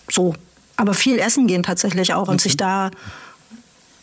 [0.10, 0.34] so.
[0.76, 2.90] Aber viel essen gehen tatsächlich auch und sich da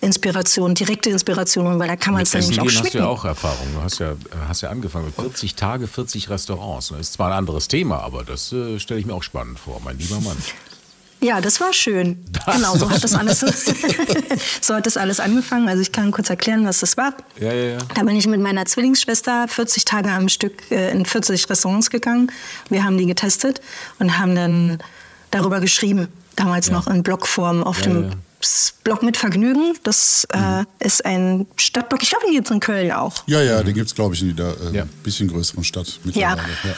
[0.03, 2.99] Inspiration, direkte Inspiration, weil da kann man es dann nämlich auch gehen hast du schmecken.
[2.99, 3.69] ja auch Erfahrung.
[3.75, 4.15] Du hast ja,
[4.49, 6.89] hast ja angefangen mit 40 Tage, 40 Restaurants.
[6.89, 9.81] Das ist zwar ein anderes Thema, aber das äh, stelle ich mir auch spannend vor,
[9.85, 10.37] mein lieber Mann.
[11.21, 12.25] Ja, das war schön.
[12.53, 13.41] genau, so hat das alles,
[14.61, 15.69] so hat das alles angefangen.
[15.69, 17.15] Also ich kann kurz erklären, was das war.
[17.39, 17.79] Ja, ja, ja.
[17.95, 22.33] Da bin ich mit meiner Zwillingsschwester 40 Tage am Stück äh, in 40 Restaurants gegangen.
[22.71, 23.61] Wir haben die getestet
[24.01, 24.79] und haben dann
[25.31, 26.09] darüber geschrieben.
[26.35, 28.11] Damals noch in Blogform auf Ja, dem
[28.45, 28.51] ja.
[28.51, 28.85] Mhm.
[28.85, 29.75] Blog mit Vergnügen.
[29.83, 32.03] Das äh, ist ein Stadtblog.
[32.03, 33.15] Ich glaube, den gibt es in Köln auch.
[33.27, 34.85] Ja, ja, den gibt es, glaube ich, in jeder äh, Ja.
[35.03, 36.31] bisschen größeren Stadt Ja.
[36.37, 36.43] mittlerweile.
[36.65, 36.75] Ja.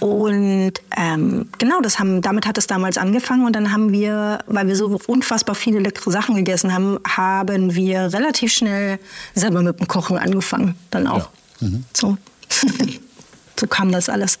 [0.00, 3.44] Und ähm, genau, das haben, damit hat es damals angefangen.
[3.44, 8.12] Und dann haben wir, weil wir so unfassbar viele leckere Sachen gegessen haben, haben wir
[8.12, 9.00] relativ schnell
[9.34, 10.76] selber mit dem Kochen angefangen.
[10.90, 11.30] Dann auch.
[11.94, 12.16] So.
[13.58, 14.38] so kam das alles.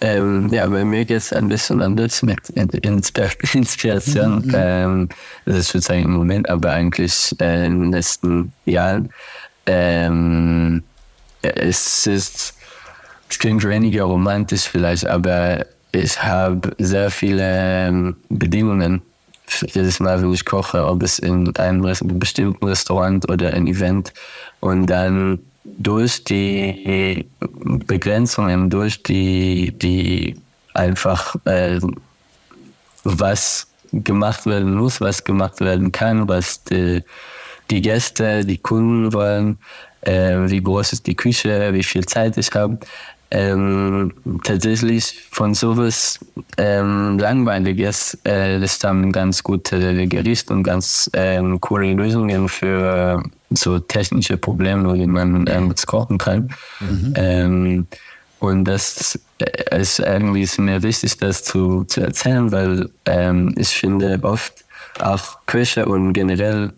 [0.00, 4.50] Ähm, ja, bei mir geht es ein bisschen anders mit Inspir Inspiration.
[4.54, 5.08] Ähm,
[5.44, 9.10] das ist sozusagen im Moment, aber eigentlich äh, in den letzten Jahren.
[9.66, 10.82] Ähm,
[11.42, 12.54] es ist,
[13.28, 19.02] es klingt weniger romantisch vielleicht, aber ich habe sehr viele ähm, Bedingungen
[19.68, 21.82] jedes Mal, wenn ich koche, ob es in einem
[22.18, 24.12] bestimmten Restaurant oder ein Event.
[24.60, 25.38] Und dann
[25.78, 30.36] durch die Begrenzungen, durch die, die
[30.74, 31.80] einfach äh,
[33.04, 37.02] was gemacht werden muss, was gemacht werden kann, was die,
[37.70, 39.58] die Gäste, die Kunden wollen,
[40.02, 42.78] äh, wie groß ist die Küche, wie viel Zeit ich habe,
[43.30, 44.12] ähm,
[44.44, 46.20] tatsächlich von sowas
[46.58, 53.78] ähm, Langweiliges äh, das haben ganz gute Gerichte und ganz ähm, coole Lösungen für so
[53.78, 56.50] technische Probleme, wie man ähm, kochen kann.
[56.80, 57.14] Mhm.
[57.16, 57.86] Ähm,
[58.38, 63.68] und das äh, ist irgendwie ist mir wichtig, das zu, zu erzählen, weil ähm, ich
[63.68, 64.64] finde oft
[65.00, 66.72] auch Köche und generell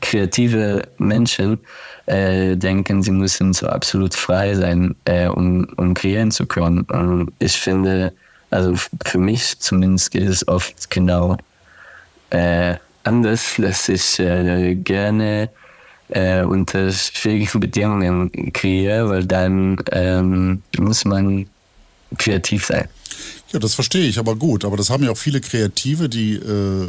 [0.00, 1.58] kreative Menschen
[2.06, 6.82] äh, denken, sie müssen so absolut frei sein, äh, um, um kreieren zu können.
[6.82, 8.12] Und ich finde,
[8.50, 8.74] also
[9.04, 11.36] für mich zumindest geht es oft genau
[12.30, 15.50] äh, anders, dass ich äh, gerne
[16.08, 21.46] äh, unter schwierigen Bedingungen kreiere, weil dann ähm, muss man
[22.18, 22.88] kreativ sein.
[23.52, 24.64] Ja, das verstehe ich, aber gut.
[24.64, 26.88] Aber das haben ja auch viele Kreative, die äh,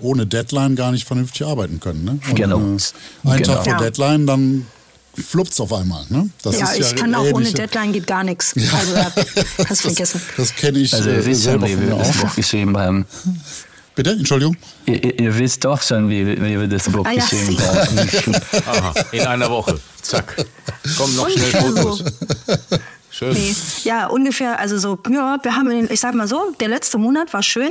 [0.00, 2.04] ohne Deadline gar nicht vernünftig arbeiten können.
[2.04, 2.18] Ne?
[2.28, 2.58] Und, genau.
[2.58, 2.62] Äh,
[3.30, 3.54] ein genau.
[3.54, 3.78] Tag vor Ja.
[3.78, 4.66] Deadline, dann
[5.16, 6.04] fluppt auf einmal.
[6.08, 6.28] Ne?
[6.42, 8.54] Das ja, ist ich kann auch ohne Deadline geht gar nichts.
[8.56, 8.94] Also
[9.56, 10.20] da hast vergessen.
[10.36, 12.22] Das kenne ich Also äh, ihr wisst schon, selber wie von wir mir das auch.
[12.24, 13.06] Buch geschrieben haben.
[13.94, 14.56] Bitte, Entschuldigung.
[14.86, 18.34] Ihr, ihr- wisst doch schon, wie, wie wir das Buch Ah, ja, geschrieben haben.
[18.66, 19.78] Aha, in einer Woche.
[20.02, 20.44] Zack.
[20.98, 21.98] Kommen noch schnell Fotos.
[21.98, 22.04] so.
[23.10, 23.32] Schön.
[23.34, 23.54] Nee.
[23.84, 27.44] Ja, ungefähr, also so, ja, wir haben, ich sag mal so, der letzte Monat war
[27.44, 27.70] schön,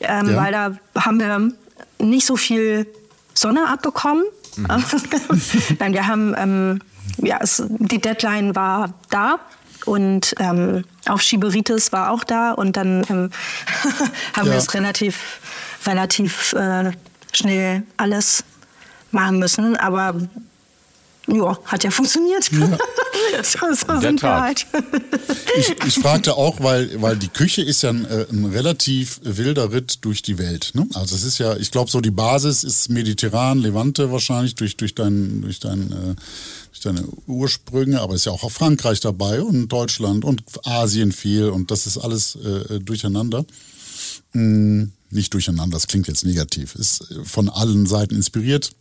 [0.00, 0.36] ähm, Ja.
[0.36, 1.52] weil da haben wir
[2.04, 2.86] nicht so viel
[3.34, 4.24] Sonne abbekommen.
[5.78, 6.80] Nein, wir haben, ähm,
[7.18, 9.38] ja, es, die Deadline war da
[9.86, 13.30] und ähm, auch Schieberitis war auch da und dann ähm,
[14.36, 14.52] haben Ja.
[14.52, 15.40] wir es relativ,
[15.86, 16.90] relativ äh,
[17.32, 18.44] schnell alles
[19.12, 20.14] machen müssen, aber
[21.34, 22.44] ja, hat ja funktioniert.
[23.42, 24.66] so so sind wir halt.
[25.56, 29.72] Ich, ich fragte auch, weil, weil die Küche ist ja ein, äh, ein relativ wilder
[29.72, 30.72] Ritt durch die Welt.
[30.74, 30.86] Ne?
[30.94, 34.94] Also es ist ja, ich glaube, so die Basis ist mediterran, Levante wahrscheinlich durch, durch,
[34.94, 36.14] dein, durch, dein, äh,
[36.70, 41.48] durch deine Ursprünge, aber es ist ja auch Frankreich dabei und Deutschland und Asien viel
[41.48, 43.44] und das ist alles äh, durcheinander.
[44.32, 48.72] Hm, nicht durcheinander, das klingt jetzt negativ, ist von allen Seiten inspiriert.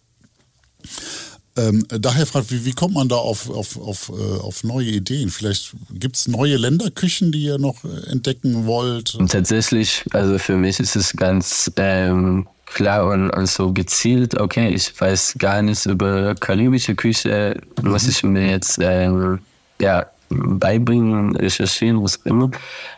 [1.57, 5.29] Ähm, daher fragt, wie, wie kommt man da auf, auf, auf, äh, auf neue Ideen?
[5.29, 9.15] Vielleicht gibt es neue Länderküchen, die ihr noch äh, entdecken wollt?
[9.15, 14.69] Und tatsächlich, also für mich ist es ganz ähm, klar und, und so gezielt, okay,
[14.69, 19.39] ich weiß gar nichts über karibische Küche, muss ich mir jetzt ähm,
[19.81, 22.51] ja, beibringen, recherchieren, was auch immer.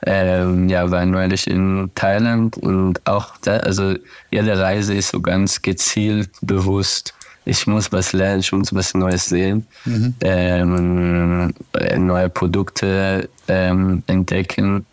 [0.06, 3.96] Ähm, ja, war neulich in Thailand und auch da, also
[4.30, 7.14] jede Reise ist so ganz gezielt, bewusst.
[7.44, 9.66] Ich muss was lernen, ich muss was Neues sehen,
[10.22, 14.86] ähm, äh, neue Produkte ähm, entdecken.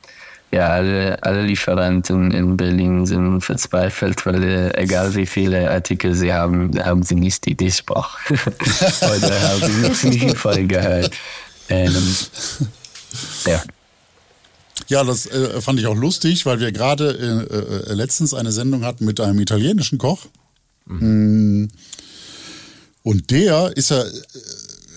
[0.50, 6.32] Ja, alle, alle Lieferanten in Berlin sind verzweifelt, weil äh, egal wie viele Artikel sie
[6.32, 8.18] haben, haben sie nicht die, die ich brauche.
[8.32, 11.10] Oder haben sie noch nie voll gehört.
[11.68, 11.94] Ähm,
[13.44, 13.62] ja.
[14.88, 18.84] Ja, das äh, fand ich auch lustig, weil wir gerade äh, äh, letztens eine Sendung
[18.86, 20.26] hatten mit einem italienischen Koch.
[20.86, 21.66] Mm.
[23.02, 24.10] Und der ist ja äh,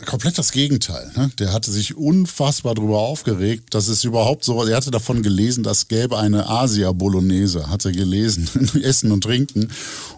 [0.05, 1.11] komplett das Gegenteil.
[1.15, 1.31] Ne?
[1.39, 5.87] Der hatte sich unfassbar darüber aufgeregt, dass es überhaupt so, er hatte davon gelesen, dass
[5.87, 8.49] gäbe eine Asia-Bolognese, hat er gelesen,
[8.83, 9.71] Essen und Trinken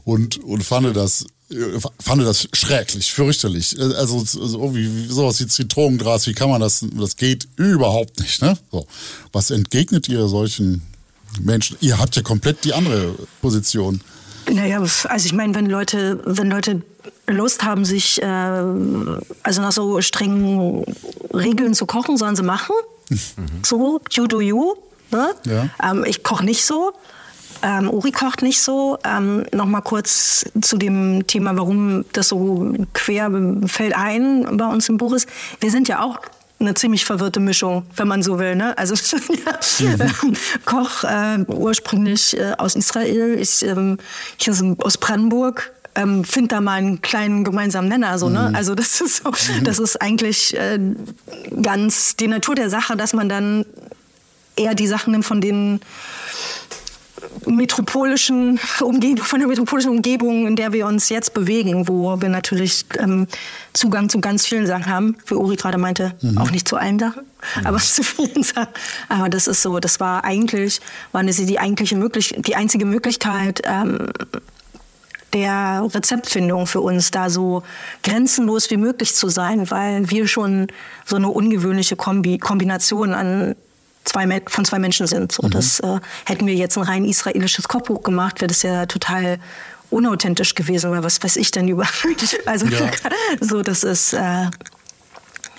[0.03, 3.77] und, und fand das äh, fand das schrecklich, fürchterlich.
[3.77, 8.19] Äh, Also so wie, wie sowas wie Zitronengras, wie kann man das, das geht überhaupt
[8.19, 8.41] nicht.
[8.41, 8.57] Ne?
[8.71, 8.87] So.
[9.31, 10.81] Was entgegnet ihr solchen
[11.41, 11.77] Menschen?
[11.81, 14.01] Ihr habt ja komplett die andere Position.
[14.51, 16.81] Naja, also ich meine, wenn Leute, wenn Leute
[17.27, 20.83] Lust haben, sich äh, also nach so strengen
[21.33, 22.75] Regeln zu kochen, sollen sie machen.
[23.63, 24.75] So, you do you.
[25.11, 25.33] Ne?
[25.45, 25.69] Ja.
[25.91, 26.93] Ähm, ich koche nicht so.
[27.61, 28.97] Ähm, Uri kocht nicht so.
[29.05, 33.31] Ähm, Nochmal kurz zu dem Thema, warum das so quer
[33.67, 35.29] fällt ein bei uns im Buch ist.
[35.61, 36.19] Wir sind ja auch
[36.59, 38.55] eine ziemlich verwirrte Mischung, wenn man so will.
[38.55, 38.77] Ne?
[38.77, 38.95] Also
[40.65, 43.97] Koch äh, ursprünglich äh, aus Israel, ich, ähm,
[44.39, 45.71] ich aus- aus Brandenburg.
[45.95, 48.51] Ähm, find da mal einen kleinen gemeinsamen Nenner, so, ne?
[48.55, 49.31] Also das ist so,
[49.63, 50.79] das ist eigentlich äh,
[51.61, 53.63] ganz die Natur der Sache, dass man dann
[54.55, 55.81] eher die Sachen nimmt, von denen
[57.45, 62.85] metropolischen Umgebung, von der metropolischen Umgebung, in der wir uns jetzt bewegen, wo wir natürlich
[62.99, 63.27] ähm,
[63.73, 67.23] Zugang zu ganz vielen Sachen haben, wie Uri gerade meinte, auch nicht zu allen Sachen,
[67.63, 68.73] aber zu vielen Sachen.
[69.09, 70.81] Aber das ist so, das war eigentlich,
[71.11, 74.11] war das die eigentliche möglich, die einzige Möglichkeit, ähm,
[75.33, 77.63] der Rezeptfindung für uns da so
[78.03, 80.67] grenzenlos wie möglich zu sein, weil wir schon
[81.05, 83.55] so eine ungewöhnliche Kombi Kombination an
[84.03, 85.31] zwei, von zwei Menschen sind.
[85.31, 89.39] So, das, äh, hätten wir jetzt ein rein israelisches Kochbuch gemacht, wäre das ja total
[89.89, 91.87] unauthentisch gewesen, weil was weiß ich denn über.
[92.45, 92.91] Also Ja.
[93.39, 94.49] so, das ist äh,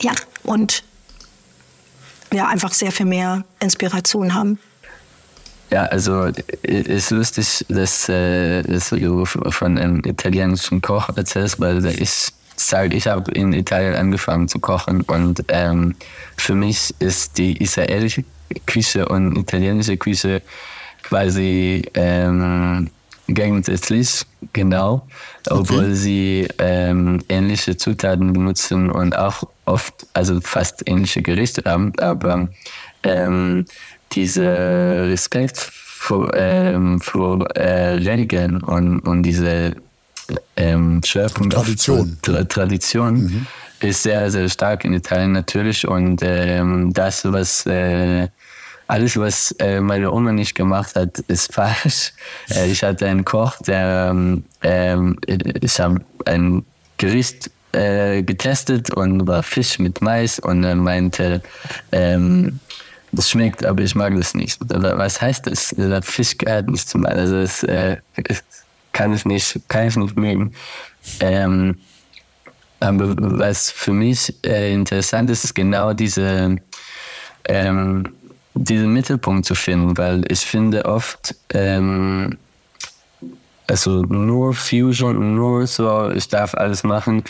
[0.01, 0.13] ja
[0.43, 0.83] und
[2.33, 4.59] ja einfach sehr viel mehr Inspiration haben.
[5.71, 6.31] Ja, also
[6.63, 12.97] es ist lustig, dass, äh, dass du von einem italienischen Koch erzählst, weil ich sage,
[12.97, 15.97] ich habe in Italien angefangen zu kochen und ähm,
[16.37, 18.25] für mich ist die israelische
[18.67, 20.43] Küche und italienische Küche
[21.03, 22.91] quasi ähm,
[23.29, 25.07] gegensätzlich, genau,
[25.49, 25.95] obwohl okay.
[25.95, 32.49] sie ähm, ähnliche Zutaten benutzen und auch oft, also fast ähnliche Gerichte haben, aber
[33.03, 33.65] ähm,
[34.13, 34.45] diese
[35.09, 39.75] Respekt vor, ähm, vor äh, Regeln und, und diese
[40.57, 43.47] ähm, Schwerpunkt Tradition, Tra Tradition mhm.
[43.81, 48.29] ist sehr, sehr stark in Italien natürlich und ähm, das, was äh,
[48.87, 52.13] alles, was äh, meine Oma nicht gemacht hat, ist falsch.
[52.51, 56.65] Äh, ich hatte einen Koch, der ähm, ähm ich habe ein
[56.99, 61.43] Gericht äh, getestet und war Fisch mit Mais und er meinte,
[61.93, 62.61] ähm,
[63.13, 64.59] das schmeckt, aber ich mag das nicht.
[64.69, 65.75] Was heißt das?
[65.77, 67.97] Das Fisch gehört nicht zum Also das äh,
[68.93, 70.53] kann ich nicht, kann ich nicht mögen.
[71.21, 71.79] Ähm,
[72.81, 76.57] aber was für mich äh, interessant ist, ist genau diese
[77.47, 78.05] ähm,
[78.55, 82.39] diesen Mittelpunkt zu finden, weil ich finde oft ähm,
[83.67, 87.25] also nur Fusion, nur so, ich darf alles machen,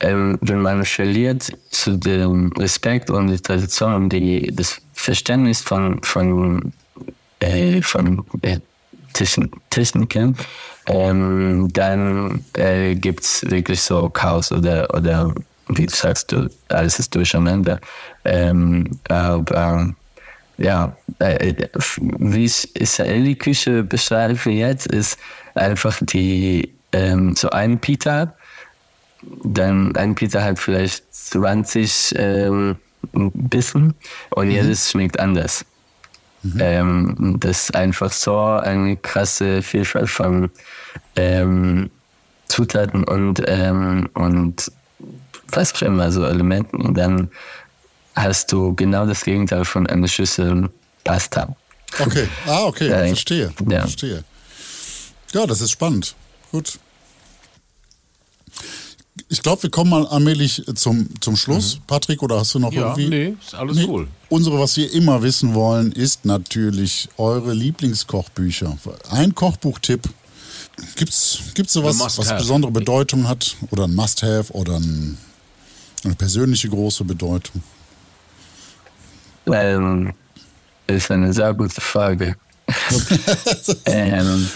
[0.00, 6.02] ähm, wenn man verliert zu dem Respekt und die Tradition und die, das Verständnis von,
[6.02, 6.72] von,
[7.40, 8.58] äh, von äh,
[9.70, 10.36] Techniken,
[10.86, 15.34] ähm, dann äh, gibt es wirklich so Chaos oder, oder
[15.68, 16.34] wie du sagst,
[16.68, 17.80] alles ist durcheinander.
[18.24, 19.94] Ähm, aber
[20.58, 21.54] ja, äh,
[22.18, 25.18] wie ich Israeli-Küche beschreibe jetzt, ist
[25.54, 28.34] einfach die, ähm, so ein Pita,
[29.42, 32.76] dann ein Pizza hat vielleicht 20 ähm,
[33.12, 33.94] Bissen
[34.30, 34.52] und mhm.
[34.52, 35.64] jedes schmeckt anders.
[36.42, 36.58] Mhm.
[36.60, 40.50] Ähm, das ist einfach so eine krasse Vielfalt von
[41.16, 41.90] ähm,
[42.46, 44.70] Zutaten und, ähm, und
[45.50, 46.80] was auch immer, so Elementen.
[46.80, 47.30] Und dann
[48.22, 50.70] hast du genau das Gegenteil von einer Schüssel
[51.04, 51.56] Pasta.
[51.98, 53.52] Okay, ah, okay, äh, verstehe.
[53.68, 53.80] Ja.
[53.80, 54.24] verstehe.
[55.32, 56.14] Ja, das ist spannend.
[56.52, 56.78] Gut
[59.28, 61.76] ich glaube, wir kommen mal allmählich zum, zum Schluss.
[61.76, 61.80] Mhm.
[61.86, 63.08] Patrick, oder hast du noch ja, irgendwie?
[63.08, 63.84] Nee, ist alles nee.
[63.86, 64.08] cool.
[64.28, 68.78] Unsere, was wir immer wissen wollen, ist natürlich eure Lieblingskochbücher.
[69.10, 70.08] Ein Kochbuchtipp.
[70.96, 73.56] Gibt es sowas, was besondere Bedeutung hat?
[73.70, 75.18] Oder ein Must-Have oder ein,
[76.04, 77.62] eine persönliche große Bedeutung?
[79.52, 80.12] Ähm,
[80.86, 82.36] ist eine sehr gute Frage.
[83.86, 84.48] ähm,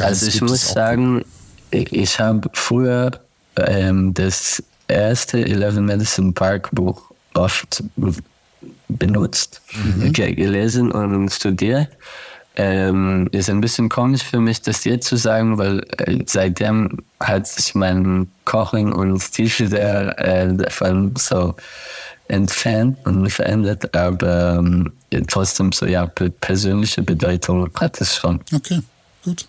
[0.00, 1.24] also ich muss sagen,
[1.70, 3.10] ich habe früher
[3.56, 7.82] ähm, das erste Eleven Medicine Park Buch oft
[8.88, 10.12] benutzt, mhm.
[10.12, 11.88] gelesen und studiert.
[12.56, 17.46] Ähm, ist ein bisschen komisch für mich, das jetzt zu sagen, weil äh, seitdem hat
[17.46, 21.54] sich mein Kochen und Stil sehr äh, davon so
[22.28, 24.92] entfernt und verändert, aber ähm,
[25.26, 28.40] trotzdem so ja persönliche Bedeutung hat es schon.
[28.52, 28.80] Okay,
[29.24, 29.46] gut.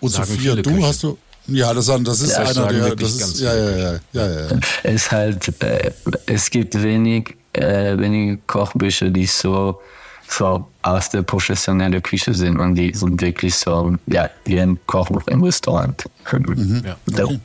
[0.00, 0.86] Und Sophia, du Köche.
[0.86, 1.18] hast du.
[1.48, 2.96] Ja, das, das ist ja, einer der.
[2.96, 5.92] Das ist, ja, ja, ja, ja, ja, Es halt, äh,
[6.26, 9.80] es gibt wenig, äh, wenige Kochbücher, die so,
[10.28, 15.26] so aus der professionellen Küche sind und die sind wirklich so, ja, wie ein Kochbuch
[15.28, 16.04] im Restaurant.
[16.32, 16.82] Mhm.
[16.84, 16.96] Ja.
[17.22, 17.40] Okay.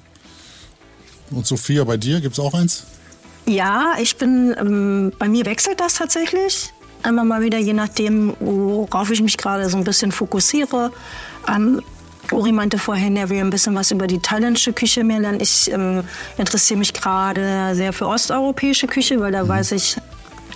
[1.29, 2.85] Und Sophia, bei dir gibt es auch eins?
[3.45, 6.73] Ja, ich bin, ähm, bei mir wechselt das tatsächlich.
[7.07, 10.91] Immer mal wieder, je nachdem, worauf ich mich gerade so ein bisschen fokussiere.
[11.47, 11.81] Ähm,
[12.31, 15.39] Uri meinte vorhin, er will ein bisschen was über die thailändische Küche mehr lernen.
[15.41, 16.03] Ich ähm,
[16.37, 19.49] interessiere mich gerade sehr für osteuropäische Küche, weil da mhm.
[19.49, 19.97] weiß ich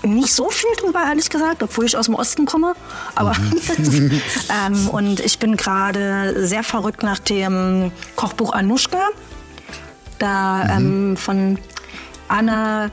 [0.04, 2.74] nicht so viel drüber, ehrlich gesagt, obwohl ich aus dem Osten komme.
[3.16, 4.22] Aber mhm.
[4.68, 9.10] ähm, und ich bin gerade sehr verrückt nach dem Kochbuch Anushka.
[10.20, 11.10] Da mhm.
[11.12, 11.58] ähm, von
[12.28, 12.90] Anna,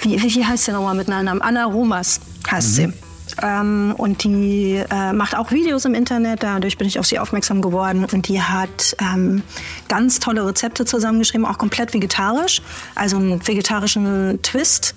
[0.00, 1.40] wie, wie heißt sie nochmal mit Namen?
[1.42, 2.20] Anna Romas
[2.50, 2.86] heißt sie.
[2.88, 2.94] Mhm.
[3.42, 7.60] Ähm, und die äh, macht auch Videos im Internet, dadurch bin ich auf sie aufmerksam
[7.60, 8.06] geworden.
[8.10, 9.42] Und die hat ähm,
[9.88, 12.62] ganz tolle Rezepte zusammengeschrieben, auch komplett vegetarisch,
[12.94, 14.94] also einen vegetarischen Twist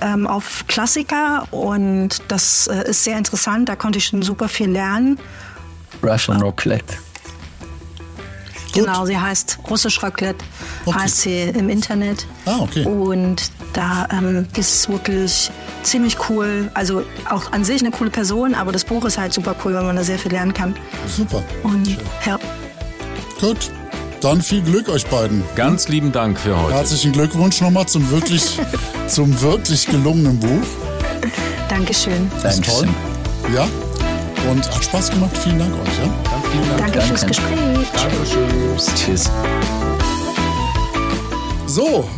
[0.00, 1.46] ähm, auf Klassiker.
[1.50, 5.18] Und das äh, ist sehr interessant, da konnte ich schon super viel lernen.
[6.02, 6.40] Russian
[8.72, 10.44] Genau, sie heißt Russisch Raclette,
[10.86, 10.98] okay.
[10.98, 12.26] heißt sie im Internet.
[12.46, 12.84] Ah, okay.
[12.84, 15.50] Und da ähm, ist wirklich
[15.82, 16.70] ziemlich cool.
[16.74, 19.84] Also auch an sich eine coole Person, aber das Buch ist halt super cool, weil
[19.84, 20.74] man da sehr viel lernen kann.
[21.06, 21.42] Super.
[21.62, 21.96] Und
[22.26, 22.38] ja.
[23.40, 23.70] Gut.
[24.20, 25.42] Dann viel Glück euch beiden.
[25.56, 26.74] Ganz lieben Dank für heute.
[26.74, 28.56] Herzlichen Glückwunsch nochmal zum wirklich,
[29.08, 30.62] zum wirklich gelungenen Buch.
[31.68, 32.30] Dankeschön.
[32.44, 32.88] Ist toll.
[33.52, 33.66] Ja.
[34.48, 35.36] Und hat Spaß gemacht.
[35.36, 35.98] Vielen Dank euch.
[35.98, 36.41] Ja?
[36.52, 36.78] Dank.
[36.78, 37.56] Danke fürs Gespräch.
[37.94, 38.48] Dankeschön.
[38.96, 39.30] Tschüss.
[41.66, 42.08] So,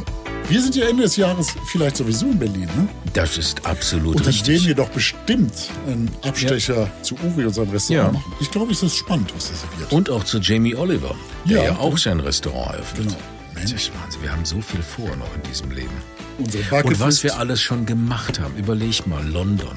[0.48, 2.68] wir sind ja Ende des Jahres vielleicht sowieso in Berlin.
[2.76, 2.88] Ne?
[3.12, 4.48] Das ist absolut Und dann richtig.
[4.54, 5.52] werden wir doch bestimmt
[5.86, 8.18] einen Abstecher zu Uri und seinem Restaurant Ja.
[8.18, 8.32] machen.
[8.40, 9.92] Ich glaube, es ist spannend, was das wird.
[9.92, 11.14] Und auch zu Jamie Oliver,
[11.48, 13.08] der Ja, ja, auch sein Restaurant eröffnet.
[13.08, 13.18] Genau.
[13.62, 14.22] Das ist Wahnsinn.
[14.22, 15.92] Wir haben so viel vor noch in diesem Leben.
[16.38, 18.56] Und was wir alles schon gemacht haben.
[18.56, 19.76] Überleg mal, London,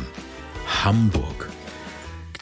[0.84, 1.50] Hamburg.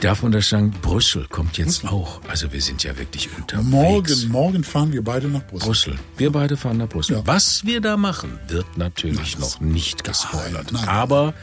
[0.01, 0.72] Darf man das sagen?
[0.81, 2.19] Brüssel kommt jetzt auch.
[2.27, 3.65] Also wir sind ja wirklich unterwegs.
[3.69, 5.65] morgen, morgen fahren wir beide nach Brüssel.
[5.67, 5.99] Brüssel.
[6.17, 7.17] Wir beide fahren nach Brüssel.
[7.17, 7.22] Ja.
[7.26, 10.72] Was wir da machen, wird natürlich noch nicht gespoilert.
[10.72, 10.88] nein.
[10.88, 11.34] Aber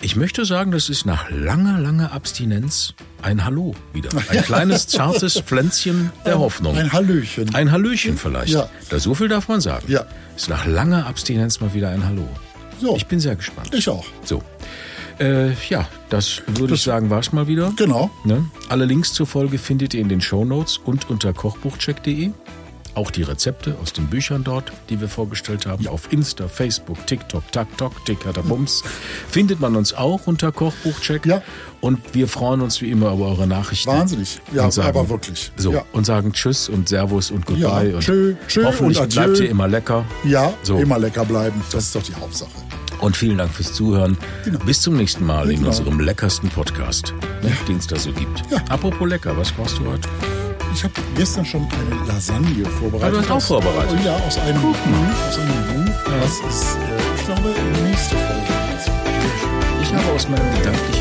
[0.00, 4.10] ich möchte sagen, das ist nach langer, langer Abstinenz ein Hallo wieder.
[4.28, 6.76] Ein kleines, zartes Pflänzchen der Hoffnung.
[6.78, 7.52] Ein Hallöchen.
[7.54, 8.52] Ein Hallöchen vielleicht.
[8.52, 8.68] Ja.
[8.90, 9.90] Da, so viel darf man sagen.
[9.90, 10.06] Ja.
[10.36, 12.28] Ist nach langer Abstinenz mal wieder ein Hallo.
[12.80, 12.94] So.
[12.96, 13.74] Ich bin sehr gespannt.
[13.74, 14.06] Ich auch.
[14.24, 14.40] So.
[15.20, 17.72] Äh, ja, das würde ich sagen, war es mal wieder.
[17.76, 18.10] Genau.
[18.24, 18.44] Ne?
[18.68, 22.30] Alle Links zur Folge findet ihr in den Shownotes und unter kochbuchcheck.de.
[22.94, 27.44] Auch die Rezepte aus den Büchern dort, die wir vorgestellt haben, auf Insta, Facebook, TikTok,
[27.52, 28.82] TakTok, Tickataboms,
[29.28, 31.24] findet man uns auch unter Kochbuchcheck.
[31.24, 31.42] Ja.
[31.80, 33.88] Und wir freuen uns wie immer über eure Nachrichten.
[33.90, 34.40] Wahnsinnig.
[34.52, 35.52] Ja, Und sagen, aber wirklich.
[35.56, 35.84] So, Ja.
[35.92, 37.90] und sagen Tschüss und Servus und Goodbye.
[37.90, 40.04] Ja, und tschö, tschö hoffentlich und bleibt ihr immer lecker.
[40.24, 40.78] Ja, So.
[40.78, 41.60] immer lecker bleiben.
[41.70, 42.50] Das ist doch die Hauptsache.
[43.00, 44.18] Und vielen Dank fürs Zuhören.
[44.66, 45.68] Bis zum nächsten Mal in Genau.
[45.68, 48.42] unserem leckersten Podcast, ne, den es da so gibt.
[48.50, 48.58] Ja.
[48.68, 50.08] Apropos lecker, was brauchst du heute?
[50.74, 53.08] Ich habe gestern schon eine Lasagne vorbereitet.
[53.08, 53.98] Ah, du hast auch Aus- vorbereitet.
[54.04, 54.76] Ja, aus einem Buch.
[55.28, 55.94] Aus einem Buch.
[56.04, 57.54] Das ist, äh, ich glaube,
[57.88, 58.42] nächste Folge.
[59.82, 60.92] Ich habe aus meinem Gedanken